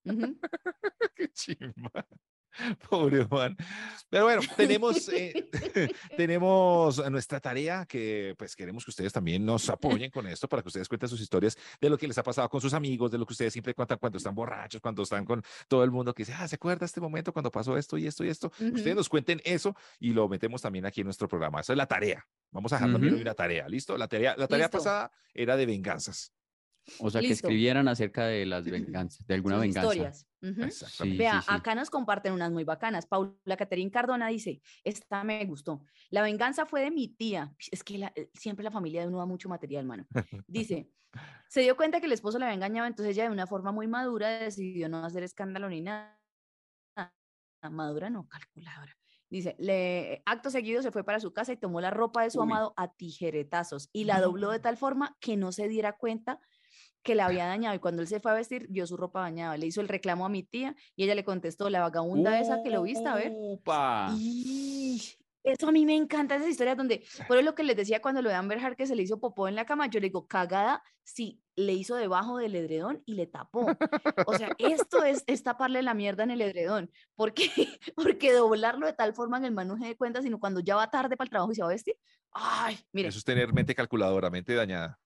Qué 1.16 1.30
chimba. 1.34 2.08
Pobre 2.90 3.26
man. 3.30 3.56
Pero 4.10 4.26
bueno, 4.26 4.42
tenemos, 4.56 5.10
eh, 5.10 5.50
tenemos 6.18 7.10
nuestra 7.10 7.40
tarea 7.40 7.86
que 7.86 8.36
pues 8.38 8.56
queremos 8.56 8.84
que 8.86 8.92
ustedes 8.92 9.14
también 9.14 9.46
nos 9.46 9.70
apoyen 9.70 10.12
con 10.12 10.28
esto 10.28 10.48
para 10.48 10.62
que 10.62 10.68
ustedes 10.68 10.88
cuenten 10.88 11.10
sus 11.10 11.22
historias 11.22 11.58
de 11.80 11.90
lo 11.90 11.98
que 11.98 12.08
les 12.08 12.18
ha 12.18 12.24
pasado 12.24 12.50
con 12.50 12.62
sus 12.62 12.74
amigos, 12.74 13.12
de 13.12 13.18
lo 13.18 13.26
que 13.26 13.34
ustedes 13.34 13.54
siempre 13.54 13.74
cuentan 13.74 13.98
cuando 14.00 14.18
están 14.18 14.36
borrachos, 14.36 14.82
cuando 14.82 15.04
están 15.04 15.26
con 15.26 15.44
todo 15.68 15.84
el 15.84 15.92
mundo 15.92 16.14
que 16.14 16.24
dice, 16.24 16.34
ah, 16.34 16.48
¿se 16.48 16.56
acuerda 16.56 16.86
este 16.86 17.02
momento 17.02 17.32
cuando 17.34 17.52
pasó 17.52 17.78
esto 17.78 17.98
y 17.98 18.08
esto 18.08 18.24
y 18.24 18.30
esto? 18.30 18.48
Ustedes 18.60 18.86
Ujú. 18.88 18.96
nos 18.96 19.10
cuenten 19.10 19.42
eso 19.44 19.76
y 20.00 20.12
lo 20.14 20.28
metemos 20.28 20.62
también 20.62 20.86
aquí 20.86 21.02
en 21.02 21.06
nuestro 21.06 21.28
programa. 21.28 21.62
Esa 21.62 21.74
es 21.74 21.78
la 21.78 21.86
tarea. 21.86 22.26
Vamos 22.52 22.74
a 22.74 22.78
dejar 22.78 22.92
también 22.92 23.14
Ujú. 23.14 23.18
hoy 23.18 23.22
una 23.22 23.36
tarea, 23.36 23.68
¿listo? 23.70 23.98
La 23.98 24.08
tarea, 24.08 24.36
la 24.38 24.48
tarea 24.48 24.66
Listo. 24.66 24.78
pasada 24.80 25.12
era 25.34 25.56
de 25.56 25.66
venganzas. 25.66 26.34
O 27.00 27.10
sea, 27.10 27.22
que 27.22 27.32
escribieran 27.32 27.88
acerca 27.88 28.26
de 28.26 28.46
las 28.46 28.66
venganzas, 28.66 29.26
de 29.28 29.34
alguna 29.36 29.56
Sus 29.56 29.62
venganza. 29.62 29.90
historias. 29.94 30.28
Sí, 30.72 31.18
Vea, 31.18 31.42
sí, 31.42 31.48
sí. 31.50 31.54
acá 31.56 31.76
nos 31.76 31.90
comparten 31.90 32.34
unas 32.34 32.52
muy 32.52 32.64
bacanas. 32.64 33.06
Paula 33.06 33.58
Caterín 33.58 33.90
Cardona 33.90 34.28
dice, 34.28 34.62
esta 34.84 35.24
me 35.24 35.46
gustó. 35.46 35.84
La 36.10 36.22
venganza 36.22 36.66
fue 36.66 36.82
de 36.82 36.92
mi 36.92 37.08
tía. 37.10 37.54
Es 37.72 37.84
que 37.84 37.98
la- 37.98 38.14
eh, 38.16 38.30
siempre 38.34 38.64
la 38.64 38.72
familia 38.72 39.02
de 39.02 39.08
uno 39.08 39.18
da 39.20 39.26
mucho 39.26 39.50
material, 39.50 39.86
mano. 39.86 40.08
Dice, 40.48 40.92
se 41.50 41.62
dio 41.62 41.76
cuenta 41.76 42.00
que 42.00 42.06
el 42.08 42.12
esposo 42.14 42.40
la 42.40 42.46
había 42.46 42.56
engañado, 42.56 42.88
entonces 42.88 43.16
ella 43.16 43.26
de 43.26 43.32
una 43.32 43.48
forma 43.48 43.72
muy 43.72 43.88
madura 43.88 44.30
decidió 44.40 44.90
no 44.90 45.04
hacer 45.06 45.24
escándalo 45.24 45.70
ni 45.70 45.82
nada. 45.82 46.20
Madura 47.70 48.10
no, 48.10 48.28
calculadora. 48.30 48.96
Dice, 49.30 49.56
le, 49.60 50.24
acto 50.26 50.50
seguido 50.50 50.82
se 50.82 50.92
fue 50.92 51.04
para 51.04 51.20
su 51.20 51.34
casa 51.34 51.52
y 51.52 51.58
tomó 51.58 51.82
la 51.82 51.92
ropa 51.92 52.24
de 52.24 52.32
su 52.32 52.40
Uy. 52.40 52.46
amado 52.46 52.74
a 52.78 52.94
tijeretazos 52.94 53.90
y 53.94 54.06
la 54.06 54.22
dobló 54.22 54.50
de 54.50 54.60
tal 54.60 54.78
forma 54.78 55.18
que 55.20 55.36
no 55.38 55.52
se 55.52 55.68
diera 55.68 55.98
cuenta 55.98 56.40
que 57.04 57.16
la 57.16 57.26
había 57.26 57.46
dañado. 57.48 57.76
Y 57.76 57.80
cuando 57.80 58.02
él 58.02 58.08
se 58.08 58.20
fue 58.20 58.32
a 58.32 58.36
vestir, 58.36 58.68
vio 58.70 58.86
su 58.88 58.98
ropa 58.98 59.22
dañada. 59.22 59.58
Le 59.58 59.68
hizo 59.68 59.82
el 59.82 59.88
reclamo 59.88 60.26
a 60.26 60.30
mi 60.30 60.44
tía 60.44 60.76
y 60.96 61.04
ella 61.04 61.16
le 61.16 61.24
contestó, 61.24 61.70
la 61.70 61.82
vagabunda 61.82 62.40
esa 62.40 62.62
que 62.64 62.70
lo 62.70 62.84
viste, 62.84 63.08
a 63.08 63.16
ver. 63.16 63.32
¡Upa! 63.34 64.14
Y 64.16 65.02
eso 65.44 65.70
a 65.70 65.72
mí 65.72 65.86
me 65.86 65.96
encanta 65.96 66.36
esas 66.36 66.50
historias 66.50 66.76
donde, 66.76 67.04
por 67.28 67.38
eso 67.38 67.46
lo 67.46 67.56
que 67.56 67.64
les 67.64 67.76
decía 67.76 68.02
cuando 68.02 68.22
lo 68.22 68.30
de 68.30 68.36
Amber 68.36 68.60
Heard 68.60 68.76
que 68.76 68.86
se 68.86 68.96
le 68.96 69.04
hizo 69.04 69.20
popó 69.20 69.48
en 69.48 69.56
la 69.56 69.66
cama, 69.66 69.88
yo 69.88 70.00
le 70.00 70.08
digo, 70.08 70.28
cagada, 70.28 70.84
sí, 71.04 71.42
le 71.56 71.74
hizo 71.74 71.96
debajo 71.96 72.38
del 72.38 72.56
edredón 72.56 73.02
y 73.06 73.14
le 73.14 73.26
tapó. 73.26 73.66
O 74.26 74.34
sea, 74.34 74.50
esto 74.58 75.04
es, 75.04 75.24
es 75.28 75.44
taparle 75.44 75.82
la 75.82 75.94
mierda 75.94 76.24
en 76.24 76.32
el 76.32 76.42
edredón, 76.42 76.92
porque, 77.16 77.50
porque 77.96 78.34
doblarlo 78.34 78.86
de 78.86 78.94
tal 78.94 79.14
forma 79.14 79.40
que 79.40 79.48
el 79.48 79.54
man 79.54 79.68
no 79.68 79.78
se 79.78 79.86
dé 79.86 79.96
cuenta, 79.96 80.22
sino 80.22 80.40
cuando 80.40 80.60
ya 80.60 80.76
va 80.76 80.90
tarde 80.90 81.16
para 81.16 81.26
el 81.26 81.32
trabajo 81.32 81.52
y 81.52 81.56
se 81.56 81.62
va 81.62 81.70
a 81.70 81.72
vestir. 81.72 81.96
Ay, 82.32 82.78
mire, 82.92 83.10
Eso 83.10 83.18
es 83.18 83.24
tener 83.24 83.54
mente 83.54 83.74
calculadora, 83.74 84.30
mente 84.30 84.54
dañada. 84.54 85.00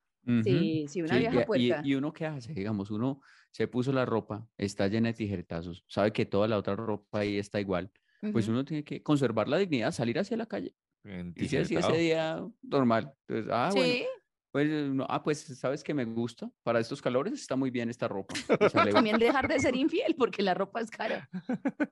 Sí, 0.44 0.86
sí, 0.88 1.02
una 1.02 1.14
Sí, 1.16 1.20
vieja 1.20 1.46
y- 1.56 1.72
y, 1.88 1.92
y 1.92 1.96
uno 1.96 2.14
qué 2.14 2.26
hace, 2.26 2.54
digamos, 2.54 2.90
uno 2.92 3.22
se 3.52 3.68
puso 3.68 3.92
la 3.92 4.06
ropa, 4.06 4.48
está 4.58 4.88
llena 4.88 5.10
de 5.10 5.14
tijeretazos, 5.16 5.84
sabe 5.88 6.14
que 6.14 6.26
toda 6.26 6.48
la 6.48 6.58
otra 6.58 6.76
ropa 6.76 7.20
ahí 7.20 7.38
está 7.38 7.60
igual, 7.60 7.92
pues 8.32 8.46
Ujú. 8.46 8.54
uno 8.54 8.66
tiene 8.66 8.84
que 8.84 9.04
conservar 9.04 9.48
la 9.50 9.58
dignidad, 9.58 9.92
salir 9.92 10.18
hacia 10.18 10.38
la 10.38 10.46
calle. 10.46 10.76
Y 11.36 11.48
si 11.48 11.58
así 11.58 11.76
ese 11.76 11.98
día 11.98 12.42
normal, 12.62 13.14
entonces, 13.28 13.52
ah, 13.54 13.70
bueno, 13.74 13.94
Sí, 13.94 14.06
pues, 14.52 14.70
eh, 14.70 14.90
no, 14.94 15.06
ah, 15.10 15.22
pues, 15.24 15.40
¿sabes 15.40 15.84
que 15.84 15.94
me 15.94 16.06
gusta? 16.06 16.50
Para 16.64 16.80
estos 16.80 17.02
calores 17.02 17.34
está 17.34 17.56
muy 17.58 17.70
bien 17.70 17.90
esta 17.90 18.08
ropa. 18.08 18.34
también 19.06 19.18
dejar 19.20 19.48
de 19.50 19.60
ser 19.60 19.76
infiel, 19.76 20.16
porque 20.18 20.42
la 20.42 20.54
ropa 20.54 20.80
es 20.80 20.90
cara. 20.90 21.28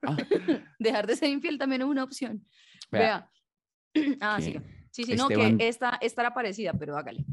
Ah, 0.04 0.16
Dejar 0.80 1.06
de 1.08 1.16
ser 1.18 1.30
infiel 1.30 1.58
también 1.58 1.82
es 1.82 1.88
una 1.88 2.04
opción. 2.04 2.46
Vea, 2.92 3.30
Vea. 3.94 4.18
Ah. 4.22 4.40
Sí, 4.40 5.06
sí, 5.06 5.16
no, 5.16 5.28
Esteban- 5.30 5.58
que 5.58 5.68
esta, 5.70 5.98
esta 6.02 6.22
era 6.22 6.34
parecida, 6.34 6.74
pero 6.74 6.98
hágale. 6.98 7.26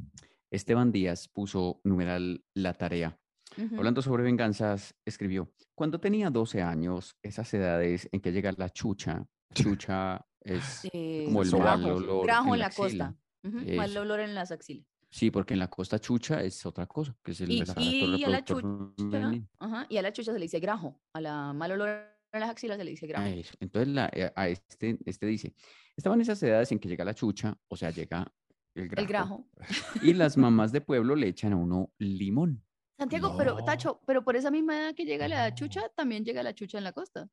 Esteban 0.51 0.93
Díaz 0.93 1.29
puso 1.29 1.81
numeral 1.85 2.45
la 2.55 2.75
tarea. 2.75 3.19
Ujú. 3.57 3.77
Hablando 3.77 4.03
sobre 4.03 4.23
venganzas, 4.23 4.95
escribió, 5.05 5.53
cuando 5.75 5.99
tenía 6.01 6.31
12 6.31 6.63
años, 6.63 7.17
esas 7.23 7.53
edades 7.55 8.09
en 8.13 8.21
que 8.21 8.33
llega 8.33 8.53
la 8.57 8.71
chucha, 8.71 9.27
chucha 9.55 10.25
es 10.41 10.83
como 11.27 11.43
el 11.43 11.51
grajo, 11.51 11.79
mal 11.83 11.91
olor 11.93 12.27
grajo 12.27 12.55
en 12.55 12.61
la 12.61 12.67
costa. 12.71 12.83
axila. 12.85 13.17
Ujú, 13.45 13.75
Mal 13.77 13.97
olor 13.97 14.21
en 14.21 14.35
las 14.35 14.51
axilas. 14.51 14.87
Sí, 15.11 15.31
porque 15.31 15.55
en 15.55 15.61
la 15.61 15.69
costa 15.71 15.99
chucha 15.99 16.43
es 16.43 16.67
otra 16.67 16.87
cosa, 16.87 17.17
que 17.25 17.31
es 17.33 17.41
el, 17.41 17.51
Y, 17.51 17.63
aparato 17.63 17.81
y 17.81 18.25
a 18.25 18.29
la 18.29 18.45
chucha, 18.45 19.33
ajá, 19.59 19.87
y 19.89 19.97
a 19.97 20.03
la 20.03 20.13
chucha 20.13 20.33
se 20.33 20.39
le 20.39 20.45
dice 20.45 20.61
grajo. 20.61 21.01
A 21.15 21.21
la 21.21 21.53
mal 21.55 21.73
olor 21.73 21.89
en 22.33 22.41
las 22.41 22.51
axilas 22.51 22.77
se 22.77 22.85
le 22.85 22.91
dice 22.91 23.07
grajo. 23.07 23.27
Entonces 23.61 23.89
la- 23.89 24.11
eh, 24.13 24.31
a 24.37 24.49
este, 24.49 24.99
este 25.07 25.25
dice, 25.27 25.55
estaban 25.97 26.21
esas 26.21 26.43
edades 26.43 26.71
en 26.73 26.79
que 26.79 26.89
llega 26.89 27.05
la 27.07 27.15
chucha, 27.15 27.57
o 27.69 27.77
sea, 27.77 27.91
llega 27.91 28.31
el 28.79 28.89
grajo, 28.89 29.03
El 29.03 29.09
grajo. 29.09 29.49
y 30.03 30.15
las 30.15 30.37
mamás 30.37 30.73
de 30.73 30.81
pueblo 30.81 31.15
le 31.17 31.29
echan 31.29 31.53
a 31.53 31.57
uno 31.57 31.93
limón. 31.99 32.63
Santiago, 32.97 33.37
pero. 33.37 33.57
Tacho, 33.65 34.01
pero 34.07 34.25
por 34.25 34.35
esa 34.37 34.51
misma 34.51 34.77
edad 34.79 34.95
que 34.95 35.05
llega 35.05 35.29
la 35.29 35.55
chucha, 35.55 35.89
también 35.97 36.25
llega 36.25 36.43
la 36.43 36.55
chucha 36.55 36.79
en 36.79 36.85
la 36.85 36.93
costa, 36.93 37.29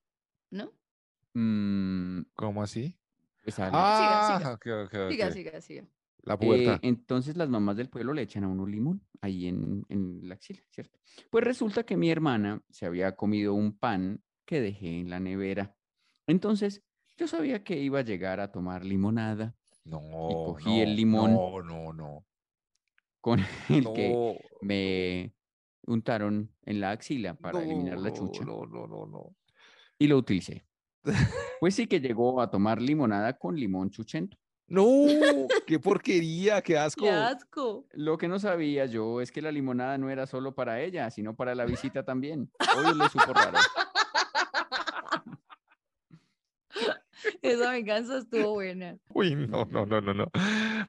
¿no? 0.52 0.72
Mm, 1.34 2.22
¿Cómo 2.36 2.62
así? 2.64 2.98
pues, 3.44 3.56
Ah, 3.60 4.38
siga. 4.38 4.54
ok, 4.54 4.68
ok, 4.86 5.12
Siga, 5.12 5.28
ok. 5.28 5.34
siga, 5.34 5.62
siga. 5.62 5.88
La 6.24 6.34
Eh, 6.36 6.38
puerta. 6.38 6.80
entonces 6.82 7.38
las 7.38 7.50
mamás 7.50 7.78
del 7.78 7.90
pueblo 7.90 8.14
le 8.14 8.24
echan 8.24 8.44
a 8.44 8.48
uno 8.48 8.66
limón 8.66 9.06
ahí 9.22 9.48
en, 9.48 9.86
en 9.90 10.28
la 10.28 10.34
axila, 10.36 10.62
¿cierto? 10.72 11.00
Pues 11.30 11.44
resulta 11.44 11.84
que 11.84 11.98
mi 11.98 12.10
hermana 12.10 12.64
se 12.72 12.88
había 12.88 13.16
comido 13.16 13.54
un 13.54 13.78
pan 13.78 14.24
que 14.46 14.60
dejé 14.62 15.00
en 15.02 15.10
la 15.12 15.20
nevera. 15.20 15.76
Entonces 16.26 16.84
yo 17.18 17.28
sabía 17.28 17.64
que 17.64 17.80
iba 17.80 18.00
a 18.00 18.04
llegar 18.04 18.40
a 18.40 18.52
tomar 18.52 18.84
limonada 18.84 19.56
no, 19.86 20.00
cogí 20.46 20.82
el 20.82 20.90
no, 20.90 20.96
limón. 20.96 21.34
No, 21.34 21.62
no, 21.62 21.94
no. 21.94 22.26
con 23.22 23.40
el 23.70 23.94
que 23.94 24.10
no, 24.10 24.36
me 24.62 25.34
untaron 25.88 26.52
en 26.64 26.80
la 26.80 26.92
axila 26.92 27.36
para 27.36 27.62
eliminar 27.64 28.00
la 28.00 28.10
no, 28.10 28.16
chucha 28.16 28.44
No, 28.44 28.66
no, 28.66 28.88
no, 28.88 29.06
no. 29.06 29.36
y 29.98 30.08
lo 30.08 30.18
utilicé. 30.18 30.66
Pues 31.62 31.74
sí 31.74 31.88
que 31.88 32.02
llegó 32.02 32.42
a 32.42 32.52
tomar 32.52 32.82
limonada 32.82 33.38
con 33.38 33.56
limón 33.56 33.90
chuchento. 33.90 34.38
No, 34.68 34.84
qué 35.68 35.80
porquería, 35.80 36.62
qué 36.62 36.78
asco. 36.78 37.06
¡Qué 37.06 37.12
asco! 37.12 37.86
Lo 37.94 38.18
que 38.18 38.28
no 38.28 38.40
sabía 38.40 38.86
yo 38.86 39.22
es 39.22 39.32
que 39.32 39.42
la 39.42 39.52
limonada 39.52 39.98
no 39.98 40.10
era 40.10 40.26
solo 40.26 40.54
para 40.54 40.82
ella, 40.82 41.10
sino 41.12 41.36
para 41.36 41.56
la 41.56 41.66
visita 41.66 42.04
también. 42.04 42.52
Hoy 42.76 42.98
le 42.98 43.08
supo 43.10 43.32
raro. 43.34 43.58
Esa 47.42 47.72
venganza 47.72 48.18
estuvo 48.18 48.54
buena. 48.54 48.98
Uy, 49.10 49.36
no, 49.36 49.66
no, 49.66 49.86
no, 49.86 50.02
no, 50.02 50.14
no. 50.14 50.32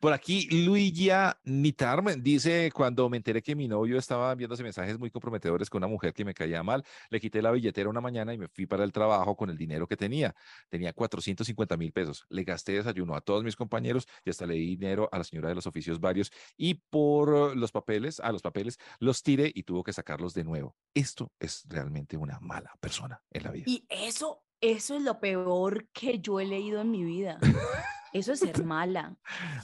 Por 0.01 0.13
aquí, 0.13 0.49
Luigi 0.51 1.11
Nitarme 1.45 2.17
dice, 2.17 2.71
cuando 2.73 3.09
me 3.09 3.17
enteré 3.17 3.43
que 3.43 3.55
mi 3.55 3.69
novio 3.69 3.99
estaba 3.99 4.33
enviándose 4.33 4.63
mensajes 4.63 4.99
muy 4.99 5.11
comprometedores 5.11 5.71
con 5.71 5.79
una 5.81 5.89
mujer 5.89 6.13
que 6.13 6.25
me 6.25 6.35
caía 6.35 6.63
mal, 6.63 6.85
le 7.11 7.21
quité 7.21 7.43
la 7.43 7.51
billetera 7.51 7.89
una 7.89 8.01
mañana 8.01 8.35
y 8.35 8.39
me 8.39 8.49
fui 8.49 8.67
para 8.67 8.85
el 8.85 8.93
trabajo 8.93 9.37
con 9.37 9.51
el 9.51 9.57
dinero 9.57 9.87
que 9.87 9.97
tenía. 9.97 10.35
Tenía 10.69 10.93
450 10.93 11.77
mil 11.77 11.93
pesos. 11.93 12.27
Le 12.29 12.45
gasté 12.45 12.73
desayuno 12.73 13.15
a 13.15 13.21
todos 13.21 13.45
mis 13.45 13.57
compañeros 13.57 14.07
y 14.25 14.31
hasta 14.31 14.47
le 14.47 14.55
di 14.55 14.77
dinero 14.77 15.09
a 15.13 15.19
la 15.19 15.25
señora 15.25 15.49
de 15.49 15.55
los 15.55 15.67
oficios 15.67 16.01
varios 16.01 16.33
y 16.57 16.75
por 16.75 17.57
los 17.57 17.73
papeles, 17.73 18.21
a 18.21 18.33
los 18.33 18.43
papeles, 18.43 18.79
los 18.99 19.23
tiré 19.23 19.51
y 19.55 19.63
tuvo 19.63 19.83
que 19.83 19.93
sacarlos 19.93 20.35
de 20.35 20.45
nuevo. 20.45 20.77
Esto 20.95 21.33
es 21.39 21.65
realmente 21.69 22.17
una 22.17 22.39
mala 22.41 22.75
persona 22.81 23.23
en 23.31 23.43
la 23.43 23.51
vida. 23.51 23.65
Y 23.67 23.85
eso, 23.89 24.46
eso 24.61 24.97
es 24.97 25.03
lo 25.03 25.21
peor 25.21 25.89
que 25.93 26.19
yo 26.21 26.41
he 26.41 26.45
leído 26.47 26.81
en 26.81 26.91
mi 26.91 27.05
vida. 27.05 27.39
Eso 28.13 28.33
es 28.33 28.41
ser 28.41 28.65
mala. 28.65 29.15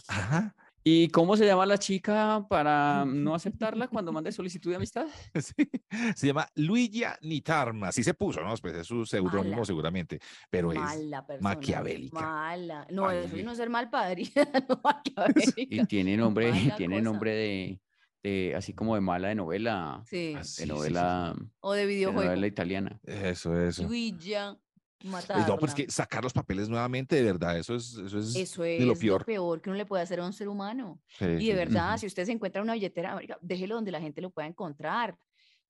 Ajá. 0.09 0.55
¿Y 0.85 1.09
cómo 1.09 1.37
se 1.37 1.47
llama 1.47 1.65
la 1.65 1.79
chica 1.79 2.45
para 2.51 3.05
no 3.07 3.35
aceptarla 3.35 3.87
cuando 3.89 4.13
mande 4.13 4.31
solicitud 4.33 4.69
de 4.71 4.77
amistad? 4.77 5.07
Sí, 5.41 5.55
Se 6.17 6.27
llama 6.27 6.47
Luigi 6.57 7.05
Nitarma, 7.23 7.89
así 7.89 8.03
se 8.03 8.13
puso, 8.13 8.43
¿no? 8.43 8.53
Pues 8.61 8.75
es 8.75 8.87
su 8.87 9.07
seudónimo 9.07 9.53
Mala. 9.55 9.65
seguramente, 9.65 10.19
pero 10.51 10.73
es 10.73 10.79
Mala 10.79 11.27
persona. 11.27 11.49
maquiavélica. 11.51 12.21
Mala. 12.21 12.87
No, 12.91 13.11
eso 13.11 13.31
Ay. 13.33 13.41
es 13.41 13.47
no 13.47 13.55
ser 13.55 13.71
mal 13.71 13.89
padre. 13.89 14.25
no, 14.69 14.81
Y 15.57 15.87
tiene 15.87 16.17
nombre, 16.17 16.51
Mala 16.53 16.77
tiene 16.77 16.97
cosa. 16.97 17.05
nombre 17.05 17.35
de, 17.35 17.81
de, 18.23 18.55
así 18.55 18.75
como 18.75 18.97
de 18.97 19.01
mala 19.01 19.29
de 19.29 19.37
novela, 19.37 20.03
Sí. 20.07 20.35
Ah, 20.37 20.41
de 20.41 20.45
sí, 20.45 20.55
sí, 20.57 20.63
sí. 20.65 20.69
novela, 20.69 21.35
O 21.61 21.73
de 21.73 21.81
de 21.83 21.87
videojuego. 21.87 22.25
novela 22.29 22.47
italiana. 22.47 23.01
Eso, 23.05 23.59
eso. 23.59 23.85
Luigi 23.85 24.35
Pues 24.35 24.57
matarla. 25.05 25.47
no, 25.47 25.59
pues 25.59 25.75
que 25.75 25.91
sacar 25.91 26.23
los 26.23 26.33
papeles 26.33 26.69
nuevamente, 26.69 27.17
de 27.17 27.23
verdad, 27.23 27.57
eso 27.59 27.75
es, 27.75 27.95
eso 27.95 28.19
es 28.19 28.35
Eso 28.37 28.65
es 28.65 28.81
lo 28.81 28.87
lo 28.87 28.95
peor. 28.99 29.25
peor 29.25 29.61
que 29.61 29.71
uno 29.71 29.77
le 29.77 29.87
puede 29.87 30.03
hacer 30.03 30.21
a 30.21 30.27
un 30.27 30.33
ser 30.33 30.49
humano. 30.49 31.01
Sí, 31.19 31.25
Y 31.25 31.47
de 31.47 31.53
sí. 31.53 31.53
verdad, 31.55 31.97
si 31.99 32.07
usted 32.07 32.25
se 32.27 32.33
encuentra 32.33 32.63
una 32.63 32.75
billetera, 32.75 33.19
déjelo 33.41 33.75
donde 33.77 33.91
la 33.93 34.01
gente 34.01 34.21
lo 34.21 34.31
pueda 34.31 34.47
encontrar. 34.49 35.19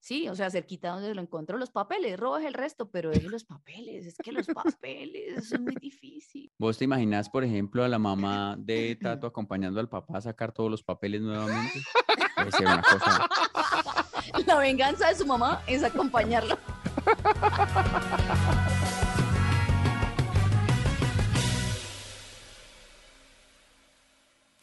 Sí, 0.05 0.29
o 0.29 0.35
sea, 0.35 0.51
cerquita 0.51 0.89
donde 0.89 1.15
lo 1.15 1.23
encontró, 1.23 1.57
los 1.59 1.71
papeles, 1.71 2.19
robas 2.19 2.43
el 2.45 2.55
resto, 2.55 2.91
pero 2.91 3.11
deje 3.11 3.29
los 3.29 3.45
papeles, 3.45 4.05
es 4.05 4.17
que 4.17 4.33
los 4.33 4.49
papeles, 4.49 5.39
eso 5.45 5.55
es 5.55 5.61
muy 5.61 5.77
difícil. 5.77 6.51
¿Vos 6.59 6.77
te 6.77 6.85
imaginas, 6.87 7.31
por 7.31 7.45
ejemplo, 7.45 7.85
a 7.85 7.89
la 7.89 8.01
mamá 8.01 8.57
de 8.59 8.97
Tato 9.01 9.29
acompañando 9.29 9.79
al 9.79 9.89
papá 9.89 10.19
a 10.19 10.21
sacar 10.21 10.51
todos 10.51 10.69
los 10.69 10.83
papeles 10.83 11.23
nuevamente? 11.23 11.81
Ser 12.51 12.67
una 12.67 12.83
cosa. 12.83 13.29
La 14.47 14.59
venganza 14.59 15.09
de 15.09 15.15
su 15.15 15.25
mamá 15.25 15.63
es 15.69 15.85
acompañarlo. 15.85 16.59